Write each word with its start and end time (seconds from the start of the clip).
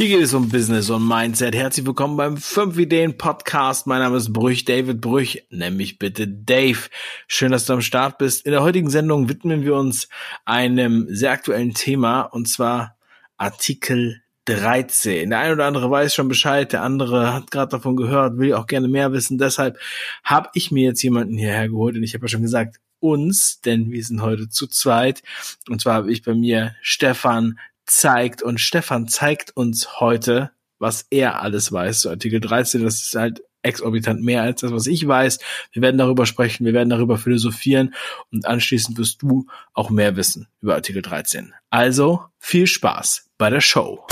Hier 0.00 0.08
geht 0.08 0.22
es 0.22 0.32
um 0.32 0.48
Business 0.48 0.88
und 0.88 1.06
Mindset. 1.06 1.54
Herzlich 1.54 1.84
willkommen 1.84 2.16
beim 2.16 2.38
5 2.38 2.78
Ideen 2.78 3.18
Podcast. 3.18 3.86
Mein 3.86 3.98
Name 3.98 4.16
ist 4.16 4.32
Brüch, 4.32 4.64
David 4.64 5.02
Brüch. 5.02 5.44
Nenn 5.50 5.76
mich 5.76 5.98
bitte 5.98 6.26
Dave. 6.26 6.88
Schön, 7.26 7.52
dass 7.52 7.66
du 7.66 7.74
am 7.74 7.82
Start 7.82 8.16
bist. 8.16 8.46
In 8.46 8.52
der 8.52 8.62
heutigen 8.62 8.88
Sendung 8.88 9.28
widmen 9.28 9.62
wir 9.62 9.74
uns 9.74 10.08
einem 10.46 11.06
sehr 11.10 11.32
aktuellen 11.32 11.74
Thema 11.74 12.22
und 12.22 12.48
zwar 12.48 12.96
Artikel 13.36 14.22
13. 14.46 15.28
Der 15.28 15.38
eine 15.38 15.52
oder 15.52 15.66
andere 15.66 15.90
weiß 15.90 16.14
schon 16.14 16.28
Bescheid, 16.28 16.72
der 16.72 16.82
andere 16.82 17.34
hat 17.34 17.50
gerade 17.50 17.72
davon 17.72 17.96
gehört, 17.96 18.38
will 18.38 18.54
auch 18.54 18.66
gerne 18.66 18.88
mehr 18.88 19.12
wissen. 19.12 19.36
Deshalb 19.36 19.78
habe 20.24 20.48
ich 20.54 20.70
mir 20.70 20.84
jetzt 20.84 21.02
jemanden 21.02 21.36
hierher 21.36 21.68
geholt 21.68 21.94
und 21.94 22.04
ich 22.04 22.14
habe 22.14 22.24
ja 22.24 22.28
schon 22.28 22.40
gesagt, 22.40 22.80
uns, 23.00 23.60
denn 23.60 23.90
wir 23.90 24.02
sind 24.02 24.22
heute 24.22 24.48
zu 24.48 24.66
zweit. 24.66 25.22
Und 25.68 25.82
zwar 25.82 25.92
habe 25.92 26.10
ich 26.10 26.22
bei 26.22 26.32
mir 26.32 26.74
Stefan 26.80 27.58
zeigt 27.90 28.42
und 28.42 28.60
Stefan 28.60 29.08
zeigt 29.08 29.56
uns 29.56 30.00
heute, 30.00 30.50
was 30.78 31.06
er 31.10 31.42
alles 31.42 31.72
weiß 31.72 32.00
zu 32.00 32.10
Artikel 32.10 32.40
13. 32.40 32.82
Das 32.82 33.02
ist 33.02 33.14
halt 33.14 33.42
exorbitant 33.62 34.22
mehr 34.22 34.42
als 34.42 34.62
das, 34.62 34.72
was 34.72 34.86
ich 34.86 35.06
weiß. 35.06 35.38
Wir 35.72 35.82
werden 35.82 35.98
darüber 35.98 36.24
sprechen, 36.24 36.64
wir 36.64 36.72
werden 36.72 36.88
darüber 36.88 37.18
philosophieren 37.18 37.94
und 38.32 38.46
anschließend 38.46 38.96
wirst 38.96 39.20
du 39.22 39.46
auch 39.74 39.90
mehr 39.90 40.16
wissen 40.16 40.48
über 40.62 40.74
Artikel 40.74 41.02
13. 41.02 41.52
Also 41.68 42.24
viel 42.38 42.66
Spaß 42.66 43.28
bei 43.36 43.50
der 43.50 43.60
Show. 43.60 44.06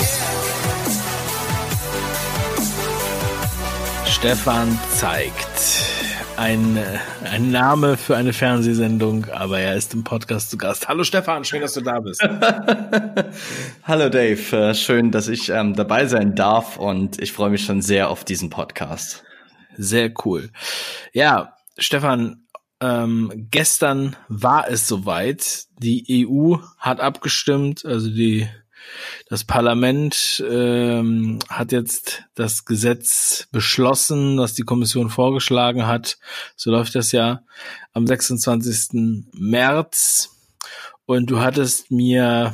Stefan 4.05 4.77
zeigt 4.91 5.48
ein, 6.39 6.77
äh, 6.77 6.99
ein 7.25 7.51
Name 7.51 7.97
für 7.97 8.15
eine 8.15 8.31
Fernsehsendung, 8.31 9.25
aber 9.25 9.59
er 9.59 9.75
ist 9.75 9.93
im 9.93 10.05
Podcast 10.05 10.49
zu 10.49 10.57
Gast. 10.57 10.87
Hallo 10.87 11.03
Stefan, 11.03 11.43
schön, 11.43 11.59
dass 11.59 11.73
du 11.73 11.81
da 11.81 11.99
bist. 11.99 12.21
Hallo 13.83 14.07
Dave, 14.07 14.55
äh, 14.55 14.73
schön, 14.73 15.11
dass 15.11 15.27
ich 15.27 15.49
ähm, 15.49 15.75
dabei 15.75 16.05
sein 16.05 16.35
darf 16.35 16.77
und 16.77 17.21
ich 17.21 17.33
freue 17.33 17.49
mich 17.49 17.65
schon 17.65 17.81
sehr 17.81 18.09
auf 18.09 18.23
diesen 18.23 18.49
Podcast. 18.49 19.25
Sehr 19.75 20.13
cool. 20.23 20.49
Ja, 21.11 21.57
Stefan, 21.77 22.47
ähm, 22.79 23.47
gestern 23.51 24.15
war 24.29 24.69
es 24.69 24.87
soweit. 24.87 25.65
Die 25.77 26.25
EU 26.25 26.55
hat 26.77 27.01
abgestimmt, 27.01 27.83
also 27.83 28.09
die 28.09 28.47
das 29.27 29.43
Parlament 29.43 30.43
ähm, 30.49 31.39
hat 31.49 31.71
jetzt 31.71 32.23
das 32.35 32.65
Gesetz 32.65 33.47
beschlossen, 33.51 34.37
was 34.37 34.53
die 34.53 34.63
Kommission 34.63 35.09
vorgeschlagen 35.09 35.87
hat. 35.87 36.17
So 36.55 36.71
läuft 36.71 36.95
das 36.95 37.11
ja 37.11 37.43
am 37.93 38.07
26. 38.07 39.27
März. 39.33 40.35
Und 41.05 41.31
du 41.31 41.39
hattest 41.39 41.91
mir, 41.91 42.53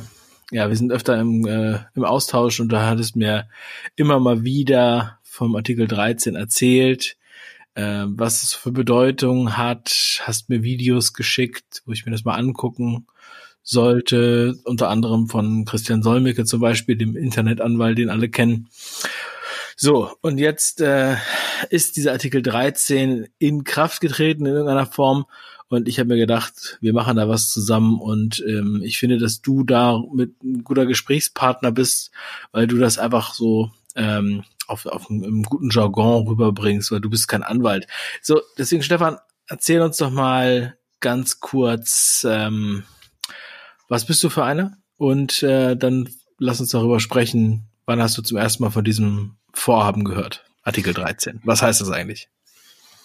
ja, 0.50 0.68
wir 0.68 0.76
sind 0.76 0.92
öfter 0.92 1.18
im, 1.18 1.46
äh, 1.46 1.80
im 1.94 2.04
Austausch 2.04 2.60
und 2.60 2.70
du 2.70 2.80
hattest 2.80 3.16
mir 3.16 3.48
immer 3.96 4.18
mal 4.18 4.44
wieder 4.44 5.18
vom 5.22 5.54
Artikel 5.56 5.86
13 5.86 6.34
erzählt, 6.36 7.16
äh, 7.74 8.04
was 8.06 8.42
es 8.42 8.54
für 8.54 8.72
Bedeutung 8.72 9.56
hat, 9.56 10.22
hast 10.22 10.48
mir 10.48 10.62
Videos 10.62 11.12
geschickt, 11.12 11.82
wo 11.84 11.92
ich 11.92 12.06
mir 12.06 12.12
das 12.12 12.24
mal 12.24 12.36
angucken 12.36 13.06
sollte, 13.66 14.54
unter 14.64 14.88
anderem 14.88 15.28
von 15.28 15.64
Christian 15.64 16.02
Solmecke 16.02 16.44
zum 16.44 16.60
Beispiel, 16.60 16.96
dem 16.96 17.16
Internetanwalt, 17.16 17.98
den 17.98 18.10
alle 18.10 18.28
kennen. 18.28 18.68
So, 19.76 20.12
und 20.22 20.38
jetzt 20.38 20.80
äh, 20.80 21.16
ist 21.68 21.96
dieser 21.96 22.12
Artikel 22.12 22.42
13 22.42 23.26
in 23.38 23.64
Kraft 23.64 24.00
getreten 24.00 24.46
in 24.46 24.52
irgendeiner 24.52 24.86
Form. 24.86 25.26
Und 25.68 25.88
ich 25.88 25.98
habe 25.98 26.10
mir 26.10 26.16
gedacht, 26.16 26.78
wir 26.80 26.92
machen 26.92 27.16
da 27.16 27.28
was 27.28 27.52
zusammen 27.52 28.00
und 28.00 28.42
ähm, 28.46 28.82
ich 28.84 28.98
finde, 28.98 29.18
dass 29.18 29.42
du 29.42 29.64
da 29.64 30.00
mit 30.14 30.40
ein 30.44 30.62
guter 30.62 30.86
Gesprächspartner 30.86 31.72
bist, 31.72 32.12
weil 32.52 32.68
du 32.68 32.78
das 32.78 32.98
einfach 32.98 33.34
so 33.34 33.72
ähm, 33.96 34.44
auf, 34.68 34.86
auf 34.86 35.10
einem, 35.10 35.42
guten 35.42 35.70
Jargon 35.70 36.28
rüberbringst, 36.28 36.92
weil 36.92 37.00
du 37.00 37.10
bist 37.10 37.26
kein 37.26 37.42
Anwalt. 37.42 37.88
So, 38.22 38.42
deswegen 38.56 38.84
Stefan, 38.84 39.18
erzähl 39.48 39.80
uns 39.80 39.96
doch 39.96 40.10
mal 40.10 40.78
ganz 41.00 41.40
kurz, 41.40 42.24
ähm, 42.28 42.84
was 43.88 44.04
bist 44.06 44.22
du 44.24 44.28
für 44.28 44.44
einer? 44.44 44.76
Und 44.96 45.42
äh, 45.42 45.76
dann 45.76 46.08
lass 46.38 46.60
uns 46.60 46.70
darüber 46.70 47.00
sprechen, 47.00 47.68
wann 47.84 48.00
hast 48.00 48.16
du 48.18 48.22
zum 48.22 48.38
ersten 48.38 48.62
Mal 48.62 48.70
von 48.70 48.84
diesem 48.84 49.36
Vorhaben 49.52 50.04
gehört? 50.04 50.44
Artikel 50.62 50.94
13. 50.94 51.40
Was 51.44 51.62
heißt 51.62 51.80
das 51.80 51.90
eigentlich? 51.90 52.28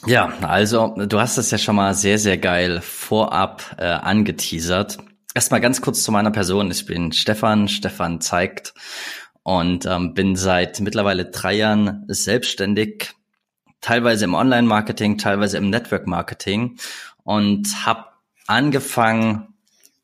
Ja, 0.07 0.33
also 0.41 0.95
du 0.97 1.19
hast 1.19 1.37
es 1.37 1.51
ja 1.51 1.59
schon 1.59 1.75
mal 1.75 1.93
sehr, 1.93 2.17
sehr 2.17 2.37
geil 2.37 2.81
vorab 2.81 3.75
äh, 3.77 3.85
angeteasert. 3.85 4.97
Erstmal 5.35 5.61
ganz 5.61 5.81
kurz 5.81 6.03
zu 6.03 6.11
meiner 6.11 6.31
Person. 6.31 6.71
Ich 6.71 6.85
bin 6.85 7.11
Stefan, 7.11 7.67
Stefan 7.67 8.19
zeigt 8.19 8.73
und 9.43 9.85
ähm, 9.85 10.13
bin 10.15 10.35
seit 10.35 10.79
mittlerweile 10.79 11.25
drei 11.25 11.53
Jahren 11.53 12.03
selbstständig, 12.07 13.13
teilweise 13.79 14.25
im 14.25 14.33
Online-Marketing, 14.33 15.19
teilweise 15.19 15.57
im 15.57 15.69
Network-Marketing 15.69 16.77
und 17.23 17.85
habe 17.85 18.05
angefangen 18.47 19.50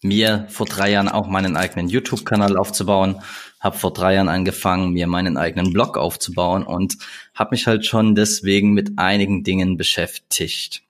mir 0.08 0.46
vor 0.50 0.66
drei 0.66 0.92
Jahren 0.92 1.10
auch 1.10 1.28
meinen 1.28 1.58
eigenen 1.58 1.90
YouTube-Kanal 1.90 2.58
aufzubauen, 2.58 3.22
habe 3.60 3.78
vor 3.78 3.94
drei 3.94 4.16
Jahren 4.16 4.30
angefangen, 4.30 4.94
mir 4.94 5.08
meinen 5.08 5.38
eigenen 5.38 5.74
Blog 5.74 5.98
aufzubauen 5.98 6.64
und 6.64 6.98
habe 7.34 7.52
mich 7.52 7.68
halt 7.68 7.86
schon 7.86 8.16
deswegen 8.16 8.74
mit 8.74 8.98
einigen 8.98 9.44
Dingen 9.44 9.78
beschäftigt. 9.78 10.84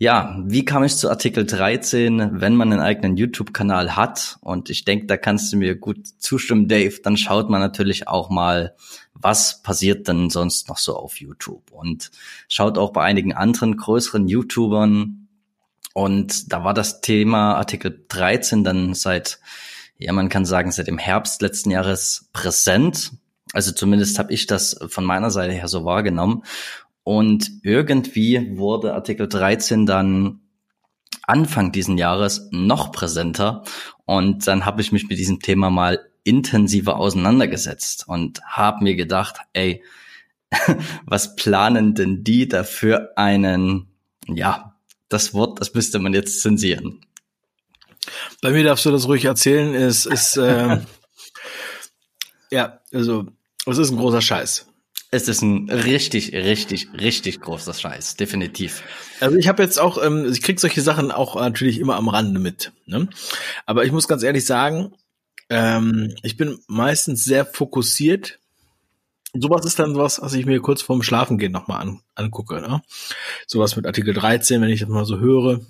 Ja, 0.00 0.40
wie 0.46 0.64
kam 0.64 0.84
ich 0.84 0.94
zu 0.94 1.10
Artikel 1.10 1.44
13, 1.44 2.40
wenn 2.40 2.54
man 2.54 2.72
einen 2.72 2.80
eigenen 2.80 3.16
YouTube-Kanal 3.16 3.96
hat? 3.96 4.38
Und 4.42 4.70
ich 4.70 4.84
denke, 4.84 5.06
da 5.06 5.16
kannst 5.16 5.52
du 5.52 5.56
mir 5.56 5.74
gut 5.74 6.06
zustimmen, 6.18 6.68
Dave. 6.68 7.00
Dann 7.02 7.16
schaut 7.16 7.50
man 7.50 7.60
natürlich 7.60 8.06
auch 8.06 8.30
mal, 8.30 8.76
was 9.14 9.60
passiert 9.60 10.06
denn 10.06 10.30
sonst 10.30 10.68
noch 10.68 10.78
so 10.78 10.94
auf 10.94 11.20
YouTube? 11.20 11.72
Und 11.72 12.12
schaut 12.46 12.78
auch 12.78 12.92
bei 12.92 13.02
einigen 13.02 13.32
anderen 13.32 13.76
größeren 13.76 14.28
YouTubern, 14.28 15.17
und 15.98 16.52
da 16.52 16.62
war 16.62 16.74
das 16.74 17.00
Thema 17.00 17.56
Artikel 17.56 18.04
13 18.06 18.62
dann 18.62 18.94
seit, 18.94 19.40
ja, 19.98 20.12
man 20.12 20.28
kann 20.28 20.44
sagen, 20.44 20.70
seit 20.70 20.86
dem 20.86 20.96
Herbst 20.96 21.42
letzten 21.42 21.72
Jahres 21.72 22.30
präsent. 22.32 23.14
Also 23.52 23.72
zumindest 23.72 24.16
habe 24.20 24.32
ich 24.32 24.46
das 24.46 24.78
von 24.90 25.04
meiner 25.04 25.32
Seite 25.32 25.54
her 25.54 25.66
so 25.66 25.84
wahrgenommen. 25.84 26.44
Und 27.02 27.50
irgendwie 27.64 28.56
wurde 28.56 28.94
Artikel 28.94 29.26
13 29.26 29.86
dann 29.86 30.38
Anfang 31.24 31.72
diesen 31.72 31.98
Jahres 31.98 32.48
noch 32.52 32.92
präsenter. 32.92 33.64
Und 34.04 34.46
dann 34.46 34.64
habe 34.64 34.82
ich 34.82 34.92
mich 34.92 35.08
mit 35.08 35.18
diesem 35.18 35.40
Thema 35.40 35.68
mal 35.68 35.98
intensiver 36.22 36.96
auseinandergesetzt 36.96 38.06
und 38.06 38.40
habe 38.44 38.84
mir 38.84 38.94
gedacht, 38.94 39.38
ey, 39.52 39.82
was 41.06 41.34
planen 41.34 41.96
denn 41.96 42.22
die 42.22 42.46
dafür 42.46 43.14
einen, 43.16 43.88
ja, 44.28 44.77
das 45.08 45.34
Wort, 45.34 45.60
das 45.60 45.74
müsste 45.74 45.98
man 45.98 46.14
jetzt 46.14 46.40
zensieren. 46.42 47.00
Bei 48.40 48.50
mir 48.50 48.64
darfst 48.64 48.84
du 48.86 48.90
das 48.90 49.06
ruhig 49.08 49.24
erzählen. 49.24 49.74
Es 49.74 50.06
ist 50.06 50.36
äh, 50.36 50.78
ja, 52.50 52.80
also 52.92 53.26
es 53.66 53.78
ist 53.78 53.90
ein 53.90 53.98
großer 53.98 54.22
Scheiß. 54.22 54.66
Es 55.10 55.26
ist 55.26 55.40
ein 55.40 55.70
richtig, 55.70 56.34
richtig, 56.34 56.88
richtig 56.92 57.40
großer 57.40 57.72
Scheiß, 57.72 58.16
definitiv. 58.16 58.82
Also 59.20 59.38
ich 59.38 59.48
habe 59.48 59.62
jetzt 59.62 59.78
auch, 59.80 60.02
ähm, 60.02 60.30
ich 60.30 60.42
krieg 60.42 60.60
solche 60.60 60.82
Sachen 60.82 61.10
auch 61.10 61.36
natürlich 61.36 61.78
immer 61.78 61.96
am 61.96 62.08
Rande 62.08 62.38
mit. 62.38 62.72
Ne? 62.84 63.08
Aber 63.64 63.84
ich 63.84 63.92
muss 63.92 64.06
ganz 64.06 64.22
ehrlich 64.22 64.44
sagen, 64.44 64.94
ähm, 65.48 66.14
ich 66.22 66.36
bin 66.36 66.58
meistens 66.66 67.24
sehr 67.24 67.46
fokussiert 67.46 68.38
sowas 69.34 69.64
ist 69.64 69.78
dann 69.78 69.96
was, 69.96 70.20
was 70.20 70.34
ich 70.34 70.46
mir 70.46 70.60
kurz 70.60 70.82
vorm 70.82 71.02
Schlafengehen 71.02 71.52
nochmal 71.52 71.82
an, 71.82 72.00
angucke. 72.14 72.60
Ne? 72.60 72.82
Sowas 73.46 73.76
mit 73.76 73.86
Artikel 73.86 74.14
13, 74.14 74.60
wenn 74.60 74.70
ich 74.70 74.80
das 74.80 74.88
mal 74.88 75.04
so 75.04 75.18
höre 75.18 75.60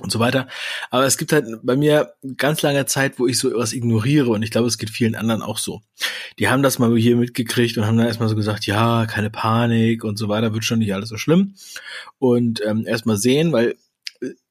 und 0.00 0.10
so 0.10 0.18
weiter. 0.18 0.48
Aber 0.90 1.06
es 1.06 1.16
gibt 1.16 1.32
halt 1.32 1.46
bei 1.62 1.76
mir 1.76 2.14
ganz 2.36 2.62
lange 2.62 2.84
Zeit, 2.86 3.18
wo 3.18 3.26
ich 3.26 3.38
so 3.38 3.50
etwas 3.50 3.72
ignoriere 3.72 4.30
und 4.30 4.42
ich 4.42 4.50
glaube, 4.50 4.66
es 4.66 4.78
geht 4.78 4.90
vielen 4.90 5.14
anderen 5.14 5.42
auch 5.42 5.58
so. 5.58 5.82
Die 6.38 6.48
haben 6.48 6.62
das 6.62 6.78
mal 6.78 6.94
hier 6.96 7.16
mitgekriegt 7.16 7.78
und 7.78 7.86
haben 7.86 7.96
dann 7.96 8.08
erstmal 8.08 8.28
so 8.28 8.36
gesagt, 8.36 8.66
ja, 8.66 9.06
keine 9.06 9.30
Panik 9.30 10.04
und 10.04 10.18
so 10.18 10.28
weiter, 10.28 10.52
wird 10.52 10.64
schon 10.64 10.80
nicht 10.80 10.94
alles 10.94 11.08
so 11.08 11.16
schlimm. 11.16 11.54
Und 12.18 12.60
ähm, 12.66 12.86
erstmal 12.86 13.16
sehen, 13.16 13.52
weil 13.52 13.76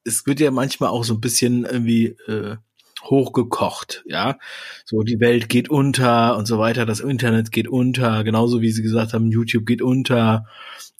es 0.04 0.26
wird 0.26 0.40
ja 0.40 0.50
manchmal 0.50 0.90
auch 0.90 1.04
so 1.04 1.14
ein 1.14 1.20
bisschen 1.20 1.64
irgendwie 1.64 2.16
äh, 2.26 2.56
hochgekocht, 3.04 4.04
ja. 4.06 4.38
So, 4.84 5.02
die 5.02 5.20
Welt 5.20 5.48
geht 5.48 5.70
unter 5.70 6.36
und 6.36 6.46
so 6.46 6.58
weiter, 6.58 6.86
das 6.86 7.00
Internet 7.00 7.52
geht 7.52 7.68
unter, 7.68 8.24
genauso 8.24 8.60
wie 8.60 8.70
sie 8.70 8.82
gesagt 8.82 9.12
haben, 9.12 9.30
YouTube 9.30 9.66
geht 9.66 9.82
unter 9.82 10.46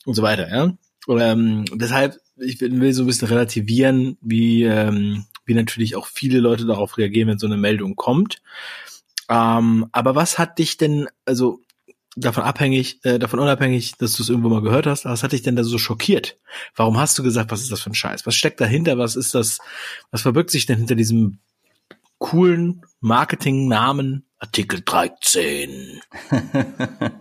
und 0.04 0.14
so 0.14 0.22
weiter, 0.22 0.48
ja. 0.48 0.76
Und, 1.06 1.20
ähm, 1.20 1.64
deshalb, 1.74 2.18
ich 2.36 2.60
will 2.60 2.92
so 2.92 3.02
ein 3.02 3.06
bisschen 3.06 3.28
relativieren, 3.28 4.16
wie, 4.20 4.64
ähm, 4.64 5.26
wie 5.44 5.54
natürlich 5.54 5.96
auch 5.96 6.06
viele 6.06 6.40
Leute 6.40 6.66
darauf 6.66 6.98
reagieren, 6.98 7.28
wenn 7.28 7.38
so 7.38 7.46
eine 7.46 7.56
Meldung 7.56 7.96
kommt. 7.96 8.42
Ähm, 9.28 9.86
aber 9.92 10.14
was 10.14 10.38
hat 10.38 10.58
dich 10.58 10.76
denn, 10.76 11.08
also 11.24 11.60
davon 12.16 12.44
abhängig, 12.44 13.04
äh, 13.04 13.18
davon 13.18 13.40
unabhängig, 13.40 13.96
dass 13.98 14.14
du 14.14 14.22
es 14.22 14.28
irgendwo 14.28 14.48
mal 14.48 14.62
gehört 14.62 14.86
hast, 14.86 15.04
was 15.04 15.22
hat 15.22 15.32
dich 15.32 15.42
denn 15.42 15.56
da 15.56 15.64
so 15.64 15.78
schockiert? 15.78 16.38
Warum 16.76 16.98
hast 16.98 17.18
du 17.18 17.22
gesagt, 17.22 17.50
was 17.50 17.62
ist 17.62 17.72
das 17.72 17.80
für 17.80 17.90
ein 17.90 17.94
Scheiß? 17.94 18.26
Was 18.26 18.34
steckt 18.34 18.60
dahinter? 18.60 18.98
Was 18.98 19.16
ist 19.16 19.34
das? 19.34 19.58
Was 20.10 20.22
verbirgt 20.22 20.50
sich 20.50 20.66
denn 20.66 20.78
hinter 20.78 20.94
diesem 20.94 21.38
coolen 22.24 22.80
Marketingnamen 23.00 24.24
Artikel 24.38 24.80
13. 24.82 26.00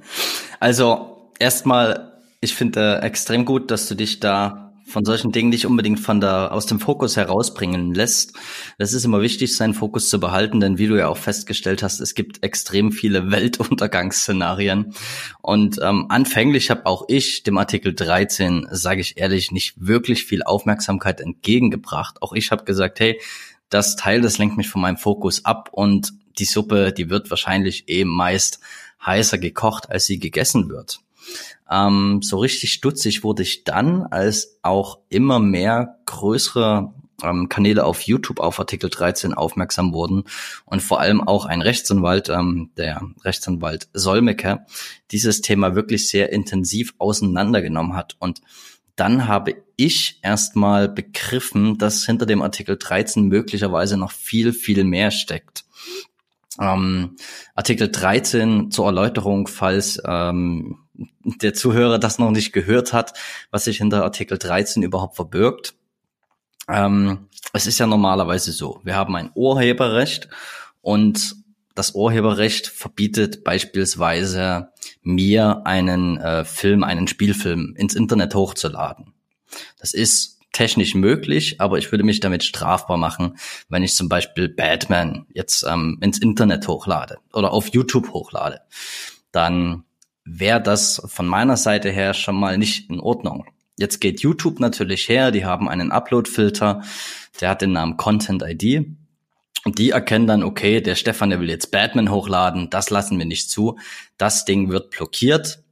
also 0.62 1.30
erstmal, 1.40 2.22
ich 2.40 2.56
finde 2.56 3.02
äh, 3.02 3.06
extrem 3.06 3.44
gut, 3.44 3.70
dass 3.70 3.90
du 3.90 3.96
dich 3.96 4.22
da 4.22 4.72
von 4.86 5.04
solchen 5.04 5.34
Dingen 5.34 5.50
nicht 5.50 5.66
unbedingt 5.66 6.00
von 6.00 6.22
der, 6.22 6.54
aus 6.54 6.68
dem 6.68 6.80
Fokus 6.80 7.18
herausbringen 7.18 7.94
lässt. 7.94 8.34
Das 8.78 8.94
ist 8.94 9.04
immer 9.04 9.22
wichtig, 9.22 9.58
seinen 9.58 9.74
Fokus 9.74 10.10
zu 10.10 10.22
behalten, 10.22 10.62
denn 10.62 10.78
wie 10.78 10.88
du 10.88 10.98
ja 10.98 11.10
auch 11.10 11.18
festgestellt 11.18 11.84
hast, 11.84 12.00
es 12.00 12.16
gibt 12.16 12.42
extrem 12.42 12.94
viele 12.94 13.30
Weltuntergangsszenarien. 13.32 14.94
Und 15.42 15.80
ähm, 15.82 16.06
anfänglich 16.08 16.70
habe 16.70 16.86
auch 16.86 17.04
ich 17.10 17.44
dem 17.44 17.58
Artikel 17.58 17.94
13, 17.94 18.68
sage 18.72 19.02
ich 19.02 19.18
ehrlich, 19.18 19.52
nicht 19.52 19.74
wirklich 19.86 20.24
viel 20.24 20.44
Aufmerksamkeit 20.44 21.20
entgegengebracht. 21.20 22.22
Auch 22.22 22.32
ich 22.32 22.52
habe 22.52 22.64
gesagt, 22.64 23.02
hey, 23.02 23.20
das 23.74 23.96
Teil, 23.96 24.22
das 24.22 24.38
lenkt 24.38 24.58
mich 24.58 24.70
von 24.70 24.82
meinem 24.82 24.98
Fokus 24.98 25.46
ab 25.46 25.70
und 25.72 26.14
die 26.40 26.46
Suppe, 26.46 26.92
die 26.92 27.10
wird 27.10 27.30
wahrscheinlich 27.30 27.90
eben 27.90 28.10
meist 28.10 28.60
heißer 29.06 29.38
gekocht, 29.38 29.90
als 29.90 30.06
sie 30.06 30.20
gegessen 30.20 30.70
wird. 30.70 31.00
Ähm, 31.70 32.22
so 32.22 32.38
richtig 32.38 32.74
stutzig 32.74 33.24
wurde 33.24 33.44
ich 33.44 33.64
dann, 33.64 34.04
als 34.04 34.60
auch 34.62 35.00
immer 35.10 35.40
mehr 35.40 36.00
größere 36.06 36.94
ähm, 37.24 37.50
Kanäle 37.50 37.86
auf 37.86 38.02
YouTube 38.02 38.40
auf 38.40 38.60
Artikel 38.60 38.90
13 38.90 39.34
aufmerksam 39.34 39.94
wurden 39.94 40.24
und 40.66 40.82
vor 40.82 41.00
allem 41.00 41.22
auch 41.22 41.46
ein 41.46 41.62
Rechtsanwalt, 41.62 42.30
ähm, 42.30 42.72
der 42.78 43.02
Rechtsanwalt 43.24 43.88
Solmecke, 43.94 44.66
dieses 45.12 45.42
Thema 45.42 45.76
wirklich 45.76 46.10
sehr 46.10 46.32
intensiv 46.32 46.94
auseinandergenommen 46.98 47.96
hat. 47.96 48.16
Und 48.20 48.42
dann 48.96 49.28
habe 49.28 49.56
ich 49.76 50.20
erstmal 50.22 50.88
begriffen, 50.88 51.78
dass 51.78 52.06
hinter 52.06 52.26
dem 52.26 52.42
Artikel 52.42 52.78
13 52.78 53.28
möglicherweise 53.28 53.98
noch 53.98 54.12
viel, 54.12 54.54
viel 54.54 54.84
mehr 54.84 55.12
steckt. 55.12 55.66
Ähm, 56.60 57.16
Artikel 57.56 57.90
13 57.90 58.70
zur 58.70 58.86
Erläuterung, 58.86 59.48
falls 59.48 60.02
ähm, 60.06 60.78
der 61.24 61.54
Zuhörer 61.54 61.98
das 61.98 62.20
noch 62.20 62.32
nicht 62.32 62.54
gehört 62.54 62.94
hat, 62.94 63.18
was 63.50 63.64
sich 63.64 63.78
hinter 63.78 64.04
Artikel 64.04 64.38
13 64.38 64.84
überhaupt 64.84 65.16
verbirgt. 65.16 65.74
Ähm, 66.70 67.28
es 67.54 67.66
ist 67.66 67.80
ja 67.80 67.88
normalerweise 67.88 68.52
so, 68.52 68.80
wir 68.84 68.96
haben 68.96 69.16
ein 69.16 69.32
Urheberrecht 69.34 70.30
und 70.82 71.36
das 71.76 71.96
Urheberrecht 71.96 72.68
verbietet 72.68 73.44
beispielsweise 73.44 74.70
mir 75.02 75.66
einen 75.66 76.18
äh, 76.18 76.46
Film, 76.46 76.84
einen 76.84 77.08
Spielfilm 77.08 77.76
ins 77.78 77.96
Internet 77.96 78.36
hochzuladen. 78.36 79.14
Das 79.80 79.94
ist 79.94 80.40
technisch 80.52 80.94
möglich, 80.94 81.60
aber 81.60 81.80
ich 81.80 81.92
würde 81.92 82.04
mich 82.04 82.20
damit 82.20 82.44
strafbar 82.44 82.98
machen, 82.98 83.38
wenn 83.70 83.84
ich 83.84 83.96
zum 83.96 84.08
Beispiel 84.08 84.48
Batman 84.48 85.26
jetzt 85.34 85.64
ähm, 85.68 85.98
ins 86.02 86.20
Internet 86.20 86.68
hochlade 86.68 87.18
oder 87.34 87.52
auf 87.52 87.70
YouTube 87.70 88.14
hochlade. 88.14 88.62
Dann 89.32 89.84
wäre 90.24 90.62
das 90.62 91.02
von 91.08 91.26
meiner 91.26 91.58
Seite 91.58 91.90
her 91.90 92.14
schon 92.14 92.36
mal 92.36 92.58
nicht 92.58 92.90
in 92.90 93.00
Ordnung. 93.00 93.46
Jetzt 93.78 94.00
geht 94.00 94.22
YouTube 94.22 94.60
natürlich 94.60 95.10
her, 95.10 95.32
die 95.32 95.46
haben 95.46 95.68
einen 95.68 95.92
Upload-Filter, 95.92 96.84
der 97.42 97.50
hat 97.50 97.64
den 97.64 97.72
Namen 97.72 97.98
Content 97.98 98.44
ID. 98.46 98.86
Und 99.66 99.80
die 99.80 99.92
erkennen 99.92 100.28
dann, 100.28 100.44
okay, 100.44 100.82
der 100.82 100.96
Stefan, 100.96 101.30
der 101.30 101.40
will 101.40 101.50
jetzt 101.50 101.72
Batman 101.72 102.12
hochladen, 102.12 102.70
das 102.70 102.90
lassen 102.90 103.18
wir 103.18 103.26
nicht 103.26 103.50
zu. 103.50 103.78
Das 104.18 104.46
Ding 104.46 104.70
wird 104.70 104.90
blockiert. 104.90 105.64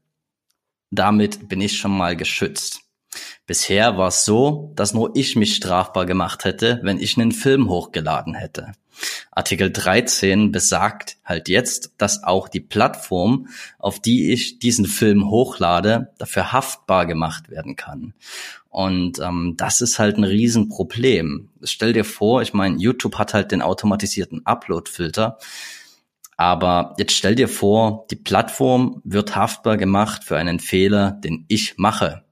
Damit 0.92 1.50
bin 1.50 1.62
ich 1.62 1.78
schon 1.78 1.98
mal 1.98 2.16
geschützt. 2.16 2.82
Bisher 3.46 3.98
war 3.98 4.08
es 4.08 4.24
so, 4.24 4.72
dass 4.76 4.94
nur 4.94 5.16
ich 5.16 5.36
mich 5.36 5.56
strafbar 5.56 6.06
gemacht 6.06 6.46
hätte, 6.46 6.80
wenn 6.84 7.00
ich 7.00 7.18
einen 7.18 7.34
Film 7.34 7.70
hochgeladen 7.70 8.34
hätte. 8.34 8.72
Artikel 9.32 9.72
13 9.72 10.52
besagt 10.52 11.18
halt 11.26 11.50
jetzt, 11.50 11.94
dass 11.98 12.24
auch 12.24 12.48
die 12.48 12.60
Plattform, 12.60 13.48
auf 13.80 14.00
die 14.00 14.32
ich 14.32 14.60
diesen 14.60 14.86
Film 14.86 15.30
hochlade, 15.30 16.14
dafür 16.18 16.52
haftbar 16.52 17.06
gemacht 17.06 17.50
werden 17.50 17.76
kann. 17.76 18.14
Und 18.72 19.20
ähm, 19.20 19.56
das 19.58 19.82
ist 19.82 20.00
halt 20.00 20.18
ein 20.18 20.24
Riesenproblem. 20.24 21.50
Stell 21.62 21.92
dir 21.92 22.06
vor, 22.06 22.42
ich 22.42 22.54
meine, 22.54 22.78
YouTube 22.78 23.18
hat 23.18 23.34
halt 23.34 23.52
den 23.52 23.62
automatisierten 23.62 24.46
Upload-Filter. 24.46 25.38
Aber 26.38 26.96
jetzt 26.98 27.12
stell 27.12 27.36
dir 27.36 27.50
vor, 27.50 28.08
die 28.10 28.16
Plattform 28.16 29.02
wird 29.04 29.36
haftbar 29.36 29.76
gemacht 29.76 30.24
für 30.24 30.38
einen 30.38 30.62
Fehler, 30.62 31.12
den 31.12 31.44
ich 31.50 31.78
mache. 31.78 32.24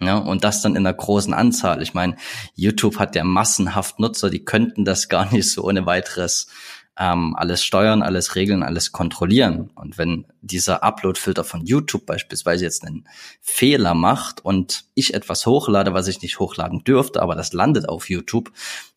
Ja, 0.00 0.18
und 0.18 0.42
das 0.42 0.62
dann 0.62 0.76
in 0.76 0.84
einer 0.84 0.94
großen 0.94 1.32
Anzahl. 1.32 1.80
Ich 1.80 1.94
meine, 1.94 2.16
YouTube 2.54 2.98
hat 2.98 3.14
ja 3.14 3.22
massenhaft 3.22 4.00
Nutzer, 4.00 4.30
die 4.30 4.44
könnten 4.44 4.84
das 4.84 5.08
gar 5.08 5.32
nicht 5.32 5.50
so 5.50 5.62
ohne 5.62 5.86
weiteres 5.86 6.48
ähm, 6.98 7.36
alles 7.36 7.64
steuern, 7.64 8.02
alles 8.02 8.34
regeln, 8.34 8.64
alles 8.64 8.90
kontrollieren. 8.90 9.70
Und 9.76 9.98
wenn 9.98 10.26
dieser 10.40 10.82
Upload-Filter 10.82 11.44
von 11.44 11.64
YouTube 11.64 12.06
beispielsweise 12.06 12.64
jetzt 12.64 12.84
einen 12.84 13.06
Fehler 13.40 13.94
macht 13.94 14.44
und 14.44 14.84
ich 14.94 15.14
etwas 15.14 15.46
hochlade, 15.46 15.94
was 15.94 16.08
ich 16.08 16.22
nicht 16.22 16.40
hochladen 16.40 16.82
dürfte, 16.82 17.22
aber 17.22 17.36
das 17.36 17.52
landet 17.52 17.88
auf 17.88 18.10
YouTube, 18.10 18.50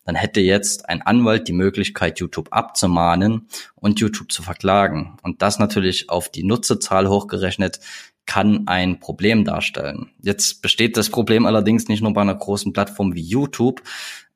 dann 0.04 0.16
hätte 0.16 0.40
jetzt 0.40 0.88
ein 0.88 1.02
Anwalt 1.02 1.46
die 1.46 1.52
Möglichkeit, 1.52 2.18
YouTube 2.18 2.48
abzumahnen 2.50 3.46
und 3.76 4.00
YouTube 4.00 4.32
zu 4.32 4.42
verklagen. 4.42 5.16
Und 5.22 5.40
das 5.40 5.60
natürlich 5.60 6.10
auf 6.10 6.28
die 6.28 6.42
Nutzerzahl 6.42 7.08
hochgerechnet 7.08 7.78
kann 8.26 8.66
ein 8.66 8.98
Problem 8.98 9.44
darstellen. 9.44 10.10
Jetzt 10.20 10.62
besteht 10.62 10.96
das 10.96 11.08
Problem 11.08 11.46
allerdings 11.46 11.88
nicht 11.88 12.02
nur 12.02 12.12
bei 12.12 12.22
einer 12.22 12.34
großen 12.34 12.72
Plattform 12.72 13.14
wie 13.14 13.22
YouTube, 13.22 13.82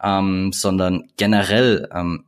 ähm, 0.02 0.52
sondern 0.52 1.08
generell 1.16 1.88
ähm, 1.92 2.25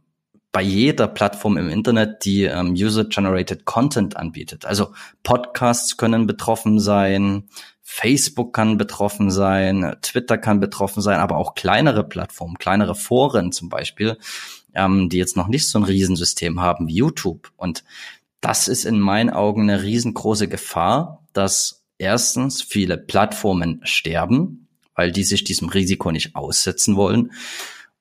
bei 0.59 0.65
jeder 0.65 1.07
Plattform 1.07 1.57
im 1.57 1.69
Internet, 1.69 2.25
die 2.25 2.43
ähm, 2.43 2.73
User-Generated 2.73 3.65
Content 3.65 4.17
anbietet. 4.17 4.67
Also 4.67 4.93
Podcasts 5.23 5.97
können 5.97 6.27
betroffen 6.27 6.81
sein, 6.81 7.49
Facebook 7.85 8.55
kann 8.55 8.77
betroffen 8.77 9.31
sein, 9.31 9.95
Twitter 10.03 10.37
kann 10.37 10.59
betroffen 10.59 11.01
sein, 11.01 11.21
aber 11.21 11.37
auch 11.37 11.55
kleinere 11.55 12.03
Plattformen, 12.03 12.59
kleinere 12.59 12.97
Foren 12.97 13.53
zum 13.53 13.69
Beispiel, 13.69 14.19
ähm, 14.75 15.09
die 15.09 15.19
jetzt 15.19 15.37
noch 15.37 15.47
nicht 15.47 15.69
so 15.69 15.79
ein 15.79 15.85
Riesensystem 15.85 16.61
haben 16.61 16.89
wie 16.89 16.97
YouTube. 16.97 17.53
Und 17.57 17.85
das 18.41 18.67
ist 18.67 18.85
in 18.85 18.99
meinen 18.99 19.31
Augen 19.31 19.71
eine 19.71 19.85
riesengroße 19.85 20.49
Gefahr, 20.49 21.25
dass 21.35 21.85
erstens 21.99 22.63
viele 22.63 22.99
Plattformen 22.99 23.81
sterben, 23.85 24.67
weil 24.97 25.13
die 25.13 25.23
sich 25.23 25.45
diesem 25.45 25.69
Risiko 25.69 26.11
nicht 26.11 26.35
aussetzen 26.35 26.97
wollen. 26.97 27.31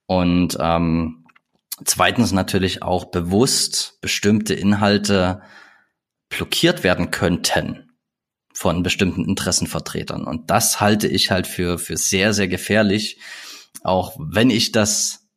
Und 0.07 0.57
ähm, 0.59 1.23
zweitens 1.85 2.31
natürlich 2.31 2.83
auch 2.83 3.05
bewusst 3.05 3.99
bestimmte 4.01 4.53
Inhalte 4.53 5.41
blockiert 6.29 6.83
werden 6.83 7.11
könnten 7.11 7.91
von 8.53 8.81
bestimmten 8.83 9.25
Interessenvertretern. 9.25 10.23
Und 10.23 10.49
das 10.49 10.79
halte 10.81 11.07
ich 11.07 11.29
halt 11.29 11.45
für, 11.45 11.77
für 11.77 11.95
sehr, 11.95 12.33
sehr 12.33 12.47
gefährlich, 12.47 13.19
auch 13.83 14.17
wenn 14.19 14.49
ich 14.49 14.71
das 14.71 15.27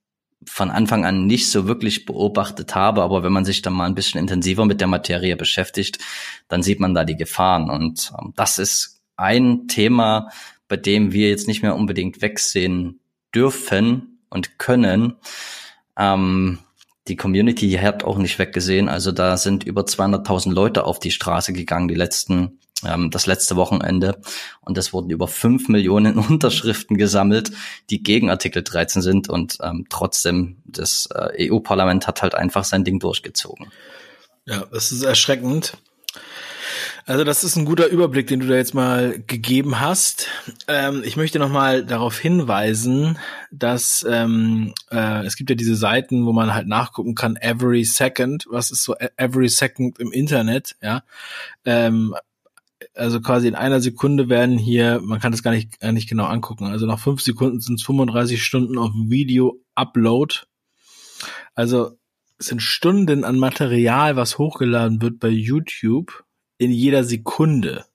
von 0.47 0.71
Anfang 0.71 1.05
an 1.05 1.27
nicht 1.27 1.51
so 1.51 1.69
wirklich 1.69 2.07
beobachtet 2.07 2.75
habe, 2.75 3.03
aber 3.03 3.23
wenn 3.23 3.33
man 3.33 3.45
sich 3.45 3.61
dann 3.61 3.75
mal 3.75 3.85
ein 3.85 3.95
bisschen 3.95 4.19
intensiver 4.19 4.65
mit 4.65 4.81
der 4.81 4.89
Materie 4.89 5.37
beschäftigt, 5.37 5.99
dann 6.49 6.63
sieht 6.63 6.81
man 6.81 6.95
da 6.95 7.05
die 7.05 7.17
Gefahren. 7.17 7.69
Und 7.69 8.13
ähm, 8.19 8.33
das 8.37 8.59
ist 8.59 9.03
ein 9.17 9.69
Thema, 9.69 10.31
bei 10.67 10.77
dem 10.77 11.13
wir 11.13 11.29
jetzt 11.29 11.47
nicht 11.47 11.63
mehr 11.63 11.77
unbedingt 11.77 12.23
wegsehen 12.23 13.01
dürfen 13.35 14.25
und 14.31 14.59
können. 14.59 15.17
Ähm, 15.97 16.59
die 17.09 17.17
Community 17.17 17.73
hat 17.73 18.05
auch 18.05 18.19
nicht 18.19 18.39
weggesehen. 18.39 18.89
Also 18.89 19.13
da 19.13 19.37
sind 19.37 19.65
über 19.65 19.83
200.000 19.83 20.53
Leute 20.53 20.85
auf 20.85 20.99
die 20.99 21.11
Straße 21.11 21.53
gegangen 21.53 21.89
die 21.89 21.95
letzten 21.95 22.61
ähm, 22.85 23.11
das 23.11 23.27
letzte 23.27 23.57
Wochenende. 23.57 24.21
Und 24.61 24.79
es 24.79 24.93
wurden 24.93 25.11
über 25.11 25.29
fünf 25.29 25.69
Millionen 25.69 26.19
Unterschriften 26.29 26.97
gesammelt, 26.97 27.53
die 27.91 28.03
gegen 28.03 28.31
Artikel 28.31 28.63
13 28.63 29.03
sind. 29.03 29.29
Und 29.29 29.59
ähm, 29.63 29.87
trotzdem, 29.89 30.57
das 30.65 31.09
äh, 31.15 31.51
EU-Parlament 31.51 32.07
hat 32.07 32.23
halt 32.23 32.35
einfach 32.35 32.65
sein 32.65 32.85
Ding 32.85 32.99
durchgezogen. 32.99 33.71
Ja, 34.47 34.65
das 34.73 34.93
ist 34.93 35.03
erschreckend. 35.03 35.77
Also 37.11 37.25
das 37.25 37.43
ist 37.43 37.57
ein 37.57 37.65
guter 37.65 37.89
Überblick, 37.89 38.29
den 38.29 38.39
du 38.39 38.47
da 38.47 38.55
jetzt 38.55 38.73
mal 38.73 39.21
gegeben 39.27 39.81
hast. 39.81 40.29
Ähm, 40.69 41.03
ich 41.05 41.17
möchte 41.17 41.41
noch 41.41 41.49
mal 41.49 41.85
darauf 41.85 42.17
hinweisen, 42.17 43.19
dass 43.51 44.07
ähm, 44.09 44.75
äh, 44.93 45.27
es 45.27 45.35
gibt 45.35 45.51
ja 45.51 45.57
diese 45.57 45.75
Seiten, 45.75 46.25
wo 46.25 46.33
man 46.33 46.55
halt 46.55 46.69
nachgucken 46.69 47.17
kann, 47.17 47.35
every 47.35 47.83
second, 47.83 48.47
was 48.49 48.71
ist 48.71 48.85
so 48.85 48.95
every 49.17 49.49
second 49.49 49.99
im 49.99 50.13
Internet, 50.13 50.77
ja. 50.83 51.03
Ähm, 51.65 52.15
also 52.95 53.21
quasi 53.21 53.49
in 53.49 53.57
einer 53.57 53.81
Sekunde 53.81 54.29
werden 54.29 54.57
hier, 54.57 55.01
man 55.03 55.19
kann 55.19 55.33
das 55.33 55.43
gar 55.43 55.51
nicht, 55.51 55.81
gar 55.81 55.91
nicht 55.91 56.09
genau 56.09 56.27
angucken. 56.27 56.67
Also 56.67 56.87
nach 56.87 57.01
fünf 57.01 57.23
Sekunden 57.23 57.59
sind 57.59 57.81
es 57.81 57.87
35 57.87 58.41
Stunden 58.41 58.79
auf 58.79 58.93
Video-Upload. 58.95 60.43
Also 61.57 61.91
es 62.39 62.47
sind 62.47 62.63
Stunden 62.63 63.25
an 63.25 63.37
Material, 63.37 64.15
was 64.15 64.39
hochgeladen 64.39 65.03
wird 65.03 65.19
bei 65.19 65.27
YouTube 65.27 66.23
in 66.61 66.71
jeder 66.71 67.05
Sekunde. 67.05 67.87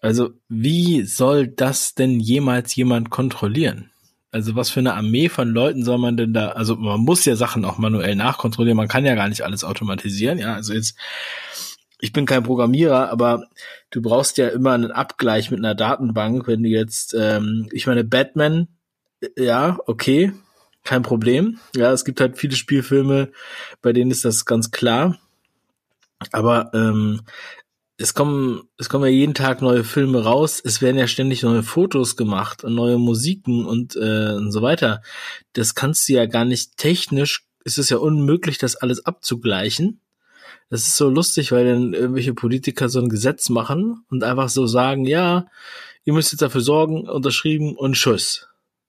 Also 0.00 0.30
wie 0.48 1.02
soll 1.02 1.48
das 1.48 1.94
denn 1.94 2.20
jemals 2.20 2.76
jemand 2.76 3.10
kontrollieren? 3.10 3.90
Also 4.30 4.54
was 4.54 4.70
für 4.70 4.80
eine 4.80 4.94
Armee 4.94 5.28
von 5.28 5.48
Leuten 5.48 5.84
soll 5.84 5.98
man 5.98 6.16
denn 6.16 6.32
da, 6.32 6.50
also 6.50 6.76
man 6.76 7.00
muss 7.00 7.24
ja 7.24 7.34
Sachen 7.34 7.64
auch 7.64 7.78
manuell 7.78 8.14
nachkontrollieren, 8.14 8.76
man 8.76 8.88
kann 8.88 9.04
ja 9.04 9.14
gar 9.14 9.28
nicht 9.28 9.42
alles 9.42 9.64
automatisieren, 9.64 10.38
ja, 10.38 10.54
also 10.54 10.72
jetzt, 10.72 10.96
ich 12.00 12.12
bin 12.12 12.26
kein 12.26 12.42
Programmierer, 12.42 13.10
aber 13.10 13.46
du 13.90 14.02
brauchst 14.02 14.38
ja 14.38 14.48
immer 14.48 14.72
einen 14.72 14.90
Abgleich 14.90 15.50
mit 15.50 15.60
einer 15.60 15.74
Datenbank, 15.74 16.46
wenn 16.46 16.62
du 16.62 16.68
jetzt, 16.68 17.14
ähm, 17.18 17.68
ich 17.72 17.86
meine, 17.86 18.04
Batman, 18.04 18.68
ja, 19.36 19.78
okay, 19.86 20.32
kein 20.84 21.02
Problem. 21.02 21.58
Ja, 21.74 21.92
es 21.92 22.04
gibt 22.04 22.20
halt 22.20 22.38
viele 22.38 22.56
Spielfilme, 22.56 23.30
bei 23.82 23.92
denen 23.92 24.10
ist 24.10 24.24
das 24.24 24.44
ganz 24.44 24.70
klar. 24.70 25.18
Aber 26.32 26.70
ähm, 26.74 27.22
es 27.96 28.14
kommen, 28.14 28.68
es 28.76 28.88
kommen 28.88 29.04
ja 29.04 29.10
jeden 29.10 29.34
Tag 29.34 29.62
neue 29.62 29.84
Filme 29.84 30.24
raus, 30.24 30.60
es 30.64 30.82
werden 30.82 30.98
ja 30.98 31.06
ständig 31.06 31.42
neue 31.42 31.62
Fotos 31.62 32.16
gemacht 32.16 32.64
und 32.64 32.74
neue 32.74 32.98
Musiken 32.98 33.64
und, 33.66 33.96
äh, 33.96 34.32
und 34.34 34.50
so 34.50 34.62
weiter. 34.62 35.02
Das 35.52 35.74
kannst 35.74 36.08
du 36.08 36.14
ja 36.14 36.26
gar 36.26 36.44
nicht 36.44 36.76
technisch, 36.76 37.46
ist 37.64 37.78
es 37.78 37.90
ja 37.90 37.98
unmöglich, 37.98 38.58
das 38.58 38.76
alles 38.76 39.06
abzugleichen. 39.06 40.00
Das 40.70 40.88
ist 40.88 40.96
so 40.96 41.08
lustig, 41.08 41.52
weil 41.52 41.66
dann 41.66 41.94
irgendwelche 41.94 42.34
Politiker 42.34 42.88
so 42.88 43.00
ein 43.00 43.08
Gesetz 43.08 43.48
machen 43.48 44.04
und 44.08 44.24
einfach 44.24 44.48
so 44.48 44.66
sagen, 44.66 45.04
ja, 45.06 45.46
ihr 46.04 46.12
müsst 46.12 46.32
jetzt 46.32 46.42
dafür 46.42 46.62
sorgen, 46.62 47.08
unterschrieben 47.08 47.76
und 47.76 47.96
Schuss. 47.96 48.48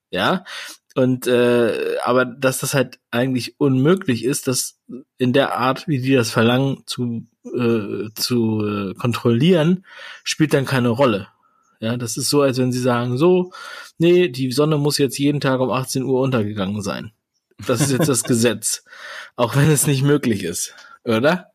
Ja, 0.10 0.46
und 0.96 1.28
äh, 1.28 1.98
aber 2.04 2.24
dass 2.24 2.60
das 2.60 2.74
halt 2.74 3.00
eigentlich 3.12 3.60
unmöglich 3.60 4.24
ist, 4.24 4.48
das 4.48 4.80
in 5.18 5.34
der 5.34 5.58
Art, 5.58 5.90
wie 5.90 6.00
die 6.00 6.14
das 6.14 6.32
verlangen, 6.32 6.84
zu, 6.86 7.28
äh, 7.44 8.10
zu 8.16 8.66
äh, 8.66 8.94
kontrollieren, 8.94 9.86
spielt 10.24 10.54
dann 10.54 10.66
keine 10.66 10.90
Rolle. 10.90 11.28
Ja, 11.82 11.98
das 11.98 12.16
ist 12.16 12.30
so, 12.30 12.42
als 12.42 12.58
wenn 12.58 12.72
sie 12.72 12.80
sagen, 12.80 13.18
so, 13.18 13.52
nee, 13.98 14.30
die 14.30 14.54
Sonne 14.54 14.78
muss 14.78 14.98
jetzt 14.98 15.20
jeden 15.20 15.42
Tag 15.42 15.60
um 15.60 15.70
18 15.70 16.04
Uhr 16.04 16.22
untergegangen 16.22 16.82
sein. 16.82 17.12
Das 17.68 17.82
ist 17.82 17.92
jetzt 17.92 18.08
das 18.08 18.24
Gesetz. 18.24 18.86
Auch 19.36 19.58
wenn 19.58 19.70
es 19.70 19.88
nicht 19.88 20.02
möglich 20.02 20.44
ist, 20.44 20.74
oder? 21.04 21.52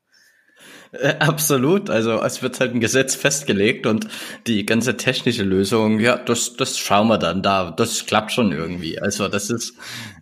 Äh, 0.93 1.15
absolut. 1.19 1.91
Also 1.91 2.21
es 2.23 2.43
wird 2.43 2.59
halt 2.61 2.75
ein 2.75 2.81
Gesetz 2.81 3.15
festgelegt 3.15 3.87
und 3.87 4.09
die 4.47 4.67
ganze 4.67 4.97
technische 4.97 5.45
Lösung, 5.45 6.01
ja, 6.01 6.17
das, 6.17 6.57
das 6.57 6.79
schauen 6.79 7.09
wir 7.09 7.19
dann 7.19 7.43
da. 7.43 7.71
Das 7.71 8.07
klappt 8.07 8.33
schon 8.33 8.53
irgendwie. 8.53 9.01
Also 9.01 9.29
das 9.29 9.51
ist 9.51 9.75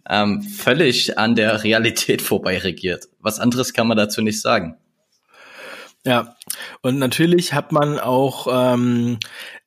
ähm, 0.09 0.43
völlig 0.43 1.19
an 1.19 1.35
der 1.35 1.65
Realität 1.65 2.23
vorbei 2.23 2.59
regiert. 2.59 3.09
Was 3.21 3.41
anderes 3.41 3.73
kann 3.73 3.89
man 3.89 3.97
dazu 3.97 4.21
nicht 4.23 4.41
sagen. 4.41 4.77
Ja, 6.05 6.37
und 6.81 6.99
natürlich 6.99 7.53
hat 7.53 7.73
man 7.73 7.99
auch, 7.99 8.47
ähm, 8.51 9.19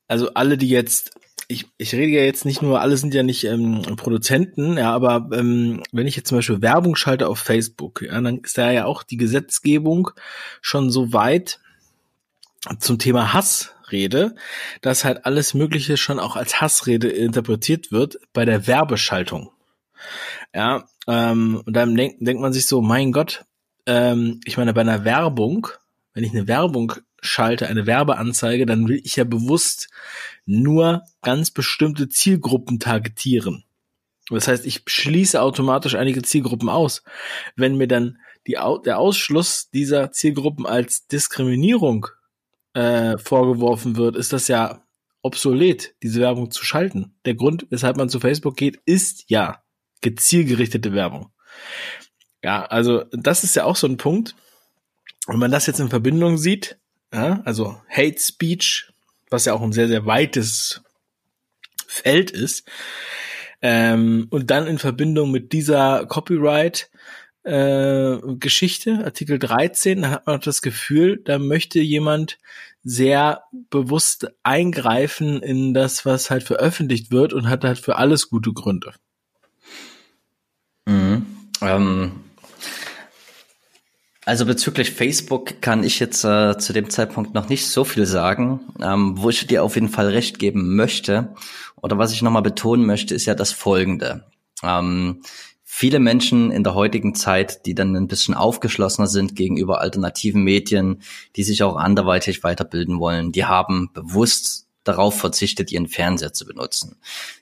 also 0.08 0.34
alle, 0.34 0.58
die 0.58 0.70
jetzt 0.70 1.12
ich, 1.52 1.68
ich 1.78 1.94
rede 1.94 2.12
ja 2.12 2.24
jetzt 2.24 2.46
nicht 2.46 2.62
nur, 2.62 2.82
alle 2.82 2.98
sind 2.98 3.14
ja 3.14 3.24
nicht 3.24 3.44
ähm, 3.44 3.82
Produzenten, 3.98 4.78
ja, 4.78 4.94
aber 4.94 5.30
ähm, 5.34 5.84
wenn 5.92 6.08
ich 6.08 6.16
jetzt 6.16 6.30
zum 6.30 6.38
Beispiel 6.38 6.62
Werbung 6.62 6.96
schalte 6.96 7.28
auf 7.28 7.40
Facebook, 7.40 8.02
ja, 8.02 8.20
dann 8.20 8.40
ist 8.40 8.58
da 8.58 8.72
ja 8.72 8.86
auch 8.86 9.04
die 9.04 9.18
Gesetzgebung 9.18 10.12
schon 10.62 10.90
so 10.90 11.14
weit 11.14 11.60
zum 12.80 13.00
Thema 13.00 13.34
Hassrede, 13.34 14.36
dass 14.82 15.04
halt 15.04 15.26
alles 15.26 15.54
Mögliche 15.54 15.98
schon 15.98 16.20
auch 16.20 16.36
als 16.36 16.62
Hassrede 16.62 17.10
interpretiert 17.10 17.92
wird 17.92 18.18
bei 18.34 18.46
der 18.46 18.68
Werbeschaltung. 18.68 19.52
Ja, 20.54 20.86
ähm, 21.08 21.62
und 21.66 21.74
dann 21.76 21.96
denkt, 21.96 22.18
denkt 22.20 22.42
man 22.42 22.54
sich 22.54 22.66
so, 22.66 22.82
mein 22.82 23.12
Gott, 23.12 23.46
ähm, 23.86 24.40
ich 24.46 24.58
meine, 24.58 24.74
bei 24.74 24.82
einer 24.82 25.06
Werbung, 25.06 25.68
wenn 26.14 26.24
ich 26.24 26.32
eine 26.32 26.48
Werbung 26.48 26.94
schalte, 27.22 27.68
eine 27.68 27.86
Werbeanzeige, 27.86 28.66
dann 28.66 28.88
will 28.88 29.00
ich 29.04 29.16
ja 29.16 29.24
bewusst 29.24 29.90
nur 30.46 31.04
ganz 31.22 31.52
bestimmte 31.52 32.10
Zielgruppen 32.10 32.80
targetieren. 32.80 33.64
Das 34.30 34.48
heißt, 34.48 34.66
ich 34.66 34.84
schließe 34.86 35.42
automatisch 35.42 35.96
einige 35.96 36.22
Zielgruppen 36.22 36.70
aus. 36.70 37.04
Wenn 37.56 37.78
mir 37.78 37.88
dann 37.88 38.18
die, 38.48 38.58
der 38.86 38.98
Ausschluss 38.98 39.70
dieser 39.70 40.12
Zielgruppen 40.12 40.66
als 40.66 41.08
Diskriminierung 41.08 42.08
äh, 42.74 43.18
vorgeworfen 43.18 43.98
wird, 43.98 44.16
ist 44.16 44.34
das 44.34 44.48
ja 44.48 44.84
obsolet, 45.22 45.96
diese 46.02 46.22
Werbung 46.22 46.50
zu 46.50 46.66
schalten. 46.66 47.14
Der 47.26 47.36
Grund, 47.36 47.68
weshalb 47.70 47.98
man 47.98 48.10
zu 48.10 48.20
Facebook 48.20 48.56
geht, 48.56 48.80
ist 48.86 49.26
ja 49.28 49.62
gezielgerichtete 50.02 50.94
Werbung. 50.94 51.32
Ja, 52.44 52.66
also 52.66 53.04
das 53.12 53.44
ist 53.44 53.56
ja 53.56 53.66
auch 53.66 53.76
so 53.76 53.88
ein 53.88 53.98
Punkt. 53.98 54.36
Wenn 55.28 55.38
man 55.38 55.52
das 55.52 55.68
jetzt 55.68 55.80
in 55.80 55.90
Verbindung 55.90 56.38
sieht, 56.38 56.80
ja, 57.14 57.42
also 57.46 57.82
Hate 57.90 58.20
Speech, 58.20 58.92
was 59.30 59.46
ja 59.46 59.54
auch 59.54 59.62
ein 59.62 59.74
sehr, 59.74 59.88
sehr 59.88 60.06
weites 60.06 60.82
Feld 61.88 62.32
ist, 62.32 62.64
ähm, 63.62 64.28
und 64.30 64.50
dann 64.50 64.68
in 64.68 64.80
Verbindung 64.80 65.32
mit 65.32 65.54
dieser 65.54 66.06
Copyright 66.08 66.90
äh, 67.44 68.18
Geschichte, 68.40 69.02
Artikel 69.04 69.40
13, 69.40 70.02
da 70.02 70.12
hat 70.12 70.28
man 70.28 70.40
das 70.42 70.62
Gefühl, 70.62 71.22
da 71.24 71.40
möchte 71.40 71.80
jemand 71.80 72.38
sehr 72.84 73.44
bewusst 73.70 74.32
eingreifen 74.44 75.42
in 75.44 75.74
das, 75.74 76.06
was 76.06 76.32
halt 76.32 76.44
veröffentlicht 76.44 77.12
wird 77.12 77.34
und 77.34 77.50
hat 77.50 77.64
halt 77.64 77.80
für 77.80 77.98
alles 77.98 78.30
gute 78.30 78.54
Gründe. 78.54 78.94
Mhm. 80.86 81.26
Ähm, 81.62 82.24
also 84.26 84.46
bezüglich 84.46 84.92
Facebook 84.92 85.62
kann 85.62 85.84
ich 85.84 86.00
jetzt 86.00 86.24
äh, 86.24 86.58
zu 86.58 86.74
dem 86.74 86.90
Zeitpunkt 86.90 87.34
noch 87.34 87.50
nicht 87.50 87.68
so 87.68 87.84
viel 87.84 88.06
sagen. 88.06 88.60
Ähm, 88.82 89.16
wo 89.18 89.30
ich 89.30 89.48
dir 89.48 89.64
auf 89.64 89.76
jeden 89.76 89.90
Fall 89.90 90.10
recht 90.10 90.38
geben 90.38 90.76
möchte 90.76 91.34
oder 91.82 91.98
was 91.98 92.14
ich 92.14 92.22
nochmal 92.22 92.44
betonen 92.44 92.86
möchte, 92.86 93.16
ist 93.16 93.26
ja 93.26 93.34
das 93.34 93.52
Folgende. 93.52 94.26
Ähm, 94.64 95.22
viele 95.64 96.00
Menschen 96.00 96.52
in 96.52 96.64
der 96.64 96.76
heutigen 96.76 97.16
Zeit, 97.16 97.66
die 97.66 97.74
dann 97.74 97.96
ein 97.96 98.08
bisschen 98.08 98.36
aufgeschlossener 98.36 99.08
sind 99.08 99.36
gegenüber 99.36 99.82
alternativen 99.82 100.44
Medien, 100.44 101.02
die 101.36 101.44
sich 101.44 101.64
auch 101.64 101.76
anderweitig 101.76 102.44
weiterbilden 102.44 103.00
wollen, 103.00 103.32
die 103.32 103.46
haben 103.46 103.90
bewusst 103.92 104.68
darauf 104.84 105.20
verzichtet, 105.20 105.72
ihren 105.72 105.88
Fernseher 105.88 106.34
zu 106.34 106.46
benutzen. 106.46 106.98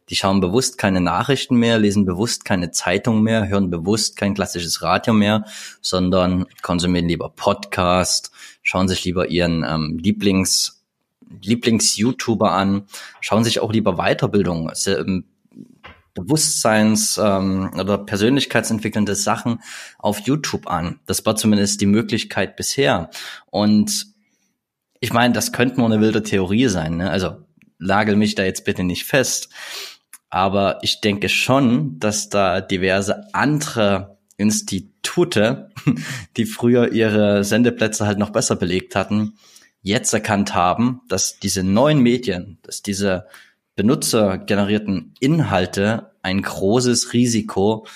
Die 0.09 0.15
schauen 0.15 0.41
bewusst 0.41 0.77
keine 0.77 1.01
Nachrichten 1.01 1.55
mehr, 1.55 1.79
lesen 1.79 2.05
bewusst 2.05 2.45
keine 2.45 2.71
Zeitung 2.71 3.21
mehr, 3.21 3.47
hören 3.47 3.69
bewusst 3.69 4.17
kein 4.17 4.33
klassisches 4.33 4.81
Radio 4.81 5.13
mehr, 5.13 5.45
sondern 5.81 6.45
konsumieren 6.61 7.07
lieber 7.07 7.29
Podcast, 7.29 8.31
schauen 8.61 8.87
sich 8.87 9.05
lieber 9.05 9.27
ihren 9.27 9.63
ähm, 9.63 9.97
Lieblings 10.01 10.75
Lieblings-YouTuber 11.43 12.51
an, 12.51 12.87
schauen 13.21 13.43
sich 13.43 13.59
auch 13.59 13.71
lieber 13.71 13.97
Weiterbildung, 13.97 14.71
ähm, 14.87 15.25
Bewusstseins- 16.15 17.19
ähm, 17.23 17.71
oder 17.79 17.97
persönlichkeitsentwickelnde 17.99 19.15
Sachen 19.15 19.61
auf 19.99 20.21
YouTube 20.21 20.67
an. 20.67 20.99
Das 21.05 21.25
war 21.25 21.35
zumindest 21.35 21.81
die 21.81 21.85
Möglichkeit 21.85 22.55
bisher. 22.55 23.09
Und 23.45 24.07
ich 24.99 25.13
meine, 25.13 25.33
das 25.33 25.51
könnte 25.51 25.77
nur 25.77 25.87
eine 25.87 26.01
wilde 26.01 26.23
Theorie 26.23 26.67
sein. 26.67 26.97
Ne? 26.97 27.09
Also 27.09 27.37
lagel 27.77 28.15
mich 28.15 28.35
da 28.35 28.43
jetzt 28.43 28.65
bitte 28.65 28.83
nicht 28.83 29.05
fest. 29.05 29.49
Aber 30.29 30.79
ich 30.83 31.01
denke 31.01 31.29
schon, 31.29 31.99
dass 31.99 32.29
da 32.29 32.61
diverse 32.61 33.33
andere 33.33 34.17
Institute, 34.37 35.69
die 36.37 36.45
früher 36.45 36.91
ihre 36.91 37.43
Sendeplätze 37.43 38.05
halt 38.05 38.19
noch 38.19 38.29
besser 38.29 38.55
belegt 38.55 38.95
hatten, 38.95 39.33
jetzt 39.81 40.13
erkannt 40.13 40.53
haben, 40.53 41.01
dass 41.07 41.39
diese 41.39 41.63
neuen 41.63 41.99
Medien, 41.99 42.59
dass 42.63 42.81
diese 42.81 43.27
benutzergenerierten 43.75 45.13
Inhalte 45.19 46.11
ein 46.21 46.41
großes 46.41 47.13
Risiko 47.13 47.87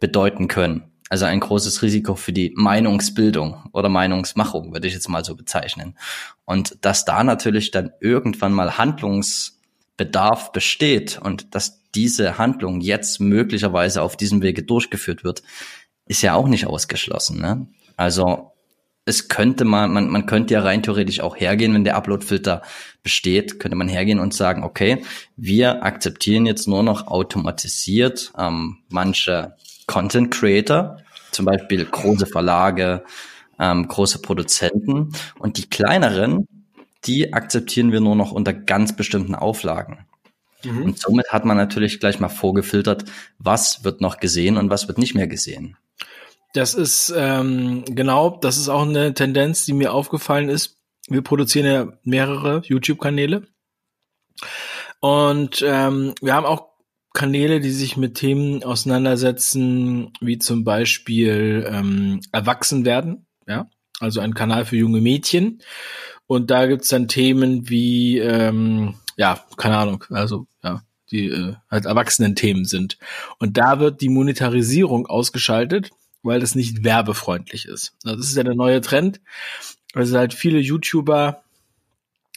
bedeuten 0.00 0.48
können. 0.48 0.90
Also 1.08 1.24
ein 1.24 1.40
großes 1.40 1.82
Risiko 1.82 2.14
für 2.14 2.32
die 2.32 2.52
Meinungsbildung 2.54 3.64
oder 3.72 3.88
Meinungsmachung, 3.88 4.72
würde 4.72 4.88
ich 4.88 4.94
jetzt 4.94 5.08
mal 5.08 5.24
so 5.24 5.34
bezeichnen. 5.34 5.96
Und 6.44 6.78
dass 6.82 7.04
da 7.04 7.24
natürlich 7.24 7.70
dann 7.70 7.92
irgendwann 8.00 8.52
mal 8.52 8.78
Handlungsbedarf 8.78 10.52
besteht 10.52 11.18
und 11.22 11.54
dass 11.54 11.82
diese 11.94 12.38
Handlung 12.38 12.80
jetzt 12.80 13.20
möglicherweise 13.20 14.02
auf 14.02 14.16
diesem 14.16 14.42
Wege 14.42 14.62
durchgeführt 14.62 15.24
wird, 15.24 15.42
ist 16.06 16.22
ja 16.22 16.34
auch 16.34 16.48
nicht 16.48 16.66
ausgeschlossen. 16.66 17.40
Ne? 17.40 17.66
Also 17.96 18.52
es 19.08 19.28
könnte 19.28 19.64
man, 19.64 19.90
man, 19.92 20.08
man 20.10 20.26
könnte 20.26 20.52
ja 20.52 20.60
rein 20.60 20.82
theoretisch 20.82 21.20
auch 21.20 21.34
hergehen, 21.34 21.72
wenn 21.72 21.84
der 21.84 21.96
Uploadfilter 21.96 22.62
besteht, 23.02 23.58
könnte 23.58 23.76
man 23.76 23.88
hergehen 23.88 24.18
und 24.18 24.34
sagen, 24.34 24.62
okay, 24.64 25.02
wir 25.36 25.82
akzeptieren 25.82 26.44
jetzt 26.44 26.68
nur 26.68 26.82
noch 26.82 27.06
automatisiert 27.06 28.32
ähm, 28.38 28.78
manche 28.90 29.56
Content 29.88 30.30
Creator, 30.30 30.98
zum 31.32 31.46
Beispiel 31.46 31.84
große 31.84 32.26
Verlage, 32.26 33.02
ähm, 33.58 33.88
große 33.88 34.22
Produzenten 34.22 35.12
und 35.40 35.58
die 35.58 35.68
kleineren, 35.68 36.46
die 37.04 37.32
akzeptieren 37.32 37.90
wir 37.90 38.00
nur 38.00 38.14
noch 38.14 38.30
unter 38.30 38.52
ganz 38.52 38.94
bestimmten 38.94 39.34
Auflagen. 39.34 40.06
Mhm. 40.62 40.82
Und 40.84 40.98
somit 40.98 41.32
hat 41.32 41.44
man 41.44 41.56
natürlich 41.56 41.98
gleich 41.98 42.20
mal 42.20 42.28
vorgefiltert, 42.28 43.04
was 43.38 43.82
wird 43.82 44.00
noch 44.00 44.18
gesehen 44.18 44.56
und 44.56 44.70
was 44.70 44.86
wird 44.86 44.98
nicht 44.98 45.14
mehr 45.14 45.26
gesehen. 45.26 45.76
Das 46.54 46.74
ist 46.74 47.12
ähm, 47.16 47.84
genau, 47.86 48.38
das 48.40 48.56
ist 48.56 48.68
auch 48.68 48.82
eine 48.82 49.14
Tendenz, 49.14 49.64
die 49.64 49.72
mir 49.72 49.92
aufgefallen 49.92 50.48
ist. 50.48 50.76
Wir 51.08 51.22
produzieren 51.22 51.66
ja 51.66 51.92
mehrere 52.04 52.62
YouTube-Kanäle 52.64 53.46
und 55.00 55.62
ähm, 55.66 56.14
wir 56.20 56.34
haben 56.34 56.46
auch 56.46 56.68
Kanäle, 57.14 57.60
die 57.60 57.70
sich 57.70 57.96
mit 57.96 58.14
Themen 58.14 58.62
auseinandersetzen, 58.62 60.12
wie 60.20 60.38
zum 60.38 60.64
Beispiel 60.64 61.66
ähm, 61.68 62.20
erwachsen 62.32 62.84
werden, 62.84 63.26
ja, 63.46 63.68
also 64.00 64.20
ein 64.20 64.34
Kanal 64.34 64.64
für 64.64 64.76
junge 64.76 65.00
Mädchen. 65.00 65.62
Und 66.26 66.50
da 66.50 66.66
gibt's 66.66 66.88
dann 66.88 67.08
Themen 67.08 67.68
wie, 67.70 68.18
ähm, 68.18 68.94
ja, 69.16 69.42
keine 69.56 69.78
Ahnung, 69.78 70.04
also 70.10 70.46
ja, 70.62 70.82
die 71.10 71.28
äh, 71.28 71.54
halt 71.70 71.86
Erwachsenen-Themen 71.86 72.66
sind. 72.66 72.98
Und 73.38 73.56
da 73.56 73.80
wird 73.80 74.00
die 74.02 74.10
Monetarisierung 74.10 75.06
ausgeschaltet, 75.06 75.90
weil 76.22 76.40
das 76.40 76.54
nicht 76.54 76.84
werbefreundlich 76.84 77.64
ist. 77.64 77.94
Also 78.04 78.16
das 78.16 78.28
ist 78.28 78.36
ja 78.36 78.42
der 78.42 78.54
neue 78.54 78.82
Trend. 78.82 79.20
Also 79.94 80.18
halt 80.18 80.34
viele 80.34 80.58
YouTuber 80.58 81.42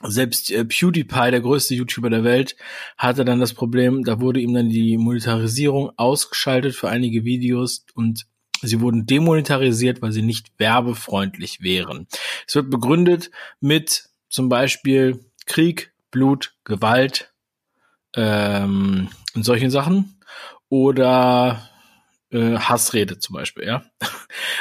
selbst 0.04 0.52
äh, 0.52 0.66
PewDiePie, 0.66 1.32
der 1.32 1.42
größte 1.42 1.76
YouTuber 1.76 2.10
der 2.10 2.24
Welt, 2.24 2.56
hatte 2.98 3.26
dann 3.26 3.40
das 3.40 3.54
Problem, 3.54 4.04
da 4.04 4.20
wurde 4.20 4.40
ihm 4.40 4.54
dann 4.54 4.70
die 4.70 4.98
Monetarisierung 4.98 5.92
ausgeschaltet 5.98 6.76
für 6.76 6.90
einige 6.90 7.24
Videos 7.24 7.86
und 7.94 8.26
sie 8.62 8.82
wurden 8.82 9.06
demonetarisiert, 9.06 10.02
weil 10.02 10.12
sie 10.12 10.22
nicht 10.22 10.52
werbefreundlich 10.58 11.62
wären. 11.62 12.08
Es 12.48 12.56
wird 12.56 12.70
begründet 12.70 13.32
mit 13.60 14.10
zum 14.30 14.50
Beispiel 14.50 15.26
Krieg, 15.46 15.94
Blut, 16.12 16.54
Gewalt 16.64 17.34
ähm, 18.16 19.10
und 19.36 19.44
solchen 19.44 19.72
Sachen 19.72 20.20
oder 20.70 21.71
äh, 22.32 22.58
Hassrede 22.58 23.20
zum 23.20 23.36
Beispiel, 23.36 23.66
ja. 23.66 23.84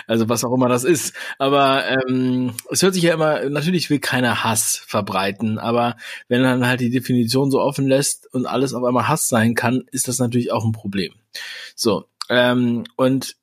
Also 0.06 0.28
was 0.28 0.44
auch 0.44 0.52
immer 0.52 0.68
das 0.68 0.82
ist. 0.84 1.14
Aber 1.38 1.84
ähm, 1.86 2.54
es 2.70 2.82
hört 2.82 2.94
sich 2.94 3.04
ja 3.04 3.14
immer, 3.14 3.48
natürlich 3.48 3.90
will 3.90 4.00
keiner 4.00 4.42
Hass 4.42 4.82
verbreiten, 4.86 5.58
aber 5.58 5.96
wenn 6.28 6.42
man 6.42 6.66
halt 6.66 6.80
die 6.80 6.90
Definition 6.90 7.50
so 7.50 7.60
offen 7.60 7.86
lässt 7.86 8.32
und 8.32 8.46
alles 8.46 8.74
auf 8.74 8.82
einmal 8.82 9.08
Hass 9.08 9.28
sein 9.28 9.54
kann, 9.54 9.84
ist 9.92 10.08
das 10.08 10.18
natürlich 10.18 10.50
auch 10.52 10.64
ein 10.64 10.72
Problem. 10.72 11.14
So, 11.76 12.06
ähm, 12.28 12.84
und 12.96 13.36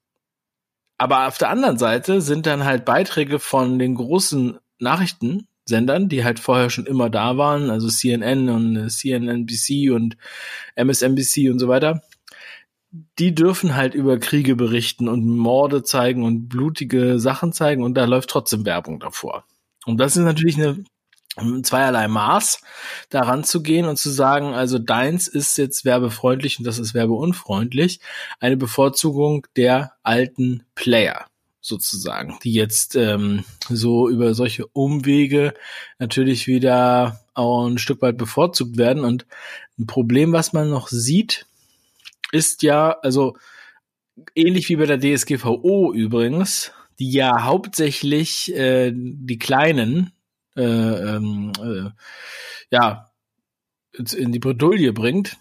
aber 0.97 1.27
auf 1.27 1.37
der 1.37 1.49
anderen 1.49 1.77
Seite 1.77 2.21
sind 2.21 2.47
dann 2.47 2.65
halt 2.65 2.83
Beiträge 2.83 3.39
von 3.39 3.77
den 3.77 3.95
großen 3.95 4.57
Nachrichtensendern, 4.79 6.09
die 6.09 6.23
halt 6.23 6.39
vorher 6.39 6.69
schon 6.69 6.87
immer 6.87 7.09
da 7.09 7.37
waren, 7.37 7.69
also 7.69 7.87
CNN 7.87 8.49
und 8.49 8.89
CNNBC 8.89 9.91
und 9.91 10.17
MSNBC 10.75 11.51
und 11.51 11.59
so 11.59 11.67
weiter, 11.67 12.01
die 12.91 13.35
dürfen 13.35 13.75
halt 13.75 13.93
über 13.93 14.17
Kriege 14.17 14.55
berichten 14.55 15.07
und 15.07 15.25
Morde 15.25 15.83
zeigen 15.83 16.23
und 16.23 16.47
blutige 16.47 17.19
Sachen 17.19 17.53
zeigen 17.53 17.83
und 17.83 17.95
da 17.95 18.05
läuft 18.05 18.29
trotzdem 18.29 18.65
Werbung 18.65 18.99
davor. 18.99 19.43
Und 19.85 19.97
das 19.97 20.15
ist 20.17 20.23
natürlich 20.23 20.57
eine 20.57 20.83
zweierlei 21.63 22.07
Maß, 22.07 22.61
daran 23.09 23.43
zu 23.43 23.61
gehen 23.61 23.85
und 23.85 23.97
zu 23.97 24.09
sagen, 24.09 24.53
also 24.53 24.79
deins 24.79 25.27
ist 25.27 25.57
jetzt 25.57 25.85
werbefreundlich 25.85 26.59
und 26.59 26.65
das 26.65 26.79
ist 26.79 26.93
werbeunfreundlich. 26.93 27.99
Eine 28.39 28.57
Bevorzugung 28.57 29.45
der 29.55 29.93
alten 30.03 30.63
Player 30.75 31.25
sozusagen, 31.61 32.37
die 32.43 32.53
jetzt 32.53 32.95
ähm, 32.95 33.43
so 33.69 34.09
über 34.09 34.33
solche 34.33 34.65
Umwege 34.67 35.53
natürlich 35.99 36.47
wieder 36.47 37.19
auch 37.33 37.67
ein 37.67 37.77
Stück 37.77 38.01
weit 38.01 38.17
bevorzugt 38.17 38.77
werden. 38.77 39.03
Und 39.03 39.25
ein 39.77 39.85
Problem, 39.85 40.31
was 40.31 40.53
man 40.53 40.69
noch 40.69 40.87
sieht, 40.87 41.45
ist 42.31 42.63
ja, 42.63 42.97
also 43.01 43.35
ähnlich 44.35 44.69
wie 44.69 44.75
bei 44.75 44.85
der 44.85 44.99
DSGVO 44.99 45.93
übrigens, 45.93 46.71
die 46.99 47.11
ja 47.11 47.43
hauptsächlich 47.43 48.53
äh, 48.55 48.91
die 48.93 49.37
kleinen 49.37 50.13
äh, 50.55 50.63
ähm, 50.63 51.51
äh, 51.61 51.89
ja 52.71 53.11
in 54.15 54.31
die 54.31 54.39
Bredouille 54.39 54.93
bringt, 54.93 55.37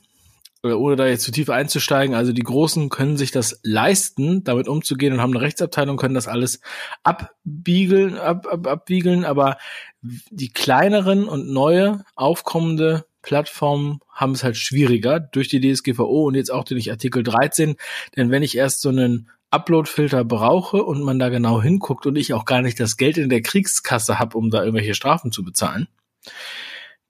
äh, 0.63 0.73
ohne 0.73 0.97
da 0.97 1.07
jetzt 1.07 1.25
zu 1.25 1.33
tief 1.33 1.51
einzusteigen. 1.51 2.15
Also 2.15 2.33
die 2.33 2.43
Großen 2.43 2.89
können 2.89 3.17
sich 3.17 3.31
das 3.31 3.61
leisten, 3.63 4.45
damit 4.45 4.69
umzugehen 4.69 5.13
und 5.15 5.21
haben 5.21 5.35
eine 5.35 5.43
Rechtsabteilung, 5.43 5.97
können 5.97 6.15
das 6.15 6.29
alles 6.29 6.61
abbiegeln, 7.03 8.17
ab, 8.17 8.47
ab, 8.47 8.67
abwiegeln, 8.67 9.25
aber 9.25 9.59
die 10.03 10.51
kleineren 10.51 11.27
und 11.29 11.49
neue 11.49 12.05
aufkommende 12.15 13.07
Plattformen 13.27 13.99
haben 14.09 14.33
es 14.33 14.45
halt 14.45 14.57
schwieriger 14.57 15.19
durch 15.19 15.49
die 15.49 15.61
DSGVO 15.61 16.29
und 16.29 16.37
jetzt 16.37 16.53
auch 16.53 16.63
durch 16.63 16.93
Artikel 16.93 17.25
13. 17.25 17.75
Denn 18.17 18.31
wenn 18.31 18.45
ich 18.45 18.57
erst 18.57 18.83
so 18.83 18.89
einen 18.89 19.29
Upload-Filter 19.51 20.25
brauche 20.25 20.85
und 20.85 21.03
man 21.03 21.19
da 21.19 21.29
genau 21.29 21.61
hinguckt 21.61 22.07
und 22.07 22.15
ich 22.15 22.35
auch 22.35 22.45
gar 22.45 22.63
nicht 22.63 22.79
das 22.79 22.97
Geld 22.97 23.19
in 23.19 23.29
der 23.29 23.43
Kriegskasse 23.43 24.21
habe, 24.21 24.39
um 24.39 24.51
da 24.51 24.61
irgendwelche 24.61 24.95
Strafen 24.95 25.33
zu 25.33 25.43
bezahlen, 25.43 25.89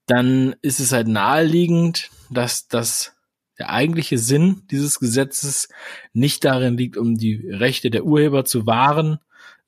dann 0.06 0.56
ist 0.62 0.80
es 0.80 0.90
halt 0.90 1.06
naheliegend, 1.06 2.08
dass 2.30 2.66
das 2.66 3.14
der 3.58 3.68
eigentliche 3.68 4.16
Sinn 4.16 4.62
dieses 4.70 4.98
Gesetzes 4.98 5.68
nicht 6.14 6.46
darin 6.46 6.78
liegt, 6.78 6.96
um 6.96 7.18
die 7.18 7.46
Rechte 7.46 7.90
der 7.90 8.06
Urheber 8.06 8.46
zu 8.46 8.66
wahren, 8.66 9.18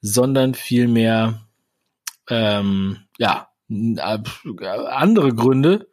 sondern 0.00 0.54
vielmehr 0.54 1.46
ähm, 2.30 3.00
ja 3.18 3.50
andere 3.68 5.34
Gründe, 5.34 5.88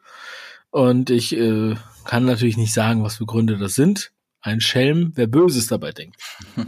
und 0.75 1.09
ich 1.09 1.33
äh, 1.37 1.75
kann 2.03 2.25
natürlich 2.25 2.57
nicht 2.57 2.73
sagen, 2.73 3.01
was 3.01 3.15
für 3.15 3.25
Gründe 3.25 3.57
das 3.57 3.75
sind. 3.75 4.11
Ein 4.41 4.59
Schelm, 4.59 5.13
wer 5.15 5.25
Böses 5.25 5.67
dabei 5.67 5.91
denkt. 5.91 6.17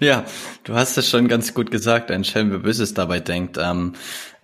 Ja, 0.00 0.24
du 0.64 0.74
hast 0.74 0.98
es 0.98 1.08
schon 1.08 1.28
ganz 1.28 1.54
gut 1.54 1.70
gesagt, 1.70 2.10
ein 2.10 2.24
Schelm, 2.24 2.50
wer 2.50 2.58
Böses 2.58 2.94
dabei 2.94 3.20
denkt. 3.20 3.58
Ähm, 3.60 3.92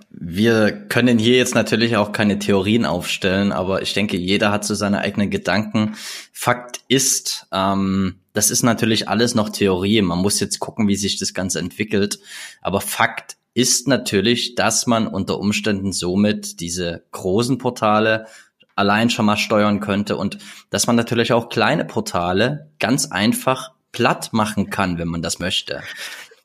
wir 0.09 0.71
können 0.71 1.19
hier 1.19 1.37
jetzt 1.37 1.57
natürlich 1.57 1.97
auch 1.97 2.13
keine 2.13 2.39
Theorien 2.39 2.85
aufstellen, 2.85 3.51
aber 3.51 3.83
ich 3.83 3.93
denke, 3.93 4.17
jeder 4.17 4.53
hat 4.53 4.65
so 4.65 4.77
seine 4.77 5.01
eigenen 5.01 5.29
Gedanken. 5.29 5.97
Fakt 6.33 6.83
ist, 6.87 7.49
ähm, 7.51 8.21
das 8.33 8.53
ist 8.53 8.63
natürlich 8.63 9.09
alles 9.09 9.35
noch 9.35 9.49
Theorie. 9.49 10.01
Man 10.03 10.21
muss 10.21 10.39
jetzt 10.39 10.61
gucken, 10.61 10.87
wie 10.87 10.95
sich 10.95 11.19
das 11.19 11.35
Ganze 11.35 11.59
entwickelt. 11.59 12.21
Aber 12.63 12.81
Fakt 12.81 13.37
ist 13.53 13.89
natürlich, 13.89 14.55
dass 14.55 14.87
man 14.87 15.09
unter 15.09 15.41
Umständen 15.41 15.93
somit 15.93 16.61
diese 16.61 17.03
großen 17.11 17.59
Portale 17.59 18.27
allein 18.77 19.11
schon 19.11 19.27
mal 19.27 19.37
steuern 19.37 19.81
könnte 19.81 20.17
und 20.17 20.39
dass 20.71 20.87
man 20.87 20.97
natürlich 20.97 21.33
auch 21.33 21.49
kleine 21.49 21.85
Portale 21.85 22.71
ganz 22.79 23.11
einfach 23.11 23.73
platt 23.93 24.33
machen 24.33 24.71
kann, 24.71 24.99
wenn 24.99 25.09
man 25.09 25.23
das 25.23 25.39
möchte. 25.39 25.83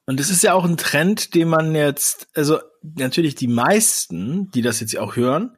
Und 0.08 0.20
es 0.20 0.30
ist 0.30 0.44
ja 0.44 0.54
auch 0.54 0.66
ein 0.66 0.78
Trend, 0.78 1.34
den 1.34 1.48
man 1.48 1.74
jetzt, 1.74 2.28
also 2.36 2.60
natürlich 2.82 3.36
die 3.36 3.48
meisten, 3.48 4.52
die 4.52 4.62
das 4.62 4.80
jetzt 4.80 4.98
auch 4.98 5.16
hören, 5.16 5.58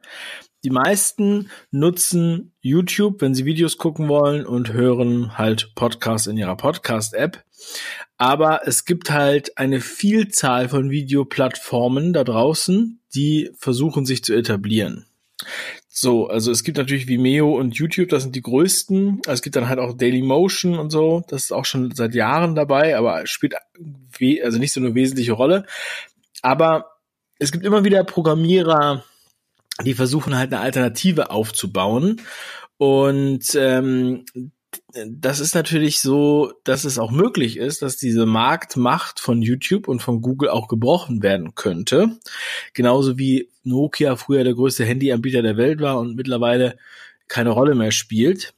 die 0.64 0.70
meisten 0.70 1.50
nutzen 1.70 2.52
YouTube, 2.60 3.20
wenn 3.20 3.34
sie 3.34 3.44
Videos 3.44 3.78
gucken 3.78 4.08
wollen 4.08 4.44
und 4.44 4.72
hören 4.72 5.38
halt 5.38 5.72
Podcasts 5.74 6.26
in 6.26 6.36
ihrer 6.36 6.56
Podcast-App. 6.56 7.44
Aber 8.16 8.66
es 8.66 8.84
gibt 8.84 9.10
halt 9.10 9.56
eine 9.56 9.80
Vielzahl 9.80 10.68
von 10.68 10.90
Videoplattformen 10.90 12.12
da 12.12 12.24
draußen, 12.24 13.00
die 13.14 13.50
versuchen 13.56 14.04
sich 14.04 14.24
zu 14.24 14.34
etablieren. 14.34 15.06
So, 16.00 16.28
also 16.28 16.52
es 16.52 16.62
gibt 16.62 16.78
natürlich 16.78 17.08
Vimeo 17.08 17.58
und 17.58 17.74
YouTube, 17.74 18.08
das 18.10 18.22
sind 18.22 18.36
die 18.36 18.40
größten. 18.40 19.22
Es 19.26 19.42
gibt 19.42 19.56
dann 19.56 19.68
halt 19.68 19.80
auch 19.80 19.96
Dailymotion 19.96 20.78
und 20.78 20.90
so, 20.90 21.24
das 21.26 21.46
ist 21.46 21.52
auch 21.52 21.64
schon 21.64 21.92
seit 21.92 22.14
Jahren 22.14 22.54
dabei, 22.54 22.96
aber 22.96 23.26
spielt 23.26 23.56
also 24.44 24.58
nicht 24.58 24.72
so 24.72 24.78
eine 24.78 24.94
wesentliche 24.94 25.32
Rolle. 25.32 25.66
Aber 26.40 26.98
es 27.40 27.50
gibt 27.50 27.64
immer 27.64 27.82
wieder 27.82 28.04
Programmierer, 28.04 29.02
die 29.84 29.94
versuchen 29.94 30.36
halt 30.36 30.52
eine 30.52 30.62
Alternative 30.62 31.32
aufzubauen. 31.32 32.20
Und 32.76 33.56
ähm, 33.56 34.24
das 35.06 35.40
ist 35.40 35.54
natürlich 35.54 36.00
so, 36.00 36.52
dass 36.64 36.84
es 36.84 36.98
auch 36.98 37.10
möglich 37.10 37.56
ist, 37.56 37.82
dass 37.82 37.96
diese 37.96 38.26
Marktmacht 38.26 39.20
von 39.20 39.40
YouTube 39.42 39.88
und 39.88 40.00
von 40.00 40.20
Google 40.20 40.50
auch 40.50 40.68
gebrochen 40.68 41.22
werden 41.22 41.54
könnte. 41.54 42.18
Genauso 42.74 43.18
wie 43.18 43.48
Nokia 43.64 44.16
früher 44.16 44.44
der 44.44 44.54
größte 44.54 44.84
Handyanbieter 44.84 45.42
der 45.42 45.56
Welt 45.56 45.80
war 45.80 45.98
und 45.98 46.16
mittlerweile 46.16 46.76
keine 47.28 47.50
Rolle 47.50 47.74
mehr 47.74 47.92
spielt, 47.92 48.54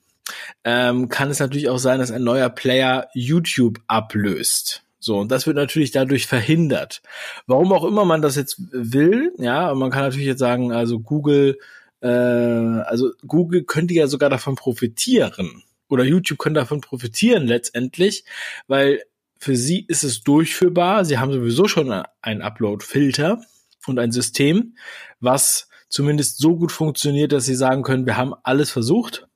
ähm, 0.65 1.09
kann 1.09 1.31
es 1.31 1.41
natürlich 1.41 1.69
auch 1.69 1.79
sein, 1.79 1.99
dass 1.99 2.11
ein 2.11 2.25
neuer 2.25 2.49
Player 2.49 3.09
YouTube 3.15 3.81
ablöst. 3.87 4.83
So, 5.01 5.19
und 5.19 5.31
das 5.31 5.47
wird 5.47 5.57
natürlich 5.57 5.93
dadurch 5.93 6.27
verhindert. 6.27 7.03
Warum 7.47 7.73
auch 7.73 7.85
immer 7.85 8.05
man 8.05 8.23
das 8.23 8.37
jetzt 8.37 8.61
will, 8.71 9.33
ja, 9.39 9.75
man 9.75 9.91
kann 9.91 10.03
natürlich 10.03 10.27
jetzt 10.27 10.41
sagen, 10.41 10.73
also 10.73 11.01
Google, 11.01 11.59
äh, 12.03 12.09
also 12.09 13.11
Google 13.27 13.65
könnte 13.65 13.95
ja 13.95 14.07
sogar 14.07 14.29
davon 14.29 14.57
profitieren, 14.57 15.63
oder 15.91 16.05
YouTube 16.05 16.39
können 16.39 16.55
davon 16.55 16.81
profitieren 16.81 17.47
letztendlich, 17.47 18.25
weil 18.67 19.03
für 19.39 19.57
sie 19.57 19.85
ist 19.89 20.05
es 20.05 20.23
durchführbar. 20.23 21.05
Sie 21.05 21.19
haben 21.19 21.33
sowieso 21.33 21.67
schon 21.67 21.91
einen 22.23 22.43
Upload-Filter 22.43 23.43
und 23.87 23.99
ein 23.99 24.13
System, 24.13 24.77
was 25.21 25.69
zumindest 25.89 26.39
so 26.39 26.57
gut 26.57 26.73
funktioniert, 26.73 27.33
dass 27.33 27.47
sie 27.47 27.55
sagen 27.55 27.83
können, 27.83 28.07
wir 28.07 28.17
haben 28.17 28.35
alles 28.43 28.71
versucht. 28.71 29.27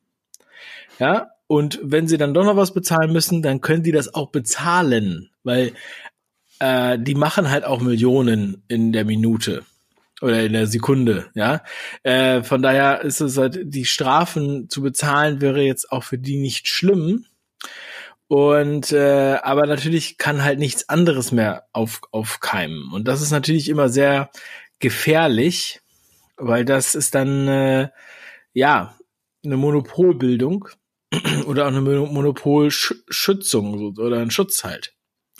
Ja, 0.98 1.30
und 1.46 1.80
wenn 1.82 2.06
sie 2.06 2.18
dann 2.18 2.34
doch 2.34 2.44
noch 2.44 2.56
was 2.56 2.72
bezahlen 2.72 3.12
müssen, 3.12 3.42
dann 3.42 3.60
können 3.60 3.82
die 3.82 3.92
das 3.92 4.14
auch 4.14 4.30
bezahlen, 4.30 5.30
weil 5.42 5.72
äh, 6.60 6.98
die 6.98 7.14
machen 7.14 7.50
halt 7.50 7.64
auch 7.64 7.80
Millionen 7.80 8.62
in 8.68 8.92
der 8.92 9.04
Minute. 9.04 9.64
Oder 10.24 10.42
in 10.42 10.54
der 10.54 10.66
Sekunde, 10.66 11.30
ja. 11.34 11.62
Äh, 12.02 12.42
von 12.42 12.62
daher 12.62 13.02
ist 13.02 13.20
es 13.20 13.36
halt, 13.36 13.60
die 13.62 13.84
Strafen 13.84 14.70
zu 14.70 14.80
bezahlen 14.80 15.42
wäre 15.42 15.60
jetzt 15.60 15.92
auch 15.92 16.02
für 16.02 16.18
die 16.18 16.36
nicht 16.36 16.66
schlimm. 16.66 17.26
Und 18.26 18.90
äh, 18.90 19.36
aber 19.42 19.66
natürlich 19.66 20.16
kann 20.16 20.42
halt 20.42 20.58
nichts 20.58 20.88
anderes 20.88 21.30
mehr 21.30 21.66
auf, 21.72 22.00
aufkeimen. 22.10 22.90
Und 22.92 23.06
das 23.06 23.20
ist 23.20 23.32
natürlich 23.32 23.68
immer 23.68 23.90
sehr 23.90 24.30
gefährlich, 24.78 25.82
weil 26.38 26.64
das 26.64 26.94
ist 26.94 27.14
dann 27.14 27.46
äh, 27.46 27.88
ja 28.54 28.96
eine 29.44 29.58
Monopolbildung 29.58 30.68
oder 31.46 31.64
auch 31.64 31.68
eine 31.68 31.82
Monopolschützung 31.82 33.94
oder 33.98 34.20
ein 34.20 34.30
Schutz 34.30 34.64
halt. 34.64 34.93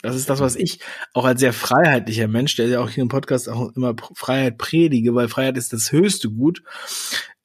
Das 0.05 0.15
ist 0.15 0.29
das, 0.29 0.39
was 0.39 0.55
ich 0.55 0.79
auch 1.13 1.25
als 1.25 1.39
sehr 1.39 1.51
freiheitlicher 1.51 2.27
Mensch, 2.27 2.55
der 2.55 2.67
ja 2.67 2.79
auch 2.79 2.91
hier 2.91 3.01
im 3.01 3.09
Podcast 3.09 3.49
auch 3.49 3.75
immer 3.75 3.95
Freiheit 4.13 4.59
predige, 4.59 5.15
weil 5.15 5.27
Freiheit 5.27 5.57
ist 5.57 5.73
das 5.73 5.91
höchste 5.91 6.29
Gut, 6.29 6.61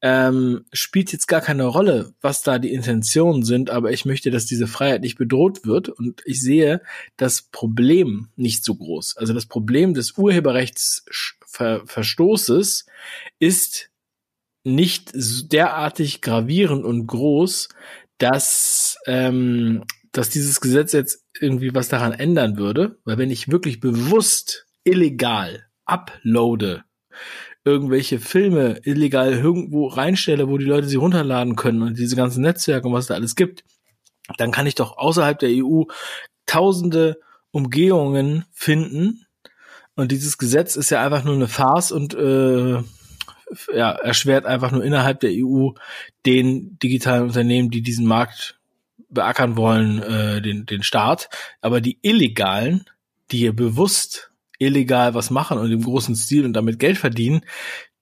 ähm, 0.03 0.66
spielt 0.73 1.12
jetzt 1.12 1.27
gar 1.27 1.40
keine 1.40 1.64
Rolle, 1.64 2.12
was 2.20 2.42
da 2.42 2.59
die 2.59 2.73
Intentionen 2.73 3.44
sind, 3.44 3.70
aber 3.70 3.92
ich 3.92 4.05
möchte, 4.05 4.31
dass 4.31 4.44
diese 4.44 4.66
Freiheit 4.66 5.01
nicht 5.01 5.16
bedroht 5.16 5.64
wird 5.64 5.88
und 5.88 6.20
ich 6.27 6.42
sehe 6.42 6.83
das 7.16 7.40
Problem 7.42 8.29
nicht 8.37 8.62
so 8.62 8.75
groß. 8.75 9.16
Also 9.16 9.33
das 9.33 9.46
Problem 9.46 9.94
des 9.94 10.18
Urheberrechtsverstoßes 10.18 12.85
ist 13.38 13.88
nicht 14.64 15.12
derartig 15.14 16.20
gravierend 16.20 16.85
und 16.85 17.07
groß, 17.07 17.70
dass 18.18 18.99
ähm, 19.07 19.85
dass 20.12 20.31
dieses 20.31 20.61
Gesetz 20.61 20.92
jetzt 20.92 21.25
irgendwie 21.40 21.75
was 21.75 21.88
daran 21.88 22.12
ändern 22.12 22.57
würde, 22.57 22.99
weil 23.05 23.18
wenn 23.18 23.31
ich 23.31 23.51
wirklich 23.51 23.81
bewusst 23.81 24.66
illegal 24.85 25.66
uploade, 25.85 26.85
irgendwelche 27.64 28.18
Filme 28.18 28.81
illegal 28.85 29.33
irgendwo 29.33 29.87
reinstelle, 29.87 30.49
wo 30.49 30.59
die 30.59 30.64
Leute 30.64 30.88
sie 30.88 30.96
runterladen 30.96 31.57
können 31.57 31.83
und 31.83 31.99
diese 31.99 32.16
ganzen 32.16 32.42
Netzwerke 32.42 32.88
und 32.88 32.94
was 32.94 33.07
da 33.07 33.14
alles 33.14 33.37
gibt, 33.37 33.64
dann 34.38 34.51
kann 34.51 34.66
ich 34.66 34.75
doch 34.75 34.96
außerhalb 34.96 35.38
der 35.38 35.51
EU 35.53 35.85
tausende 36.46 37.20
Umgehungen 37.51 38.44
finden. 38.53 39.27
Und 39.96 40.12
dieses 40.12 40.38
Gesetz 40.38 40.77
ist 40.77 40.90
ja 40.90 41.05
einfach 41.05 41.25
nur 41.25 41.35
eine 41.35 41.49
Farce 41.49 41.92
und 41.92 42.14
äh, 42.14 42.83
ja, 43.75 43.90
erschwert 43.92 44.46
einfach 44.46 44.70
nur 44.70 44.85
innerhalb 44.85 45.20
der 45.20 45.33
EU 45.33 45.70
den 46.25 46.79
digitalen 46.79 47.25
Unternehmen, 47.25 47.70
die 47.70 47.83
diesen 47.83 48.07
Markt 48.07 48.60
beackern 49.11 49.57
wollen, 49.57 50.03
äh, 50.03 50.40
den, 50.42 50.66
den 50.66 50.83
Staat. 50.83 51.29
Aber 51.61 51.81
die 51.81 51.99
Illegalen, 52.03 52.85
die 53.31 53.38
hier 53.38 53.55
bewusst 53.55 54.31
illegal 54.59 55.14
was 55.14 55.31
machen 55.31 55.59
und 55.59 55.73
im 55.73 55.83
großen 55.83 56.14
Stil 56.14 56.44
und 56.44 56.53
damit 56.53 56.79
Geld 56.79 56.99
verdienen, 56.99 57.42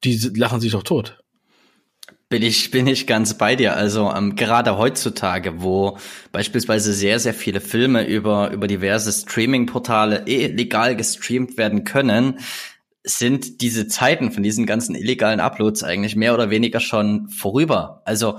die 0.04 0.16
lachen 0.34 0.60
sich 0.60 0.72
doch 0.72 0.82
tot. 0.82 1.18
Bin 2.30 2.42
ich, 2.42 2.70
bin 2.70 2.86
ich 2.86 3.06
ganz 3.06 3.38
bei 3.38 3.56
dir. 3.56 3.74
Also 3.74 4.12
ähm, 4.14 4.36
gerade 4.36 4.76
heutzutage, 4.76 5.62
wo 5.62 5.96
beispielsweise 6.30 6.92
sehr, 6.92 7.18
sehr 7.20 7.32
viele 7.32 7.60
Filme 7.62 8.06
über, 8.06 8.50
über 8.50 8.66
diverse 8.66 9.10
Streaming-Portale 9.12 10.24
illegal 10.26 10.94
gestreamt 10.94 11.56
werden 11.56 11.84
können, 11.84 12.38
sind 13.02 13.62
diese 13.62 13.88
Zeiten 13.88 14.30
von 14.30 14.42
diesen 14.42 14.66
ganzen 14.66 14.94
illegalen 14.94 15.40
Uploads 15.40 15.82
eigentlich 15.82 16.16
mehr 16.16 16.34
oder 16.34 16.50
weniger 16.50 16.80
schon 16.80 17.30
vorüber. 17.30 18.02
Also 18.04 18.38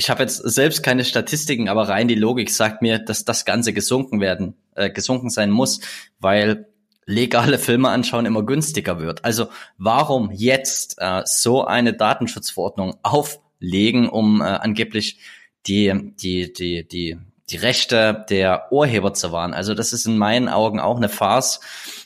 ich 0.00 0.08
habe 0.08 0.22
jetzt 0.22 0.38
selbst 0.38 0.82
keine 0.82 1.04
Statistiken, 1.04 1.68
aber 1.68 1.90
rein 1.90 2.08
die 2.08 2.14
Logik 2.14 2.48
sagt 2.48 2.80
mir, 2.80 2.98
dass 2.98 3.26
das 3.26 3.44
Ganze 3.44 3.74
gesunken 3.74 4.18
werden, 4.18 4.54
äh, 4.74 4.88
gesunken 4.88 5.28
sein 5.28 5.50
muss, 5.50 5.80
weil 6.18 6.68
legale 7.04 7.58
Filme 7.58 7.90
anschauen 7.90 8.24
immer 8.24 8.42
günstiger 8.42 8.98
wird. 8.98 9.26
Also 9.26 9.48
warum 9.76 10.30
jetzt 10.30 10.96
äh, 11.00 11.20
so 11.26 11.66
eine 11.66 11.92
Datenschutzverordnung 11.92 12.96
auflegen, 13.02 14.08
um 14.08 14.40
äh, 14.40 14.44
angeblich 14.44 15.18
die, 15.66 15.92
die, 16.18 16.50
die, 16.50 16.88
die, 16.88 17.18
die 17.50 17.56
Rechte 17.56 18.24
der 18.30 18.72
Urheber 18.72 19.12
zu 19.12 19.32
wahren? 19.32 19.52
Also 19.52 19.74
das 19.74 19.92
ist 19.92 20.06
in 20.06 20.16
meinen 20.16 20.48
Augen 20.48 20.80
auch 20.80 20.96
eine 20.96 21.10
Farce, 21.10 21.60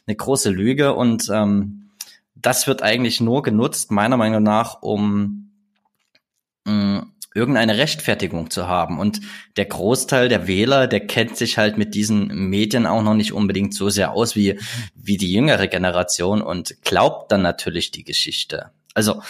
eine 0.08 0.16
große 0.16 0.50
Lüge 0.50 0.94
und 0.94 1.30
ähm, 1.32 1.90
das 2.34 2.66
wird 2.66 2.82
eigentlich 2.82 3.20
nur 3.20 3.44
genutzt, 3.44 3.92
meiner 3.92 4.16
Meinung 4.16 4.42
nach, 4.42 4.82
um 4.82 5.52
mh, 6.64 6.72
mm, 6.72 7.13
irgendeine 7.34 7.76
Rechtfertigung 7.76 8.50
zu 8.50 8.68
haben. 8.68 8.98
Und 8.98 9.20
der 9.56 9.66
Großteil 9.66 10.28
der 10.28 10.46
Wähler, 10.46 10.86
der 10.86 11.00
kennt 11.00 11.36
sich 11.36 11.58
halt 11.58 11.76
mit 11.76 11.94
diesen 11.94 12.28
Medien 12.48 12.86
auch 12.86 13.02
noch 13.02 13.14
nicht 13.14 13.32
unbedingt 13.32 13.74
so 13.74 13.90
sehr 13.90 14.12
aus 14.12 14.36
wie, 14.36 14.58
wie 14.94 15.16
die 15.16 15.32
jüngere 15.32 15.66
Generation 15.66 16.40
und 16.40 16.80
glaubt 16.82 17.32
dann 17.32 17.42
natürlich 17.42 17.90
die 17.90 18.04
Geschichte. 18.04 18.70
Also 18.94 19.20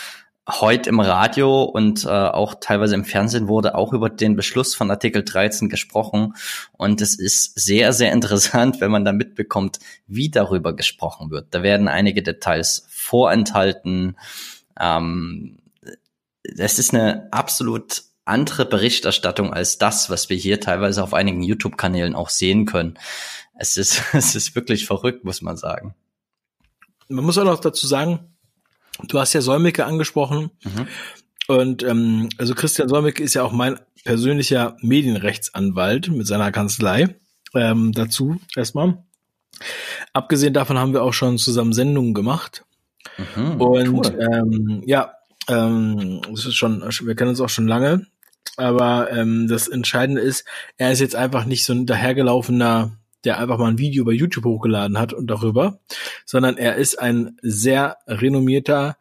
heute 0.48 0.90
im 0.90 1.00
Radio 1.00 1.62
und 1.62 2.04
äh, 2.04 2.08
auch 2.08 2.56
teilweise 2.60 2.94
im 2.94 3.06
Fernsehen 3.06 3.48
wurde 3.48 3.74
auch 3.74 3.94
über 3.94 4.10
den 4.10 4.36
Beschluss 4.36 4.74
von 4.74 4.90
Artikel 4.90 5.24
13 5.24 5.70
gesprochen. 5.70 6.34
Und 6.72 7.00
es 7.00 7.18
ist 7.18 7.58
sehr, 7.58 7.94
sehr 7.94 8.12
interessant, 8.12 8.80
wenn 8.80 8.90
man 8.90 9.06
da 9.06 9.12
mitbekommt, 9.12 9.78
wie 10.06 10.30
darüber 10.30 10.76
gesprochen 10.76 11.30
wird. 11.30 11.46
Da 11.52 11.62
werden 11.62 11.88
einige 11.88 12.22
Details 12.22 12.86
vorenthalten. 12.90 14.16
Ähm, 14.78 15.58
das 16.44 16.78
ist 16.78 16.94
eine 16.94 17.28
absolut 17.33 18.04
andere 18.24 18.64
Berichterstattung 18.64 19.52
als 19.52 19.78
das, 19.78 20.09
was 20.11 20.30
wir 20.30 20.37
hier 20.37 20.61
teilweise 20.61 21.02
auf 21.02 21.14
einigen 21.14 21.42
YouTube-Kanälen 21.42 22.14
auch 22.14 22.30
sehen 22.30 22.66
können. 22.66 22.98
Es 23.59 23.76
ist, 23.76 24.02
es 24.12 24.35
ist 24.35 24.54
wirklich 24.54 24.87
verrückt, 24.87 25.24
muss 25.24 25.42
man 25.42 25.57
sagen. 25.57 25.94
Man 27.09 27.24
muss 27.24 27.38
auch 27.38 27.44
noch 27.44 27.61
dazu 27.61 27.87
sagen, 27.87 28.20
du 29.02 29.18
hast 29.18 29.33
ja 29.35 29.40
Solmecke 29.40 29.85
angesprochen. 29.85 30.50
Mhm. 30.62 30.88
Und 31.46 31.83
ähm, 31.83 32.30
also 32.38 32.54
Christian 32.54 32.88
Solmecke 32.88 33.22
ist 33.22 33.35
ja 33.35 33.42
auch 33.42 33.52
mein 33.52 33.78
persönlicher 34.04 34.76
Medienrechtsanwalt 34.80 36.09
mit 36.09 36.26
seiner 36.26 36.52
Kanzlei. 36.52 37.16
Ähm, 37.54 37.92
dazu 37.92 38.40
erstmal. 38.57 39.04
Abgesehen 40.12 40.54
davon 40.54 40.78
haben 40.78 40.92
wir 40.94 41.02
auch 41.02 41.12
schon 41.12 41.38
zusammen 41.38 41.72
Sendungen 41.72 42.14
gemacht. 42.14 42.64
Mhm, 43.37 43.61
und 43.61 44.07
cool. 44.07 44.28
ähm, 44.33 44.83
ja, 44.87 45.12
ähm, 45.48 46.20
das 46.30 46.46
ist 46.46 46.57
schon, 46.57 46.83
wir 46.83 47.14
kennen 47.14 47.30
uns 47.30 47.40
auch 47.40 47.48
schon 47.48 47.66
lange. 47.66 48.07
Aber 48.57 49.11
ähm, 49.11 49.48
das 49.48 49.68
Entscheidende 49.68 50.20
ist, 50.20 50.44
er 50.76 50.92
ist 50.92 51.00
jetzt 51.00 51.16
einfach 51.16 51.44
nicht 51.44 51.64
so 51.64 51.72
ein 51.72 51.87
dahergelaufener, 51.87 52.92
der 53.24 53.38
einfach 53.38 53.59
mal 53.59 53.68
ein 53.68 53.78
Video 53.78 54.04
bei 54.04 54.12
YouTube 54.12 54.44
hochgeladen 54.44 54.98
hat 54.98 55.12
und 55.12 55.26
darüber, 55.26 55.80
sondern 56.24 56.57
er 56.57 56.76
ist 56.76 57.00
ein 57.00 57.37
sehr 57.42 57.96
renommierter, 58.07 58.96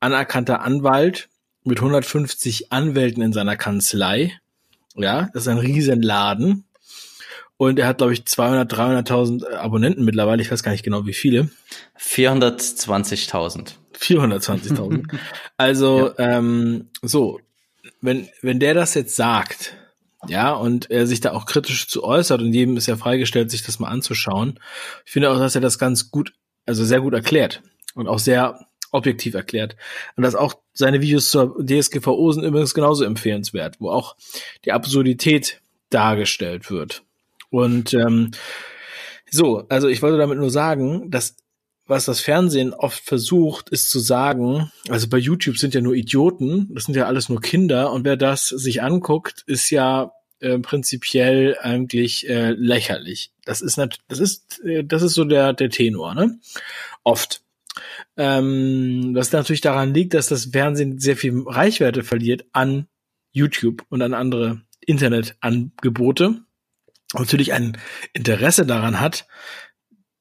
anerkannter 0.00 0.62
Anwalt 0.62 1.28
mit 1.62 1.78
150 1.78 2.72
Anwälten 2.72 3.22
in 3.22 3.32
seiner 3.32 3.56
Kanzlei. 3.56 4.32
Ja, 4.94 5.28
das 5.34 5.42
ist 5.42 5.48
ein 5.48 5.58
Riesenladen. 5.58 6.64
Und 7.58 7.78
er 7.78 7.86
hat, 7.86 7.98
glaube 7.98 8.12
ich, 8.12 8.26
200, 8.26 8.70
300.000 8.72 9.54
Abonnenten 9.54 10.04
mittlerweile. 10.04 10.42
Ich 10.42 10.50
weiß 10.50 10.62
gar 10.62 10.72
nicht 10.72 10.84
genau, 10.84 11.06
wie 11.06 11.14
viele. 11.14 11.50
420.000. 11.98 13.74
420.000. 13.98 15.18
also, 15.56 16.12
ja. 16.18 16.38
ähm, 16.38 16.88
so, 17.02 17.40
wenn, 18.00 18.28
wenn 18.42 18.60
der 18.60 18.74
das 18.74 18.94
jetzt 18.94 19.16
sagt, 19.16 19.74
ja, 20.28 20.52
und 20.52 20.90
er 20.90 21.06
sich 21.06 21.20
da 21.20 21.32
auch 21.32 21.46
kritisch 21.46 21.88
zu 21.88 22.02
äußert 22.04 22.40
und 22.40 22.52
jedem 22.52 22.76
ist 22.76 22.86
ja 22.86 22.96
freigestellt, 22.96 23.50
sich 23.50 23.62
das 23.62 23.78
mal 23.78 23.88
anzuschauen. 23.88 24.58
Ich 25.04 25.12
finde 25.12 25.30
auch, 25.30 25.38
dass 25.38 25.54
er 25.54 25.60
das 25.60 25.78
ganz 25.78 26.10
gut, 26.10 26.32
also 26.66 26.84
sehr 26.84 27.00
gut 27.00 27.14
erklärt 27.14 27.62
und 27.94 28.08
auch 28.08 28.18
sehr 28.18 28.66
objektiv 28.92 29.34
erklärt. 29.34 29.76
Und 30.16 30.22
dass 30.22 30.34
auch 30.34 30.54
seine 30.72 31.00
Videos 31.00 31.30
zur 31.30 31.56
DSGVO 31.64 32.32
sind 32.32 32.44
übrigens 32.44 32.74
genauso 32.74 33.04
empfehlenswert, 33.04 33.76
wo 33.78 33.90
auch 33.90 34.16
die 34.64 34.72
Absurdität 34.72 35.60
dargestellt 35.90 36.70
wird. 36.70 37.02
Und 37.50 37.94
ähm, 37.94 38.32
so, 39.30 39.66
also 39.68 39.88
ich 39.88 40.02
wollte 40.02 40.18
damit 40.18 40.38
nur 40.38 40.50
sagen, 40.50 41.10
dass 41.10 41.36
was 41.86 42.04
das 42.06 42.20
Fernsehen 42.20 42.74
oft 42.74 43.04
versucht, 43.04 43.70
ist 43.70 43.90
zu 43.90 44.00
sagen, 44.00 44.72
also 44.88 45.08
bei 45.08 45.18
YouTube 45.18 45.56
sind 45.56 45.74
ja 45.74 45.80
nur 45.80 45.94
Idioten, 45.94 46.68
das 46.74 46.84
sind 46.84 46.96
ja 46.96 47.06
alles 47.06 47.28
nur 47.28 47.40
Kinder 47.40 47.92
und 47.92 48.04
wer 48.04 48.16
das 48.16 48.48
sich 48.48 48.82
anguckt, 48.82 49.44
ist 49.46 49.70
ja 49.70 50.12
äh, 50.40 50.58
prinzipiell 50.58 51.56
eigentlich 51.60 52.28
äh, 52.28 52.50
lächerlich. 52.50 53.32
Das 53.44 53.62
ist 53.62 53.76
nat 53.76 54.00
das 54.08 54.18
ist 54.18 54.60
äh, 54.64 54.84
das 54.84 55.02
ist 55.02 55.14
so 55.14 55.24
der 55.24 55.52
der 55.52 55.70
Tenor, 55.70 56.14
ne? 56.14 56.38
Oft. 57.04 57.42
Ähm, 58.16 59.10
was 59.14 59.32
natürlich 59.32 59.60
daran 59.60 59.94
liegt, 59.94 60.14
dass 60.14 60.28
das 60.28 60.46
Fernsehen 60.46 60.98
sehr 60.98 61.16
viel 61.16 61.42
Reichweite 61.46 62.02
verliert 62.02 62.46
an 62.52 62.86
YouTube 63.32 63.84
und 63.90 64.02
an 64.02 64.14
andere 64.14 64.62
Internetangebote. 64.80 66.42
Natürlich 67.14 67.52
ein 67.52 67.78
Interesse 68.12 68.66
daran 68.66 68.98
hat, 68.98 69.26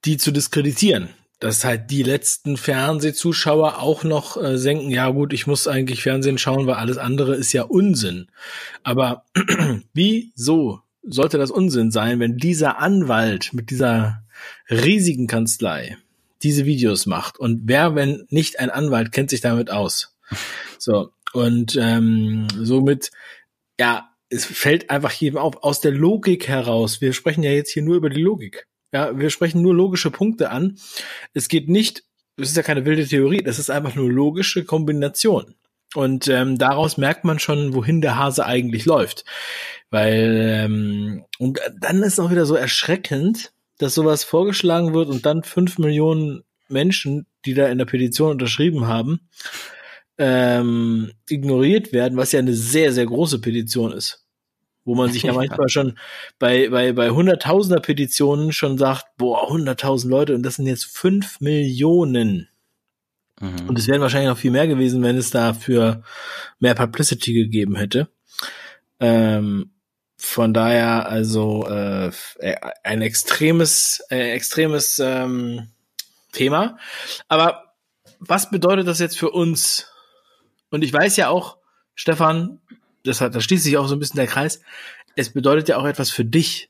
die 0.04 0.18
zu 0.18 0.32
diskreditieren 0.32 1.10
dass 1.40 1.66
halt 1.66 1.92
die 1.92 2.04
letzten 2.04 2.58
Fernsehzuschauer 2.58 3.80
auch 3.80 4.04
noch 4.04 4.42
äh, 4.42 4.58
senken, 4.58 4.90
ja 4.90 5.10
gut, 5.10 5.34
ich 5.34 5.48
muss 5.48 5.68
eigentlich 5.68 6.04
Fernsehen 6.04 6.38
schauen, 6.38 6.66
weil 6.68 6.76
alles 6.76 6.98
andere 6.98 7.36
ist 7.36 7.54
ja 7.54 7.64
Unsinn. 7.64 8.28
Aber 8.84 9.26
wieso 9.94 10.82
sollte 11.04 11.38
das 11.38 11.52
Unsinn 11.52 11.92
sein, 11.92 12.20
wenn 12.20 12.38
dieser 12.38 12.80
Anwalt 12.80 13.54
mit 13.54 13.70
dieser 13.70 14.24
riesigen 14.70 15.28
Kanzlei, 15.28 15.98
diese 16.42 16.66
Videos 16.66 17.06
macht. 17.06 17.38
Und 17.40 17.62
wer, 17.66 17.96
wenn 17.96 18.26
nicht 18.30 18.60
ein 18.60 18.70
Anwalt, 18.70 19.12
kennt 19.12 19.30
sich 19.30 19.42
damit 19.42 19.72
aus. 19.72 20.16
So, 20.78 21.12
und 21.34 21.78
ähm, 21.80 22.48
somit, 22.56 23.12
ja, 23.80 24.10
es 24.30 24.46
fällt 24.46 24.90
einfach 24.90 25.12
jedem 25.12 25.38
auf, 25.38 25.64
aus 25.64 25.82
der 25.82 25.92
Logik 25.92 26.48
heraus. 26.48 27.02
Wir 27.02 27.14
sprechen 27.14 27.44
ja 27.44 27.52
jetzt 27.52 27.72
hier 27.72 27.84
nur 27.84 27.96
über 27.96 28.10
die 28.10 28.22
Logik. 28.22 28.68
Ja, 28.96 29.20
wir 29.20 29.30
sprechen 29.30 29.62
nur 29.62 29.76
logische 29.76 30.10
Punkte 30.10 30.52
an. 30.52 30.78
Es 31.34 31.50
geht 31.50 31.68
nicht, 31.68 32.06
es 32.38 32.52
ist 32.52 32.56
ja 32.56 32.64
keine 32.64 32.86
wilde 32.86 33.06
Theorie, 33.06 33.44
das 33.44 33.60
ist 33.60 33.70
einfach 33.70 33.94
nur 33.94 34.10
logische 34.10 34.64
Kombination. 34.64 35.56
Und 35.96 36.30
ähm, 36.30 36.58
daraus 36.58 36.96
merkt 36.96 37.26
man 37.26 37.38
schon, 37.38 37.74
wohin 37.74 38.00
der 38.00 38.18
Hase 38.18 38.46
eigentlich 38.46 38.86
läuft. 38.86 39.26
Weil, 39.90 40.40
ähm, 40.42 41.26
und 41.40 41.60
dann 41.78 42.04
ist 42.04 42.22
auch 42.22 42.32
wieder 42.32 42.46
so 42.46 42.56
erschreckend, 42.56 43.52
dass 43.80 43.96
sowas 43.96 44.24
vorgeschlagen 44.24 44.94
wird 44.94 45.10
und 45.10 45.26
dann 45.26 45.44
fünf 45.44 45.78
Millionen 45.78 46.44
Menschen, 46.70 47.26
die 47.44 47.54
da 47.54 47.68
in 47.68 47.78
der 47.78 47.84
Petition 47.84 48.32
unterschrieben 48.32 48.88
haben, 48.88 49.28
ähm, 50.18 51.12
ignoriert 51.28 51.92
werden, 51.92 52.18
was 52.18 52.32
ja 52.32 52.40
eine 52.40 52.54
sehr, 52.54 52.94
sehr 52.94 53.08
große 53.08 53.42
Petition 53.42 53.92
ist. 53.92 54.25
Wo 54.86 54.96
man 54.96 55.12
sich 55.12 55.24
ja 55.24 55.34
manchmal 55.34 55.68
schon 55.68 55.98
bei, 56.40 56.70
bei, 56.70 56.94
bei 56.94 57.10
hunderttausender 57.10 57.82
Petitionen 57.82 58.54
schon 58.54 58.78
sagt, 58.78 59.18
boah, 59.18 59.50
hunderttausend 59.50 60.10
Leute 60.10 60.36
und 60.36 60.44
das 60.44 60.56
sind 60.56 60.68
jetzt 60.68 60.86
fünf 60.86 61.42
Millionen. 61.42 62.48
Mhm. 63.42 63.68
Und 63.68 63.78
es 63.78 63.88
wären 63.88 64.02
wahrscheinlich 64.02 64.30
noch 64.30 64.38
viel 64.38 64.52
mehr 64.52 64.68
gewesen, 64.68 65.04
wenn 65.04 65.18
es 65.18 65.32
dafür 65.32 66.04
mehr 66.60 66.76
Publicity 66.76 67.34
gegeben 67.34 67.76
hätte. 67.76 68.08
Ähm, 69.00 69.72
von 70.18 70.54
daher 70.54 71.10
also 71.10 71.68
äh, 71.68 72.12
ein 72.84 73.02
extremes, 73.02 74.02
äh, 74.10 74.32
extremes 74.32 75.00
ähm, 75.00 75.68
Thema. 76.32 76.78
Aber 77.28 77.76
was 78.20 78.50
bedeutet 78.50 78.88
das 78.88 79.00
jetzt 79.00 79.18
für 79.18 79.32
uns? 79.32 79.92
Und 80.72 80.84
ich 80.84 80.94
weiß 80.94 81.18
ja 81.18 81.30
auch, 81.30 81.58
Stefan, 81.94 82.60
das 83.06 83.22
hat, 83.22 83.36
da 83.36 83.42
schließt 83.42 83.64
sich 83.64 83.78
auch 83.78 83.88
so 83.88 83.96
ein 83.96 84.00
bisschen 84.00 84.18
der 84.18 84.28
Kreis. 84.28 84.62
Es 85.16 85.32
bedeutet 85.32 85.70
ja 85.70 85.78
auch 85.78 85.86
etwas 85.86 86.10
für 86.10 86.26
dich 86.26 86.70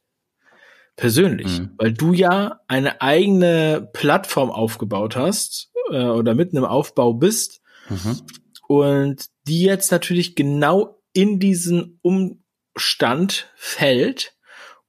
persönlich, 0.95 1.59
mhm. 1.59 1.71
weil 1.77 1.93
du 1.93 2.13
ja 2.13 2.61
eine 2.67 3.01
eigene 3.01 3.89
Plattform 3.93 4.49
aufgebaut 4.49 5.15
hast 5.15 5.71
äh, 5.91 6.03
oder 6.03 6.35
mitten 6.35 6.57
im 6.57 6.65
Aufbau 6.65 7.13
bist 7.13 7.61
mhm. 7.89 8.21
und 8.67 9.25
die 9.47 9.61
jetzt 9.61 9.91
natürlich 9.91 10.35
genau 10.35 11.01
in 11.13 11.39
diesen 11.39 11.99
Umstand 12.01 13.51
fällt 13.55 14.35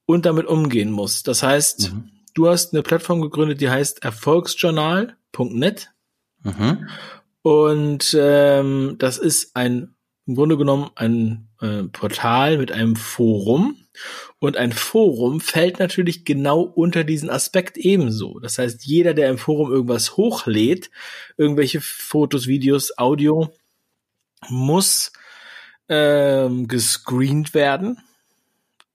und 0.05 0.25
damit 0.25 0.45
umgehen 0.47 0.91
muss. 0.91 1.23
Das 1.23 1.43
heißt, 1.43 1.93
mhm. 1.93 2.09
du 2.33 2.47
hast 2.47 2.73
eine 2.73 2.83
Plattform 2.83 3.21
gegründet, 3.21 3.59
die 3.61 3.69
heißt 3.69 4.03
erfolgsjournal.net 4.03 5.91
mhm. 6.43 6.89
und 7.41 8.17
ähm, 8.17 8.95
das 8.97 9.17
ist 9.17 9.55
ein 9.55 9.96
im 10.27 10.35
Grunde 10.35 10.57
genommen 10.57 10.91
ein 10.95 11.47
äh, 11.61 11.83
Portal 11.83 12.57
mit 12.57 12.71
einem 12.71 12.95
Forum. 12.95 13.77
Und 14.39 14.57
ein 14.57 14.73
Forum 14.73 15.39
fällt 15.39 15.79
natürlich 15.79 16.25
genau 16.25 16.61
unter 16.61 17.03
diesen 17.03 17.29
Aspekt 17.29 17.77
ebenso. 17.77 18.39
Das 18.39 18.59
heißt, 18.59 18.85
jeder, 18.85 19.13
der 19.15 19.29
im 19.29 19.39
Forum 19.39 19.71
irgendwas 19.71 20.17
hochlädt, 20.17 20.91
irgendwelche 21.37 21.81
Fotos, 21.81 22.45
Videos, 22.45 22.95
Audio, 22.97 23.51
muss 24.49 25.11
ähm, 25.89 26.67
gescreent 26.67 27.53
werden. 27.55 27.97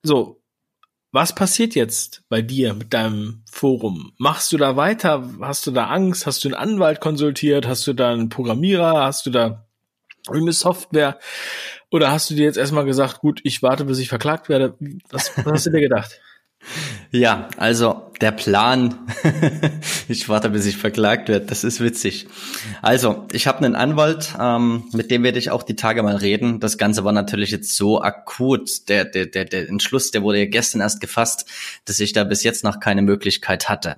So, 0.04 0.40
was 1.10 1.34
passiert 1.34 1.74
jetzt 1.74 2.22
bei 2.28 2.42
dir 2.42 2.74
mit 2.74 2.92
deinem 2.94 3.42
Forum? 3.50 4.12
Machst 4.18 4.52
du 4.52 4.56
da 4.56 4.76
weiter? 4.76 5.28
Hast 5.40 5.66
du 5.66 5.70
da 5.70 5.86
Angst? 5.86 6.26
Hast 6.26 6.44
du 6.44 6.48
einen 6.48 6.54
Anwalt 6.54 7.00
konsultiert? 7.00 7.66
Hast 7.66 7.86
du 7.86 7.92
da 7.92 8.12
einen 8.12 8.28
Programmierer? 8.28 9.02
Hast 9.04 9.26
du 9.26 9.30
da 9.30 9.66
irgendeine 10.26 10.52
Software? 10.52 11.18
Oder 11.90 12.11
hast 12.11 12.30
du 12.30 12.35
dir 12.35 12.44
jetzt 12.44 12.56
erstmal 12.58 12.85
gesagt, 12.85 13.20
gut, 13.20 13.40
ich 13.44 13.62
warte, 13.62 13.85
bis 13.85 13.98
ich 13.98 14.08
verklagt 14.08 14.48
werde? 14.48 14.74
Was, 15.11 15.37
was 15.37 15.52
hast 15.52 15.66
du 15.66 15.70
dir 15.70 15.80
gedacht? 15.80 16.20
Ja, 17.11 17.48
also 17.59 18.11
der 18.22 18.33
Plan, 18.33 19.07
ich 20.09 20.29
warte, 20.29 20.48
bis 20.48 20.64
ich 20.64 20.77
verklagt 20.77 21.29
werde, 21.29 21.44
das 21.44 21.64
ist 21.64 21.81
witzig. 21.81 22.27
Also, 22.81 23.27
ich 23.33 23.46
habe 23.46 23.59
einen 23.59 23.75
Anwalt, 23.75 24.35
ähm, 24.40 24.85
mit 24.92 25.11
dem 25.11 25.22
werde 25.22 25.38
ich 25.38 25.51
auch 25.51 25.62
die 25.62 25.77
Tage 25.77 26.03
mal 26.03 26.16
reden. 26.16 26.61
Das 26.61 26.79
Ganze 26.79 27.05
war 27.05 27.12
natürlich 27.12 27.51
jetzt 27.51 27.77
so 27.77 28.01
akut. 28.01 28.88
Der, 28.88 29.05
der, 29.05 29.27
der, 29.27 29.44
der 29.44 29.68
Entschluss, 29.68 30.11
der 30.11 30.22
wurde 30.22 30.38
ja 30.38 30.46
gestern 30.46 30.81
erst 30.81 31.01
gefasst, 31.01 31.46
dass 31.85 32.01
ich 32.01 32.12
da 32.12 32.25
bis 32.25 32.44
jetzt 32.44 32.64
noch 32.64 32.81
keine 32.81 33.03
Möglichkeit 33.03 33.68
hatte. 33.68 33.96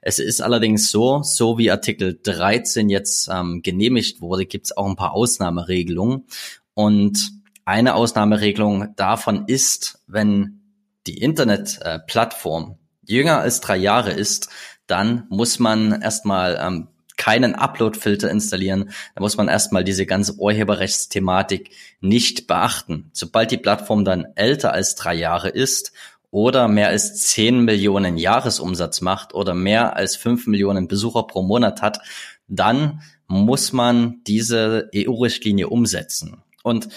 Es 0.00 0.18
ist 0.18 0.42
allerdings 0.42 0.90
so, 0.90 1.22
so 1.22 1.58
wie 1.58 1.70
Artikel 1.70 2.20
13 2.22 2.90
jetzt 2.90 3.28
ähm, 3.32 3.62
genehmigt 3.62 4.20
wurde, 4.20 4.46
gibt 4.46 4.66
es 4.66 4.76
auch 4.76 4.86
ein 4.86 4.96
paar 4.96 5.14
Ausnahmeregelungen. 5.14 6.26
Und 6.74 7.32
eine 7.64 7.94
Ausnahmeregelung 7.94 8.94
davon 8.96 9.44
ist, 9.46 10.00
wenn 10.06 10.61
die 11.06 11.18
Internetplattform 11.18 12.72
äh, 12.72 13.12
jünger 13.12 13.38
als 13.40 13.60
drei 13.60 13.76
Jahre 13.76 14.12
ist, 14.12 14.48
dann 14.86 15.26
muss 15.28 15.58
man 15.58 16.00
erstmal 16.02 16.58
ähm, 16.60 16.88
keinen 17.16 17.54
Upload-Filter 17.54 18.30
installieren. 18.30 18.90
Da 19.14 19.20
muss 19.20 19.36
man 19.36 19.48
erstmal 19.48 19.84
diese 19.84 20.06
ganze 20.06 20.34
Urheberrechtsthematik 20.34 21.70
nicht 22.00 22.46
beachten. 22.46 23.10
Sobald 23.12 23.50
die 23.50 23.58
Plattform 23.58 24.04
dann 24.04 24.26
älter 24.34 24.72
als 24.72 24.94
drei 24.94 25.14
Jahre 25.14 25.48
ist 25.48 25.92
oder 26.30 26.66
mehr 26.68 26.88
als 26.88 27.20
zehn 27.20 27.60
Millionen 27.60 28.16
Jahresumsatz 28.16 29.02
macht 29.02 29.34
oder 29.34 29.54
mehr 29.54 29.96
als 29.96 30.16
fünf 30.16 30.46
Millionen 30.46 30.88
Besucher 30.88 31.24
pro 31.24 31.42
Monat 31.42 31.82
hat, 31.82 32.00
dann 32.48 33.02
muss 33.26 33.72
man 33.72 34.20
diese 34.26 34.90
EU-Richtlinie 34.94 35.68
umsetzen. 35.68 36.42
Und 36.62 36.88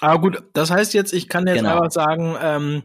Ah 0.00 0.16
gut, 0.16 0.42
das 0.52 0.70
heißt 0.70 0.92
jetzt, 0.94 1.12
ich 1.12 1.28
kann 1.28 1.46
jetzt 1.46 1.58
genau. 1.58 1.76
einfach 1.76 1.90
sagen, 1.90 2.36
ähm, 2.42 2.82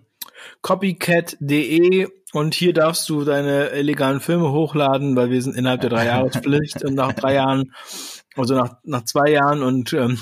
copycat.de 0.61 2.07
und 2.31 2.53
hier 2.53 2.73
darfst 2.73 3.09
du 3.09 3.23
deine 3.23 3.69
illegalen 3.69 4.19
Filme 4.19 4.51
hochladen, 4.51 5.15
weil 5.15 5.31
wir 5.31 5.41
sind 5.41 5.55
innerhalb 5.55 5.81
der 5.81 5.89
drei 5.89 6.05
Jahrespflicht 6.05 6.83
und 6.83 6.93
nach 6.93 7.13
drei 7.13 7.33
Jahren, 7.33 7.73
also 8.35 8.55
nach, 8.55 8.75
nach 8.83 9.03
zwei 9.05 9.31
Jahren 9.31 9.63
und, 9.63 9.93
ähm, 9.93 10.19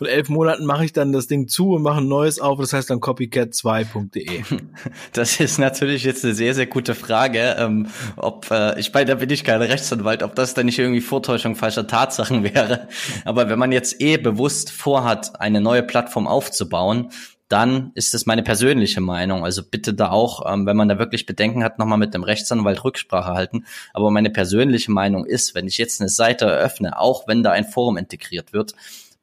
und 0.00 0.06
elf 0.06 0.28
Monaten 0.28 0.64
mache 0.64 0.84
ich 0.84 0.92
dann 0.92 1.12
das 1.12 1.28
Ding 1.28 1.46
zu 1.46 1.74
und 1.74 1.82
mache 1.82 1.98
ein 1.98 2.08
neues 2.08 2.40
auf, 2.40 2.58
das 2.58 2.72
heißt 2.72 2.90
dann 2.90 2.98
copycat2.de. 2.98 4.42
Das 5.12 5.38
ist 5.38 5.58
natürlich 5.58 6.02
jetzt 6.02 6.24
eine 6.24 6.34
sehr, 6.34 6.54
sehr 6.54 6.66
gute 6.66 6.96
Frage, 6.96 7.56
ähm, 7.58 7.86
ob, 8.16 8.50
äh, 8.50 8.78
ich 8.80 8.92
meine, 8.92 9.06
da 9.06 9.14
bin 9.16 9.30
ich 9.30 9.44
kein 9.44 9.62
Rechtsanwalt, 9.62 10.24
ob 10.24 10.34
das 10.34 10.54
dann 10.54 10.66
nicht 10.66 10.78
irgendwie 10.78 11.00
Vortäuschung 11.00 11.54
falscher 11.54 11.86
Tatsachen 11.86 12.42
wäre. 12.54 12.88
Aber 13.24 13.48
wenn 13.48 13.60
man 13.60 13.70
jetzt 13.70 14.00
eh 14.00 14.16
bewusst 14.16 14.72
vorhat, 14.72 15.40
eine 15.40 15.60
neue 15.60 15.84
Plattform 15.84 16.26
aufzubauen, 16.26 17.10
dann 17.48 17.92
ist 17.94 18.14
es 18.14 18.26
meine 18.26 18.42
persönliche 18.42 19.00
Meinung. 19.00 19.44
Also 19.44 19.62
bitte 19.62 19.94
da 19.94 20.10
auch, 20.10 20.50
ähm, 20.50 20.66
wenn 20.66 20.76
man 20.76 20.88
da 20.88 20.98
wirklich 20.98 21.26
Bedenken 21.26 21.64
hat, 21.64 21.78
nochmal 21.78 21.98
mit 21.98 22.14
dem 22.14 22.22
Rechtsanwalt 22.22 22.84
Rücksprache 22.84 23.32
halten. 23.32 23.64
Aber 23.94 24.10
meine 24.10 24.30
persönliche 24.30 24.92
Meinung 24.92 25.24
ist, 25.24 25.54
wenn 25.54 25.66
ich 25.66 25.78
jetzt 25.78 26.00
eine 26.00 26.10
Seite 26.10 26.44
eröffne, 26.44 26.98
auch 26.98 27.26
wenn 27.26 27.42
da 27.42 27.50
ein 27.50 27.64
Forum 27.64 27.96
integriert 27.96 28.52
wird, 28.52 28.74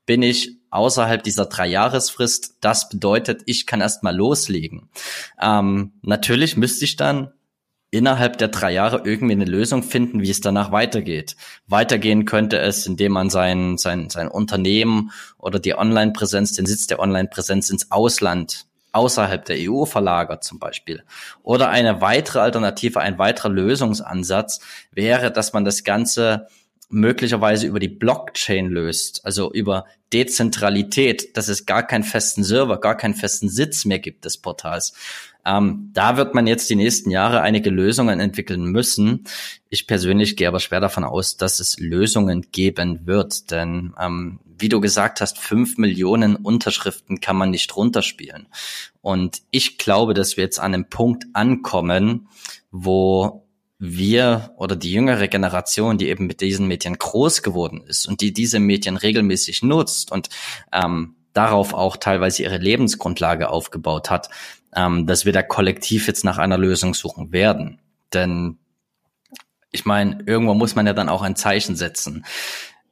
bin 0.06 0.22
ich 0.22 0.58
außerhalb 0.72 1.24
dieser 1.24 1.46
Drei-Jahresfrist. 1.46 2.58
Das 2.62 2.90
bedeutet, 2.90 3.44
ich 3.46 3.66
kann 3.66 3.82
erstmal 3.82 4.16
loslegen. 4.16 4.90
Ähm, 5.42 5.94
natürlich 6.02 6.58
müsste 6.58 6.86
ich 6.86 6.96
dann 6.96 7.32
innerhalb 7.95 8.38
der 8.38 8.49
drei 8.49 8.71
Jahre 8.71 9.01
irgendwie 9.05 9.34
eine 9.34 9.45
Lösung 9.45 9.81
finden, 9.81 10.21
wie 10.21 10.29
es 10.29 10.41
danach 10.41 10.71
weitergeht. 10.71 11.36
Weitergehen 11.67 12.25
könnte 12.25 12.60
es, 12.60 12.86
indem 12.86 13.13
man 13.13 13.29
sein, 13.29 13.77
sein, 13.77 14.10
sein 14.10 14.27
Unternehmen 14.27 15.12
oder 15.38 15.60
die 15.60 15.75
Online-Präsenz, 15.75 16.53
den 16.53 16.65
Sitz 16.65 16.88
der 16.88 16.99
Online-Präsenz 16.99 17.69
ins 17.69 17.91
Ausland 17.91 18.65
außerhalb 18.91 19.43
der 19.45 19.58
EU 19.60 19.86
verlagert 19.86 20.43
zum 20.43 20.60
Beispiel. 20.60 21.03
Oder 21.43 21.69
eine 21.69 22.01
weitere 22.01 22.39
Alternative, 22.39 23.01
ein 23.01 23.17
weiterer 23.17 23.49
Lösungsansatz 23.49 24.62
wäre, 24.91 25.31
dass 25.31 25.53
man 25.53 25.65
das 25.65 25.84
Ganze 25.84 26.47
möglicherweise 26.89 27.67
über 27.67 27.79
die 27.79 27.89
Blockchain 27.89 28.67
löst, 28.67 29.25
also 29.25 29.51
über 29.51 29.86
Dezentralität, 30.13 31.36
dass 31.36 31.47
es 31.49 31.65
gar 31.65 31.86
keinen 31.86 32.03
festen 32.03 32.43
Server, 32.43 32.79
gar 32.79 32.95
keinen 32.95 33.15
festen 33.15 33.49
Sitz 33.49 33.86
mehr 33.86 33.99
gibt 33.99 34.23
des 34.23 34.38
Portals. 34.38 34.93
Ähm, 35.45 35.91
da 35.93 36.17
wird 36.17 36.34
man 36.34 36.47
jetzt 36.47 36.69
die 36.69 36.75
nächsten 36.75 37.12
Jahre 37.12 37.41
einige 37.41 37.69
Lösungen 37.69 38.19
entwickeln 38.19 38.65
müssen. 38.65 39.25
Ich 39.69 39.88
persönlich 39.88 40.36
gehe 40.36 40.47
aber 40.47 40.60
schwer 40.60 40.79
davon 40.79 41.03
aus, 41.03 41.38
dass 41.38 41.60
es 41.60 41.79
Lösungen 41.79 42.47
geben 42.51 43.05
wird, 43.05 43.51
denn 43.51 43.93
ähm, 43.99 44.39
wie 44.58 44.69
du 44.69 44.79
gesagt 44.79 45.21
hast, 45.21 45.38
fünf 45.38 45.77
Millionen 45.77 46.36
Unterschriften 46.36 47.19
kann 47.19 47.36
man 47.36 47.51
nicht 47.51 47.75
runterspielen. 47.75 48.47
Und 49.01 49.41
ich 49.51 49.77
glaube, 49.77 50.13
dass 50.13 50.38
wir 50.38 50.43
jetzt 50.43 50.60
an 50.60 50.73
einem 50.73 50.89
Punkt 50.89 51.25
ankommen, 51.34 52.27
wo 52.71 53.45
wir 53.77 54.53
oder 54.58 54.75
die 54.75 54.91
jüngere 54.91 55.27
Generation, 55.27 55.97
die 55.97 56.08
eben 56.08 56.27
mit 56.27 56.41
diesen 56.41 56.67
Medien 56.67 56.97
groß 56.97 57.43
geworden 57.43 57.84
ist 57.86 58.08
und 58.08 58.21
die 58.21 58.31
diese 58.31 58.60
Medien 58.60 58.95
regelmäßig 58.95 59.63
nutzt 59.63 60.12
und 60.12 60.29
ähm, 60.71 61.15
darauf 61.34 61.73
auch 61.73 61.97
teilweise 61.97 62.43
ihre 62.43 62.58
Lebensgrundlage 62.58 63.49
aufgebaut 63.49 64.10
hat, 64.10 64.29
ähm, 64.76 65.08
dass 65.08 65.26
wir 65.26 65.34
da 65.34 65.42
kollektiv 65.42 66.08
jetzt 66.08 66.24
nach 66.24 66.38
einer 66.38 66.58
Lösung 66.58 66.94
suchen 66.94 67.32
werden. 67.32 67.80
Denn 68.14 68.58
ich 69.72 69.86
meine, 69.86 70.20
irgendwo 70.26 70.54
muss 70.54 70.76
man 70.76 70.88
ja 70.88 70.94
dann 70.94 71.10
auch 71.10 71.22
ein 71.22 71.36
Zeichen 71.36 71.76
setzen. 71.76 72.26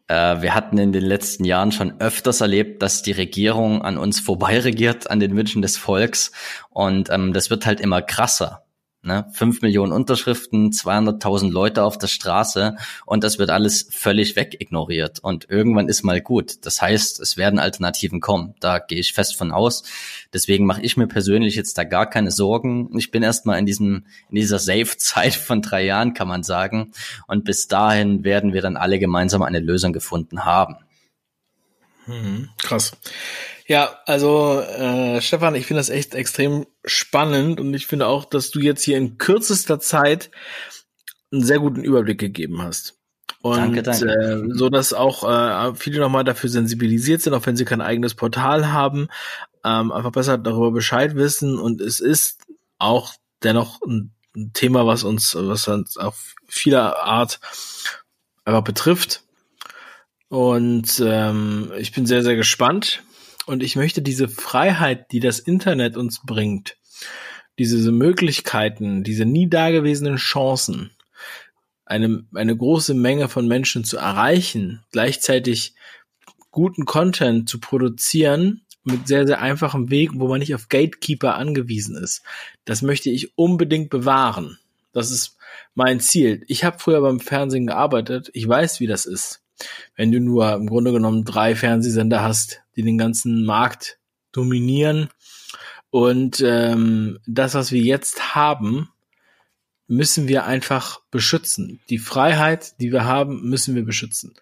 Äh, 0.08 0.42
wir 0.42 0.54
hatten 0.54 0.78
in 0.78 0.92
den 0.92 1.04
letzten 1.04 1.46
Jahren 1.46 1.72
schon 1.72 2.00
öfters 2.00 2.42
erlebt, 2.42 2.82
dass 2.82 3.04
die 3.04 3.14
Regierung 3.14 3.82
an 3.82 3.98
uns 3.98 4.20
vorbeiregiert, 4.20 5.10
an 5.10 5.20
den 5.20 5.36
Wünschen 5.36 5.62
des 5.62 5.78
Volks. 5.78 6.32
Und 6.70 7.10
ähm, 7.10 7.34
das 7.34 7.50
wird 7.50 7.66
halt 7.66 7.80
immer 7.80 8.02
krasser. 8.02 8.66
Ne? 9.06 9.26
Fünf 9.34 9.62
Millionen 9.62 9.92
Unterschriften, 9.92 10.72
200.000 10.72 11.52
Leute 11.52 11.84
auf 11.84 11.98
der 11.98 12.08
Straße 12.08 12.78
und 13.06 13.26
das 13.26 13.38
wird 13.38 13.50
alles 13.50 13.86
völlig 13.92 14.38
wegignoriert. 14.38 15.20
Und 15.20 15.50
irgendwann 15.50 15.90
ist 15.90 16.04
mal 16.04 16.22
gut. 16.22 16.66
Das 16.66 16.82
heißt, 16.82 17.20
es 17.20 17.36
werden 17.36 17.60
Alternativen 17.60 18.22
kommen. 18.22 18.56
Da 18.62 18.80
gehe 18.80 19.00
ich 19.00 19.12
fest 19.12 19.36
von 19.36 19.52
aus. 19.52 19.84
Deswegen 20.32 20.66
mache 20.66 20.82
ich 20.84 20.96
mir 20.96 21.08
persönlich 21.08 21.56
jetzt 21.56 21.78
da 21.78 21.84
gar 21.84 22.10
keine 22.10 22.32
Sorgen. 22.32 22.98
Ich 22.98 23.12
bin 23.12 23.24
erstmal 23.24 23.60
in 23.60 23.66
diesem, 23.66 24.06
in 24.30 24.36
dieser 24.36 24.58
Safe-Zeit 24.58 25.34
von 25.36 25.62
drei 25.62 25.84
Jahren, 25.84 26.14
kann 26.14 26.30
man 26.30 26.44
sagen. 26.44 26.94
Und 27.28 27.44
bis 27.44 27.68
dahin 27.68 28.24
werden 28.24 28.54
wir 28.54 28.62
dann 28.62 28.78
alle 28.78 29.00
gemeinsam 29.00 29.42
eine 29.42 29.60
Lösung 29.60 29.92
gefunden 29.92 30.46
haben. 30.46 30.78
Hm, 32.06 32.50
krass. 32.58 32.94
Ja, 33.66 34.00
also 34.06 34.60
äh, 34.60 35.22
Stefan, 35.22 35.56
ich 35.56 35.66
finde 35.66 35.80
das 35.80 35.90
echt 35.90 36.16
extrem 36.16 36.66
spannend 36.84 37.60
und 37.60 37.74
ich 37.74 37.88
finde 37.88 38.08
auch, 38.08 38.26
dass 38.26 38.52
du 38.52 38.60
jetzt 38.60 38.84
hier 38.84 38.98
in 38.98 39.18
kürzester 39.18 39.80
Zeit 39.80 40.30
einen 41.32 41.44
sehr 41.44 41.60
guten 41.60 41.84
Überblick 41.84 42.20
gegeben 42.20 42.62
hast. 42.62 42.96
Und 43.42 43.58
danke, 43.58 43.84
danke. 43.84 44.06
Äh, 44.06 44.54
so 44.54 44.70
dass 44.70 44.94
auch 44.94 45.24
äh, 45.24 45.76
viele 45.76 46.00
nochmal 46.00 46.24
dafür 46.24 46.50
sensibilisiert 46.50 47.22
sind, 47.22 47.34
auch 47.34 47.46
wenn 47.46 47.58
sie 47.58 47.66
kein 47.66 47.82
eigenes 47.82 48.16
Portal 48.16 48.72
haben, 48.72 49.08
ähm, 49.64 49.92
einfach 49.92 50.12
besser 50.12 50.38
darüber 50.38 50.72
Bescheid 50.72 51.16
wissen. 51.16 51.58
Und 51.58 51.82
es 51.82 52.00
ist 52.00 52.42
auch 52.80 53.14
dennoch 53.44 53.82
ein, 53.82 54.12
ein 54.36 54.52
Thema, 54.54 54.86
was 54.88 55.04
uns, 55.04 55.36
was 55.36 55.68
uns 55.68 55.98
auf 55.98 56.36
vieler 56.48 57.04
Art 57.04 57.40
einfach 58.46 58.64
betrifft. 58.64 59.24
Und 60.34 61.00
ähm, 61.06 61.72
ich 61.78 61.92
bin 61.92 62.08
sehr, 62.08 62.24
sehr 62.24 62.36
gespannt, 62.36 63.04
und 63.46 63.62
ich 63.62 63.76
möchte 63.76 64.02
diese 64.02 64.28
Freiheit, 64.28 65.12
die 65.12 65.20
das 65.20 65.38
Internet 65.38 65.96
uns 65.96 66.22
bringt, 66.26 66.76
diese 67.60 67.92
Möglichkeiten, 67.92 69.04
diese 69.04 69.26
nie 69.26 69.48
dagewesenen 69.48 70.16
Chancen, 70.16 70.90
eine, 71.86 72.26
eine 72.34 72.58
große 72.58 72.96
Menge 72.96 73.30
von 73.30 73.48
Menschen 73.48 73.84
zu 73.84 73.98
erreichen, 73.98 74.84
gleichzeitig 74.92 75.76
guten 76.50 76.86
Content 76.86 77.48
zu 77.48 77.60
produzieren 77.60 78.66
mit 78.84 79.08
sehr, 79.08 79.28
sehr 79.28 79.40
einfachem 79.40 79.92
Weg, 79.92 80.14
wo 80.16 80.28
man 80.28 80.40
nicht 80.40 80.56
auf 80.56 80.68
Gatekeeper 80.68 81.36
angewiesen 81.36 81.96
ist. 81.96 82.24
Das 82.66 82.82
möchte 82.82 83.12
ich 83.12 83.38
unbedingt 83.38 83.92
bewahren. 83.92 84.58
Das 84.94 85.12
ist 85.12 85.38
mein 85.76 86.00
Ziel. 86.00 86.44
Ich 86.48 86.64
habe 86.64 86.80
früher 86.80 87.02
beim 87.02 87.20
Fernsehen 87.20 87.68
gearbeitet. 87.68 88.32
Ich 88.34 88.48
weiß, 88.48 88.80
wie 88.80 88.88
das 88.88 89.06
ist 89.06 89.43
wenn 89.96 90.12
du 90.12 90.20
nur 90.20 90.54
im 90.54 90.68
Grunde 90.68 90.92
genommen 90.92 91.26
drei 91.26 91.56
Fernsehsender 91.56 92.22
hast, 92.24 92.62
die 92.76 92.84
den 92.84 92.98
ganzen 92.98 93.46
Markt 93.46 94.00
dominieren. 94.32 95.10
Und 95.90 96.44
ähm, 96.46 97.20
das, 97.28 97.54
was 97.54 97.72
wir 97.72 97.82
jetzt 97.82 98.36
haben, 98.36 98.90
müssen 99.88 100.28
wir 100.28 100.46
einfach 100.46 101.02
beschützen. 101.12 101.82
Die 101.90 102.00
Freiheit, 102.00 102.80
die 102.80 102.92
wir 102.92 103.06
haben, 103.06 103.48
müssen 103.48 103.76
wir 103.76 103.86
beschützen. 103.86 104.34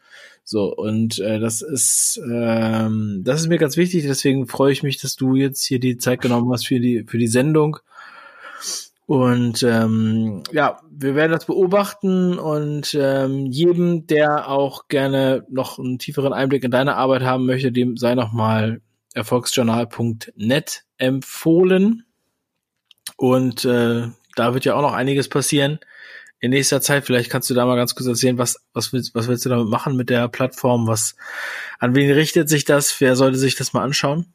So, 0.43 0.73
und 0.75 1.19
äh, 1.19 1.39
das 1.39 1.61
ist 1.61 2.19
ähm, 2.29 3.21
das 3.23 3.41
ist 3.41 3.47
mir 3.47 3.57
ganz 3.57 3.77
wichtig, 3.77 4.03
deswegen 4.03 4.47
freue 4.47 4.71
ich 4.71 4.83
mich, 4.83 4.99
dass 4.99 5.15
du 5.15 5.35
jetzt 5.35 5.63
hier 5.63 5.79
die 5.79 5.97
Zeit 5.97 6.21
genommen 6.21 6.51
hast 6.51 6.67
für 6.67 6.79
die, 6.79 7.05
für 7.07 7.17
die 7.17 7.27
Sendung. 7.27 7.77
Und 9.11 9.61
ähm, 9.63 10.41
ja, 10.53 10.79
wir 10.89 11.15
werden 11.15 11.33
das 11.33 11.43
beobachten 11.43 12.39
und 12.39 12.97
ähm, 12.97 13.45
jedem, 13.45 14.07
der 14.07 14.47
auch 14.47 14.87
gerne 14.87 15.45
noch 15.49 15.79
einen 15.79 15.99
tieferen 15.99 16.31
Einblick 16.31 16.63
in 16.63 16.71
deine 16.71 16.95
Arbeit 16.95 17.21
haben 17.21 17.45
möchte, 17.45 17.73
dem 17.73 17.97
sei 17.97 18.15
nochmal 18.15 18.79
erfolgsjournal.net 19.13 20.85
empfohlen. 20.97 22.05
Und 23.17 23.65
äh, 23.65 24.07
da 24.37 24.53
wird 24.53 24.63
ja 24.63 24.75
auch 24.75 24.81
noch 24.81 24.93
einiges 24.93 25.27
passieren 25.27 25.79
in 26.39 26.51
nächster 26.51 26.79
Zeit. 26.79 27.03
Vielleicht 27.05 27.29
kannst 27.29 27.49
du 27.49 27.53
da 27.53 27.65
mal 27.65 27.75
ganz 27.75 27.95
kurz 27.95 28.07
erzählen, 28.07 28.37
was, 28.37 28.63
was, 28.71 28.93
willst, 28.93 29.13
was 29.13 29.27
willst 29.27 29.43
du 29.43 29.49
damit 29.49 29.67
machen 29.67 29.97
mit 29.97 30.09
der 30.09 30.29
Plattform? 30.29 30.87
Was, 30.87 31.17
an 31.79 31.95
wen 31.95 32.09
richtet 32.13 32.47
sich 32.47 32.63
das? 32.63 32.95
Wer 33.01 33.17
sollte 33.17 33.37
sich 33.37 33.55
das 33.55 33.73
mal 33.73 33.83
anschauen? 33.83 34.27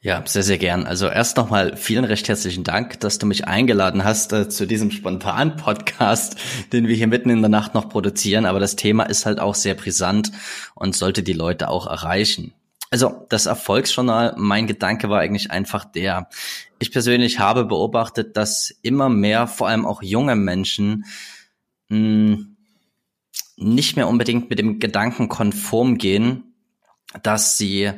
Ja, 0.00 0.22
sehr, 0.24 0.44
sehr 0.44 0.58
gern. 0.58 0.86
Also 0.86 1.08
erst 1.08 1.36
nochmal 1.36 1.76
vielen 1.76 2.04
recht 2.04 2.28
herzlichen 2.28 2.62
Dank, 2.62 3.00
dass 3.00 3.18
du 3.18 3.26
mich 3.26 3.48
eingeladen 3.48 4.04
hast 4.04 4.32
äh, 4.32 4.48
zu 4.48 4.64
diesem 4.64 4.92
spontanen 4.92 5.56
Podcast, 5.56 6.36
den 6.72 6.86
wir 6.86 6.94
hier 6.94 7.08
mitten 7.08 7.30
in 7.30 7.40
der 7.40 7.48
Nacht 7.48 7.74
noch 7.74 7.88
produzieren. 7.88 8.46
Aber 8.46 8.60
das 8.60 8.76
Thema 8.76 9.02
ist 9.04 9.26
halt 9.26 9.40
auch 9.40 9.56
sehr 9.56 9.74
brisant 9.74 10.30
und 10.76 10.94
sollte 10.94 11.24
die 11.24 11.32
Leute 11.32 11.68
auch 11.68 11.88
erreichen. 11.88 12.52
Also 12.90 13.26
das 13.28 13.46
Erfolgsjournal, 13.46 14.34
mein 14.38 14.68
Gedanke 14.68 15.10
war 15.10 15.18
eigentlich 15.18 15.50
einfach 15.50 15.84
der, 15.84 16.28
ich 16.78 16.92
persönlich 16.92 17.40
habe 17.40 17.64
beobachtet, 17.64 18.36
dass 18.36 18.72
immer 18.82 19.08
mehr, 19.08 19.48
vor 19.48 19.66
allem 19.66 19.84
auch 19.84 20.00
junge 20.00 20.36
Menschen, 20.36 21.06
mh, 21.88 21.96
hm, 21.96 22.56
nicht 23.56 23.96
mehr 23.96 24.06
unbedingt 24.06 24.48
mit 24.48 24.60
dem 24.60 24.78
Gedanken 24.78 25.28
konform 25.28 25.98
gehen, 25.98 26.54
dass 27.24 27.58
sie 27.58 27.90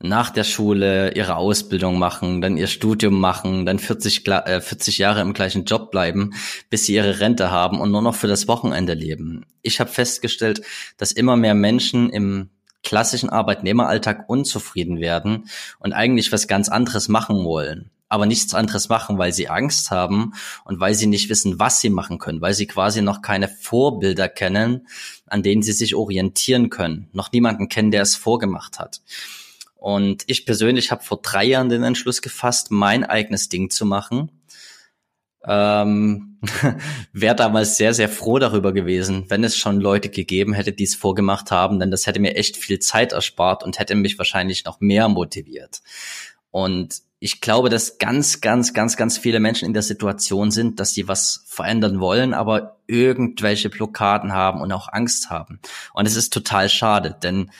nach 0.00 0.30
der 0.30 0.44
Schule 0.44 1.14
ihre 1.14 1.36
Ausbildung 1.36 1.98
machen, 1.98 2.40
dann 2.40 2.56
ihr 2.56 2.66
Studium 2.66 3.20
machen, 3.20 3.64
dann 3.64 3.78
40, 3.78 4.26
äh, 4.28 4.60
40 4.60 4.98
Jahre 4.98 5.20
im 5.20 5.32
gleichen 5.32 5.64
Job 5.64 5.90
bleiben, 5.90 6.34
bis 6.68 6.86
sie 6.86 6.94
ihre 6.94 7.20
Rente 7.20 7.50
haben 7.50 7.80
und 7.80 7.90
nur 7.90 8.02
noch 8.02 8.14
für 8.14 8.26
das 8.26 8.48
Wochenende 8.48 8.94
leben. 8.94 9.46
Ich 9.62 9.80
habe 9.80 9.90
festgestellt, 9.90 10.62
dass 10.98 11.12
immer 11.12 11.36
mehr 11.36 11.54
Menschen 11.54 12.10
im 12.10 12.50
klassischen 12.82 13.30
Arbeitnehmeralltag 13.30 14.28
unzufrieden 14.28 15.00
werden 15.00 15.48
und 15.78 15.92
eigentlich 15.94 16.32
was 16.32 16.48
ganz 16.48 16.68
anderes 16.68 17.08
machen 17.08 17.44
wollen 17.44 17.90
aber 18.14 18.26
nichts 18.26 18.54
anderes 18.54 18.88
machen, 18.88 19.18
weil 19.18 19.32
sie 19.32 19.48
Angst 19.48 19.90
haben 19.90 20.34
und 20.64 20.78
weil 20.78 20.94
sie 20.94 21.08
nicht 21.08 21.28
wissen, 21.30 21.58
was 21.58 21.80
sie 21.80 21.90
machen 21.90 22.18
können, 22.18 22.40
weil 22.40 22.54
sie 22.54 22.66
quasi 22.66 23.02
noch 23.02 23.22
keine 23.22 23.48
Vorbilder 23.48 24.28
kennen, 24.28 24.86
an 25.26 25.42
denen 25.42 25.62
sie 25.62 25.72
sich 25.72 25.96
orientieren 25.96 26.70
können, 26.70 27.08
noch 27.12 27.32
niemanden 27.32 27.68
kennen, 27.68 27.90
der 27.90 28.02
es 28.02 28.14
vorgemacht 28.14 28.78
hat. 28.78 29.00
Und 29.84 30.24
ich 30.28 30.46
persönlich 30.46 30.90
habe 30.90 31.04
vor 31.04 31.20
drei 31.20 31.44
Jahren 31.44 31.68
den 31.68 31.82
Entschluss 31.82 32.22
gefasst, 32.22 32.70
mein 32.70 33.04
eigenes 33.04 33.50
Ding 33.50 33.68
zu 33.68 33.84
machen. 33.84 34.30
Ähm, 35.46 36.38
Wäre 37.12 37.36
damals 37.36 37.76
sehr, 37.76 37.92
sehr 37.92 38.08
froh 38.08 38.38
darüber 38.38 38.72
gewesen, 38.72 39.26
wenn 39.28 39.44
es 39.44 39.58
schon 39.58 39.82
Leute 39.82 40.08
gegeben 40.08 40.54
hätte, 40.54 40.72
die 40.72 40.84
es 40.84 40.94
vorgemacht 40.94 41.50
haben, 41.50 41.80
denn 41.80 41.90
das 41.90 42.06
hätte 42.06 42.18
mir 42.18 42.34
echt 42.34 42.56
viel 42.56 42.78
Zeit 42.78 43.12
erspart 43.12 43.62
und 43.62 43.78
hätte 43.78 43.94
mich 43.94 44.16
wahrscheinlich 44.16 44.64
noch 44.64 44.80
mehr 44.80 45.10
motiviert. 45.10 45.82
Und 46.50 47.02
ich 47.18 47.42
glaube, 47.42 47.68
dass 47.68 47.98
ganz, 47.98 48.40
ganz, 48.40 48.72
ganz, 48.72 48.96
ganz 48.96 49.18
viele 49.18 49.38
Menschen 49.38 49.66
in 49.66 49.74
der 49.74 49.82
Situation 49.82 50.50
sind, 50.50 50.80
dass 50.80 50.94
sie 50.94 51.08
was 51.08 51.44
verändern 51.46 52.00
wollen, 52.00 52.32
aber 52.32 52.80
irgendwelche 52.86 53.68
Blockaden 53.68 54.32
haben 54.32 54.62
und 54.62 54.72
auch 54.72 54.88
Angst 54.90 55.28
haben. 55.28 55.60
Und 55.92 56.06
es 56.06 56.16
ist 56.16 56.32
total 56.32 56.70
schade, 56.70 57.14
denn 57.22 57.50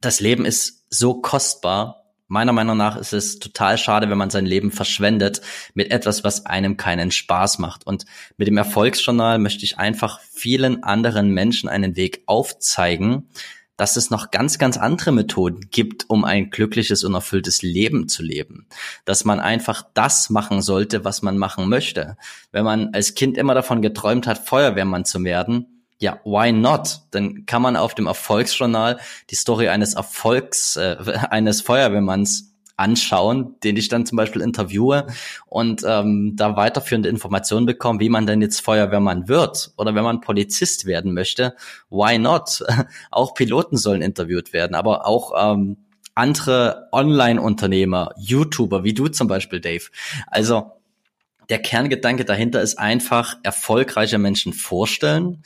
das 0.00 0.20
Leben 0.20 0.44
ist 0.44 0.81
so 0.92 1.14
kostbar. 1.14 2.04
Meiner 2.28 2.52
Meinung 2.52 2.76
nach 2.76 2.96
ist 2.96 3.12
es 3.12 3.38
total 3.38 3.76
schade, 3.76 4.08
wenn 4.08 4.16
man 4.18 4.30
sein 4.30 4.46
Leben 4.46 4.70
verschwendet 4.70 5.42
mit 5.74 5.90
etwas, 5.90 6.24
was 6.24 6.46
einem 6.46 6.76
keinen 6.76 7.10
Spaß 7.10 7.58
macht. 7.58 7.86
Und 7.86 8.06
mit 8.36 8.48
dem 8.48 8.56
Erfolgsjournal 8.56 9.38
möchte 9.38 9.64
ich 9.64 9.78
einfach 9.78 10.20
vielen 10.20 10.82
anderen 10.82 11.30
Menschen 11.30 11.68
einen 11.68 11.96
Weg 11.96 12.22
aufzeigen, 12.26 13.28
dass 13.76 13.96
es 13.96 14.10
noch 14.10 14.30
ganz, 14.30 14.58
ganz 14.58 14.76
andere 14.76 15.12
Methoden 15.12 15.68
gibt, 15.70 16.08
um 16.08 16.24
ein 16.24 16.50
glückliches 16.50 17.04
und 17.04 17.14
erfülltes 17.14 17.62
Leben 17.62 18.08
zu 18.08 18.22
leben. 18.22 18.66
Dass 19.04 19.24
man 19.24 19.40
einfach 19.40 19.84
das 19.94 20.30
machen 20.30 20.62
sollte, 20.62 21.04
was 21.04 21.22
man 21.22 21.38
machen 21.38 21.68
möchte. 21.68 22.16
Wenn 22.50 22.64
man 22.64 22.94
als 22.94 23.14
Kind 23.14 23.36
immer 23.36 23.54
davon 23.54 23.82
geträumt 23.82 24.26
hat, 24.26 24.46
Feuerwehrmann 24.46 25.04
zu 25.04 25.22
werden, 25.24 25.71
ja, 26.02 26.20
why 26.24 26.50
not? 26.50 27.02
Dann 27.12 27.46
kann 27.46 27.62
man 27.62 27.76
auf 27.76 27.94
dem 27.94 28.08
Erfolgsjournal 28.08 28.98
die 29.30 29.36
Story 29.36 29.68
eines 29.68 29.94
Erfolgs, 29.94 30.76
äh, 30.76 30.96
eines 31.30 31.62
Feuerwehrmanns 31.62 32.52
anschauen, 32.76 33.54
den 33.62 33.76
ich 33.76 33.88
dann 33.88 34.04
zum 34.04 34.16
Beispiel 34.16 34.42
interviewe 34.42 35.06
und 35.46 35.82
ähm, 35.86 36.32
da 36.34 36.56
weiterführende 36.56 37.08
Informationen 37.08 37.66
bekomme, 37.66 38.00
wie 38.00 38.08
man 38.08 38.26
denn 38.26 38.42
jetzt 38.42 38.60
Feuerwehrmann 38.60 39.28
wird 39.28 39.72
oder 39.76 39.94
wenn 39.94 40.02
man 40.02 40.20
Polizist 40.20 40.86
werden 40.86 41.14
möchte, 41.14 41.54
why 41.88 42.18
not? 42.18 42.64
auch 43.12 43.34
Piloten 43.34 43.76
sollen 43.76 44.02
interviewt 44.02 44.52
werden, 44.52 44.74
aber 44.74 45.06
auch 45.06 45.32
ähm, 45.54 45.76
andere 46.16 46.88
Online-Unternehmer, 46.90 48.10
YouTuber, 48.18 48.82
wie 48.82 48.94
du 48.94 49.06
zum 49.06 49.28
Beispiel, 49.28 49.60
Dave. 49.60 49.84
Also 50.26 50.72
der 51.48 51.60
Kerngedanke 51.60 52.24
dahinter 52.24 52.60
ist 52.60 52.78
einfach 52.78 53.36
erfolgreiche 53.44 54.18
Menschen 54.18 54.52
vorstellen, 54.52 55.44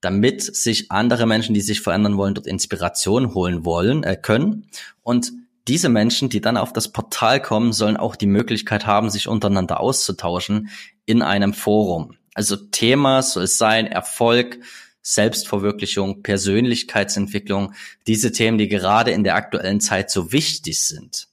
damit 0.00 0.42
sich 0.42 0.90
andere 0.90 1.26
Menschen, 1.26 1.54
die 1.54 1.60
sich 1.60 1.80
verändern 1.80 2.16
wollen, 2.16 2.34
dort 2.34 2.46
Inspiration 2.46 3.34
holen 3.34 3.64
wollen, 3.64 4.04
äh, 4.04 4.16
können. 4.16 4.66
Und 5.02 5.32
diese 5.66 5.88
Menschen, 5.88 6.28
die 6.28 6.40
dann 6.40 6.56
auf 6.56 6.72
das 6.72 6.92
Portal 6.92 7.42
kommen, 7.42 7.72
sollen 7.72 7.96
auch 7.96 8.16
die 8.16 8.26
Möglichkeit 8.26 8.86
haben, 8.86 9.10
sich 9.10 9.28
untereinander 9.28 9.80
auszutauschen 9.80 10.70
in 11.04 11.20
einem 11.22 11.52
Forum. 11.52 12.16
Also 12.34 12.56
Thema 12.56 13.22
soll 13.22 13.46
sein 13.46 13.86
Erfolg, 13.86 14.60
Selbstverwirklichung, 15.02 16.22
Persönlichkeitsentwicklung, 16.22 17.74
diese 18.06 18.32
Themen, 18.32 18.58
die 18.58 18.68
gerade 18.68 19.10
in 19.10 19.24
der 19.24 19.34
aktuellen 19.34 19.80
Zeit 19.80 20.10
so 20.10 20.32
wichtig 20.32 20.84
sind, 20.84 21.28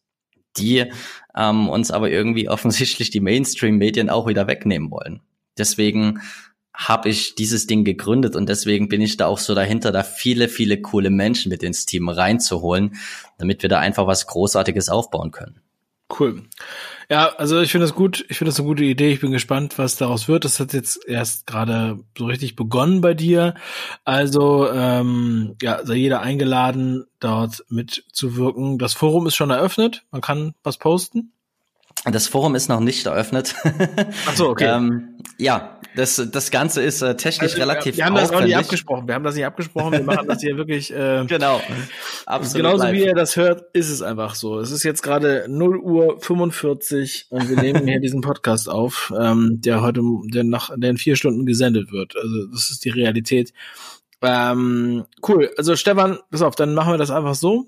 die 0.57 0.91
ähm, 1.35 1.69
uns 1.69 1.91
aber 1.91 2.09
irgendwie 2.09 2.49
offensichtlich 2.49 3.09
die 3.09 3.19
Mainstream-Medien 3.19 4.09
auch 4.09 4.27
wieder 4.27 4.47
wegnehmen 4.47 4.91
wollen. 4.91 5.21
Deswegen 5.57 6.21
habe 6.75 7.09
ich 7.09 7.35
dieses 7.35 7.67
Ding 7.67 7.83
gegründet 7.83 8.35
und 8.35 8.47
deswegen 8.49 8.89
bin 8.89 9.01
ich 9.01 9.17
da 9.17 9.27
auch 9.27 9.39
so 9.39 9.55
dahinter, 9.55 9.91
da 9.91 10.03
viele, 10.03 10.49
viele 10.49 10.81
coole 10.81 11.09
Menschen 11.09 11.49
mit 11.49 11.63
ins 11.63 11.85
Team 11.85 12.09
reinzuholen, 12.09 12.95
damit 13.37 13.61
wir 13.61 13.69
da 13.69 13.79
einfach 13.79 14.07
was 14.07 14.27
Großartiges 14.27 14.89
aufbauen 14.89 15.31
können. 15.31 15.61
Cool. 16.19 16.43
Ja, 17.09 17.29
also 17.37 17.61
ich 17.61 17.71
finde 17.71 17.87
das 17.87 17.95
gut. 17.95 18.25
Ich 18.29 18.37
finde 18.37 18.49
das 18.49 18.59
eine 18.59 18.67
gute 18.67 18.83
Idee. 18.83 19.11
Ich 19.11 19.21
bin 19.21 19.31
gespannt, 19.31 19.77
was 19.77 19.95
daraus 19.95 20.27
wird. 20.27 20.45
Das 20.45 20.59
hat 20.59 20.73
jetzt 20.73 21.03
erst 21.07 21.47
gerade 21.47 21.99
so 22.15 22.25
richtig 22.25 22.55
begonnen 22.55 23.01
bei 23.01 23.15
dir. 23.15 23.55
Also 24.03 24.69
ähm, 24.71 25.55
ja, 25.61 25.83
sei 25.83 25.95
jeder 25.95 26.21
eingeladen, 26.21 27.05
dort 27.19 27.65
mitzuwirken. 27.69 28.77
Das 28.77 28.93
Forum 28.93 29.25
ist 29.25 29.35
schon 29.35 29.49
eröffnet. 29.49 30.03
Man 30.11 30.21
kann 30.21 30.53
was 30.63 30.77
posten. 30.77 31.31
Das 32.03 32.27
Forum 32.27 32.53
ist 32.55 32.69
noch 32.69 32.79
nicht 32.81 33.05
eröffnet. 33.05 33.55
Ach 34.27 34.35
so, 34.35 34.49
okay. 34.49 34.65
ähm, 34.65 35.17
ja, 35.39 35.79
das, 35.95 36.21
das 36.31 36.51
Ganze 36.51 36.81
ist 36.83 37.01
äh, 37.01 37.15
technisch 37.15 37.53
Also, 37.53 37.61
relativ 37.63 37.97
Wir 37.97 38.05
haben 38.05 38.15
das 38.15 38.31
auch 38.31 38.41
nicht 38.41 38.55
abgesprochen. 38.55 39.07
Wir 39.07 39.15
haben 39.15 39.23
das 39.23 39.35
nicht 39.35 39.45
abgesprochen. 39.45 39.93
Wir 39.93 40.03
machen 40.03 40.27
das 40.27 40.41
hier 40.41 40.57
wirklich. 40.57 40.93
Äh, 40.93 41.25
Genau. 41.25 41.55
Absolut 41.55 41.87
Absolut 42.25 42.55
genauso 42.57 42.83
live. 42.83 42.93
wie 42.93 43.05
ihr 43.05 43.15
das 43.15 43.35
hört, 43.37 43.63
ist 43.73 43.89
es 43.89 44.01
einfach 44.01 44.35
so. 44.35 44.59
Es 44.59 44.71
ist 44.71 44.83
jetzt 44.83 45.01
gerade 45.01 45.45
0 45.47 45.77
Uhr 45.77 46.19
45 46.21 47.27
und 47.29 47.49
wir 47.49 47.57
nehmen 47.57 47.87
hier 47.87 47.99
diesen 47.99 48.21
Podcast 48.21 48.69
auf, 48.69 49.13
ähm, 49.19 49.61
der 49.61 49.81
heute, 49.81 50.01
der 50.25 50.43
nach, 50.43 50.69
der 50.75 50.91
in 50.91 50.97
vier 50.97 51.15
Stunden 51.15 51.45
gesendet 51.45 51.91
wird. 51.91 52.15
Also 52.15 52.47
das 52.51 52.69
ist 52.69 52.85
die 52.85 52.89
Realität. 52.89 53.51
Ähm, 54.21 55.05
cool. 55.27 55.51
Also 55.57 55.75
Stefan, 55.75 56.19
pass 56.29 56.41
auf, 56.41 56.55
dann 56.55 56.73
machen 56.73 56.93
wir 56.93 56.97
das 56.97 57.11
einfach 57.11 57.35
so. 57.35 57.65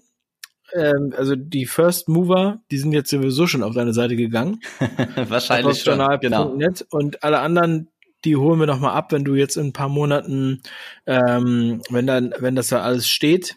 Ähm, 0.73 1.13
also 1.17 1.35
die 1.35 1.65
First 1.65 2.09
Mover, 2.09 2.59
die 2.71 2.77
sind 2.77 2.91
jetzt 2.91 3.09
sowieso 3.09 3.47
schon 3.47 3.63
auf 3.63 3.73
deine 3.73 3.93
Seite 3.93 4.15
gegangen. 4.15 4.59
Wahrscheinlich 5.15 5.81
schon. 5.81 5.99
Genau. 6.21 6.55
Genau. 6.55 6.73
Und 6.89 7.23
alle 7.23 7.39
anderen, 7.39 7.89
die 8.25 8.35
holen 8.35 8.59
wir 8.59 8.67
noch 8.67 8.79
mal 8.79 8.93
ab, 8.93 9.11
wenn 9.11 9.23
du 9.23 9.35
jetzt 9.35 9.57
in 9.57 9.67
ein 9.67 9.73
paar 9.73 9.89
Monaten, 9.89 10.61
ähm, 11.05 11.81
wenn 11.89 12.07
dann, 12.07 12.33
wenn 12.39 12.55
das 12.55 12.67
da 12.67 12.81
alles 12.81 13.07
steht. 13.07 13.55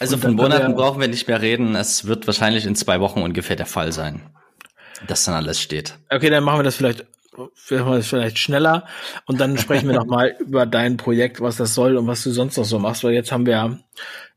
Also 0.00 0.16
von 0.16 0.34
Monaten 0.34 0.74
brauchen 0.74 1.00
wir 1.00 1.08
nicht 1.08 1.26
mehr 1.26 1.42
reden. 1.42 1.74
Es 1.74 2.06
wird 2.06 2.26
wahrscheinlich 2.26 2.66
in 2.66 2.76
zwei 2.76 3.00
Wochen 3.00 3.20
ungefähr 3.20 3.56
der 3.56 3.66
Fall 3.66 3.92
sein, 3.92 4.22
dass 5.06 5.24
dann 5.24 5.34
alles 5.34 5.60
steht. 5.60 5.98
Okay, 6.08 6.30
dann 6.30 6.44
machen 6.44 6.60
wir 6.60 6.64
das 6.64 6.76
vielleicht, 6.76 7.04
vielleicht 7.54 8.38
schneller 8.38 8.86
und 9.26 9.40
dann 9.40 9.58
sprechen 9.58 9.88
wir 9.88 9.96
noch 9.96 10.06
mal 10.06 10.36
über 10.40 10.66
dein 10.66 10.96
Projekt, 10.96 11.40
was 11.40 11.56
das 11.56 11.74
soll 11.74 11.96
und 11.96 12.06
was 12.06 12.22
du 12.22 12.30
sonst 12.30 12.56
noch 12.56 12.64
so 12.64 12.78
machst, 12.78 13.04
weil 13.04 13.12
jetzt 13.12 13.32
haben 13.32 13.46
wir 13.46 13.78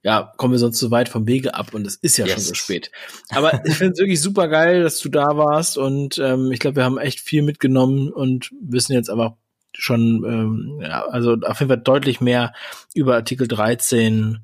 ja, 0.04 0.34
kommen 0.38 0.54
wir 0.54 0.60
sonst 0.60 0.80
zu 0.80 0.90
weit 0.90 1.10
vom 1.10 1.28
Wege 1.28 1.54
ab 1.54 1.74
und 1.74 1.86
es 1.86 1.96
ist 1.96 2.18
ja 2.18 2.26
schon 2.26 2.38
Yes. 2.38 2.48
so 2.48 2.54
spät. 2.56 2.92
Aber 3.30 3.64
ich 3.66 3.76
finde 3.76 3.94
es 3.94 4.00
wirklich 4.00 4.22
super 4.22 4.48
geil, 4.48 4.82
dass 4.82 5.00
du 5.00 5.10
da 5.10 5.38
warst 5.38 5.78
und 5.78 6.18
ähm, 6.18 6.52
ich 6.52 6.60
glaube, 6.60 6.78
wir 6.78 6.84
haben 6.84 6.98
echt 6.98 7.20
viel 7.20 7.44
mitgenommen 7.44 8.10
und 8.12 8.50
wissen 8.62 8.94
jetzt 8.94 9.10
aber 9.10 9.38
schon, 9.74 10.24
ähm, 10.26 10.82
ja, 10.82 11.06
also 11.06 11.34
auf 11.34 11.60
jeden 11.60 11.70
Fall 11.70 11.78
deutlich 11.78 12.20
mehr 12.20 12.54
über 12.96 13.16
Artikel 13.16 13.48
13 13.48 14.40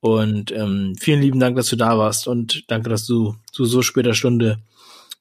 und 0.00 0.50
ähm, 0.50 0.94
vielen 0.98 1.20
lieben 1.20 1.38
Dank, 1.40 1.56
dass 1.56 1.68
du 1.68 1.76
da 1.76 1.98
warst 1.98 2.26
und 2.26 2.64
danke, 2.70 2.88
dass 2.88 3.06
du 3.06 3.36
zu 3.52 3.64
so 3.66 3.82
später 3.82 4.14
Stunde 4.14 4.58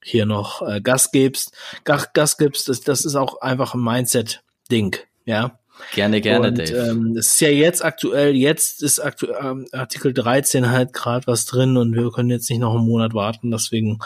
hier 0.04 0.26
noch 0.26 0.62
äh, 0.68 0.82
Gas 0.82 1.12
gibst. 1.12 1.52
Gas, 1.84 2.14
Gas 2.14 2.38
gibst, 2.38 2.70
das, 2.70 2.82
das 2.82 3.06
ist 3.06 3.16
auch 3.16 3.42
einfach 3.42 3.74
ein 3.74 3.84
Mindset-Ding, 3.84 4.96
ja. 5.26 5.58
Gerne, 5.94 6.22
gerne, 6.22 6.50
und, 6.50 6.60
Dave. 6.60 6.90
Ähm, 6.92 7.16
das 7.16 7.26
ist 7.28 7.42
ja 7.42 7.50
jetzt 7.50 7.84
aktuell, 7.84 8.36
jetzt 8.36 8.84
ist 8.84 9.00
aktu 9.00 9.28
ähm, 9.42 9.66
Artikel 9.72 10.14
13 10.14 10.70
halt 10.70 10.94
gerade 10.94 11.26
was 11.26 11.46
drin 11.46 11.76
und 11.76 11.96
wir 11.96 12.12
können 12.12 12.30
jetzt 12.30 12.52
nicht 12.52 12.60
noch 12.60 12.76
einen 12.76 12.86
Monat 12.86 13.16
warten, 13.16 13.50
deswegen 13.50 13.98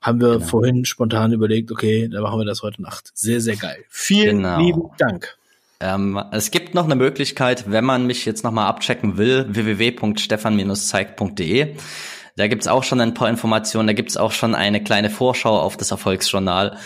haben 0.00 0.20
wir 0.20 0.32
Genau. 0.34 0.44
vorhin 0.44 0.84
spontan 0.84 1.32
überlegt, 1.32 1.70
okay, 1.72 2.08
dann 2.08 2.22
machen 2.22 2.38
wir 2.40 2.44
das 2.44 2.62
heute 2.62 2.82
Nacht. 2.82 3.10
Sehr, 3.14 3.40
sehr 3.40 3.54
geil. 3.56 3.84
Vielen 3.88 4.38
Genau. 4.38 4.58
lieben 4.58 4.82
Dank. 4.98 5.38
Ähm, 5.80 6.20
es 6.32 6.50
gibt 6.50 6.74
noch 6.74 6.84
eine 6.84 6.96
Möglichkeit, 6.96 7.70
wenn 7.70 7.84
man 7.84 8.06
mich 8.06 8.24
jetzt 8.26 8.42
nochmal 8.44 8.66
abchecken 8.66 9.16
will, 9.16 9.46
www.stefan-zeigt.de. 9.48 11.76
Da 12.36 12.48
gibt's 12.48 12.66
auch 12.66 12.82
schon 12.82 13.00
ein 13.00 13.14
paar 13.14 13.28
Informationen, 13.28 13.86
da 13.86 13.92
gibt's 13.92 14.16
auch 14.16 14.32
schon 14.32 14.54
eine 14.54 14.82
kleine 14.82 15.10
Vorschau 15.10 15.58
auf 15.60 15.76
das 15.76 15.90
Erfolgsjournal. 15.90 16.78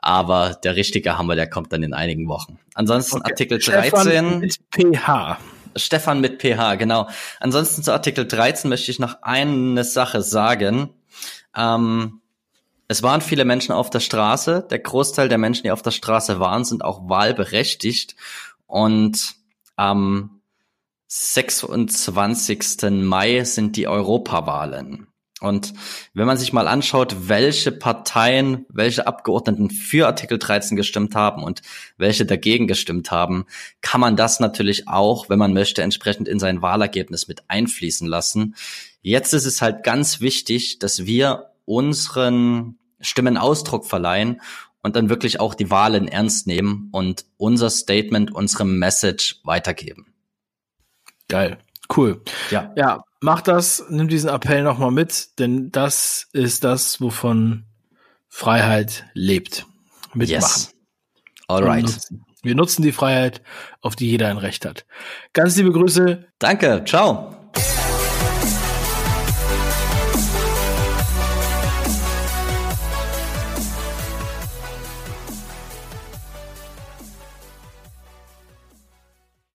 Aber 0.00 0.58
der 0.62 0.76
richtige 0.76 1.16
Hammer, 1.16 1.34
der 1.34 1.48
kommt 1.48 1.72
dann 1.72 1.82
in 1.82 1.94
einigen 1.94 2.28
Wochen. 2.28 2.58
Ansonsten 2.74 3.18
Okay. 3.18 3.30
Artikel 3.30 3.60
Stefan 3.60 4.06
13. 4.06 4.38
mit 4.40 4.58
PH. 4.70 5.38
Stefan 5.76 6.20
mit 6.20 6.42
PH, 6.42 6.74
genau. 6.76 7.08
Ansonsten 7.40 7.82
zu 7.82 7.92
Artikel 7.92 8.26
13 8.26 8.68
möchte 8.68 8.90
ich 8.90 8.98
noch 8.98 9.22
eine 9.22 9.82
Sache 9.82 10.22
sagen. 10.22 10.90
Ähm, 11.56 12.20
es 12.86 13.02
waren 13.02 13.22
viele 13.22 13.44
Menschen 13.44 13.72
auf 13.72 13.90
der 13.90 14.00
Straße. 14.00 14.66
Der 14.70 14.78
Großteil 14.78 15.28
der 15.28 15.38
Menschen, 15.38 15.64
die 15.64 15.70
auf 15.70 15.82
der 15.82 15.90
Straße 15.90 16.38
waren, 16.38 16.64
sind 16.64 16.84
auch 16.84 17.08
wahlberechtigt. 17.08 18.14
Und 18.66 19.36
am 19.76 20.33
26. 21.06 22.90
Mai 22.90 23.44
sind 23.44 23.76
die 23.76 23.86
Europawahlen. 23.86 25.08
Und 25.40 25.74
wenn 26.14 26.26
man 26.26 26.38
sich 26.38 26.52
mal 26.54 26.66
anschaut, 26.68 27.28
welche 27.28 27.70
Parteien, 27.70 28.64
welche 28.70 29.06
Abgeordneten 29.06 29.68
für 29.68 30.06
Artikel 30.06 30.38
13 30.38 30.74
gestimmt 30.76 31.14
haben 31.14 31.42
und 31.42 31.60
welche 31.98 32.24
dagegen 32.24 32.66
gestimmt 32.66 33.10
haben, 33.10 33.44
kann 33.82 34.00
man 34.00 34.16
das 34.16 34.40
natürlich 34.40 34.88
auch, 34.88 35.28
wenn 35.28 35.38
man 35.38 35.52
möchte, 35.52 35.82
entsprechend 35.82 36.28
in 36.28 36.38
sein 36.38 36.62
Wahlergebnis 36.62 37.28
mit 37.28 37.44
einfließen 37.48 38.08
lassen. 38.08 38.54
Jetzt 39.02 39.34
ist 39.34 39.44
es 39.44 39.60
halt 39.60 39.82
ganz 39.82 40.20
wichtig, 40.20 40.78
dass 40.78 41.04
wir 41.04 41.50
unseren 41.66 42.78
Stimmen 43.00 43.36
Ausdruck 43.36 43.84
verleihen 43.84 44.40
und 44.82 44.96
dann 44.96 45.10
wirklich 45.10 45.40
auch 45.40 45.54
die 45.54 45.70
Wahlen 45.70 46.08
ernst 46.08 46.46
nehmen 46.46 46.88
und 46.92 47.26
unser 47.36 47.68
Statement, 47.68 48.34
unsere 48.34 48.64
Message 48.64 49.40
weitergeben. 49.44 50.13
Geil. 51.28 51.58
Cool. 51.94 52.22
Ja. 52.50 52.72
Ja, 52.76 53.04
mach 53.20 53.40
das, 53.40 53.84
nimm 53.88 54.08
diesen 54.08 54.30
Appell 54.30 54.62
nochmal 54.62 54.90
mit, 54.90 55.38
denn 55.38 55.70
das 55.70 56.28
ist 56.32 56.64
das, 56.64 57.00
wovon 57.00 57.64
Freiheit 58.28 59.04
lebt. 59.14 59.66
Mitmachen. 60.14 60.42
Yes. 60.42 60.74
Alright. 61.48 61.84
Nutzen. 61.84 62.24
Wir 62.42 62.54
nutzen 62.54 62.82
die 62.82 62.92
Freiheit, 62.92 63.42
auf 63.80 63.96
die 63.96 64.08
jeder 64.08 64.28
ein 64.28 64.36
Recht 64.36 64.66
hat. 64.66 64.84
Ganz 65.32 65.56
liebe 65.56 65.72
Grüße. 65.72 66.26
Danke. 66.38 66.82
Ciao. 66.84 67.33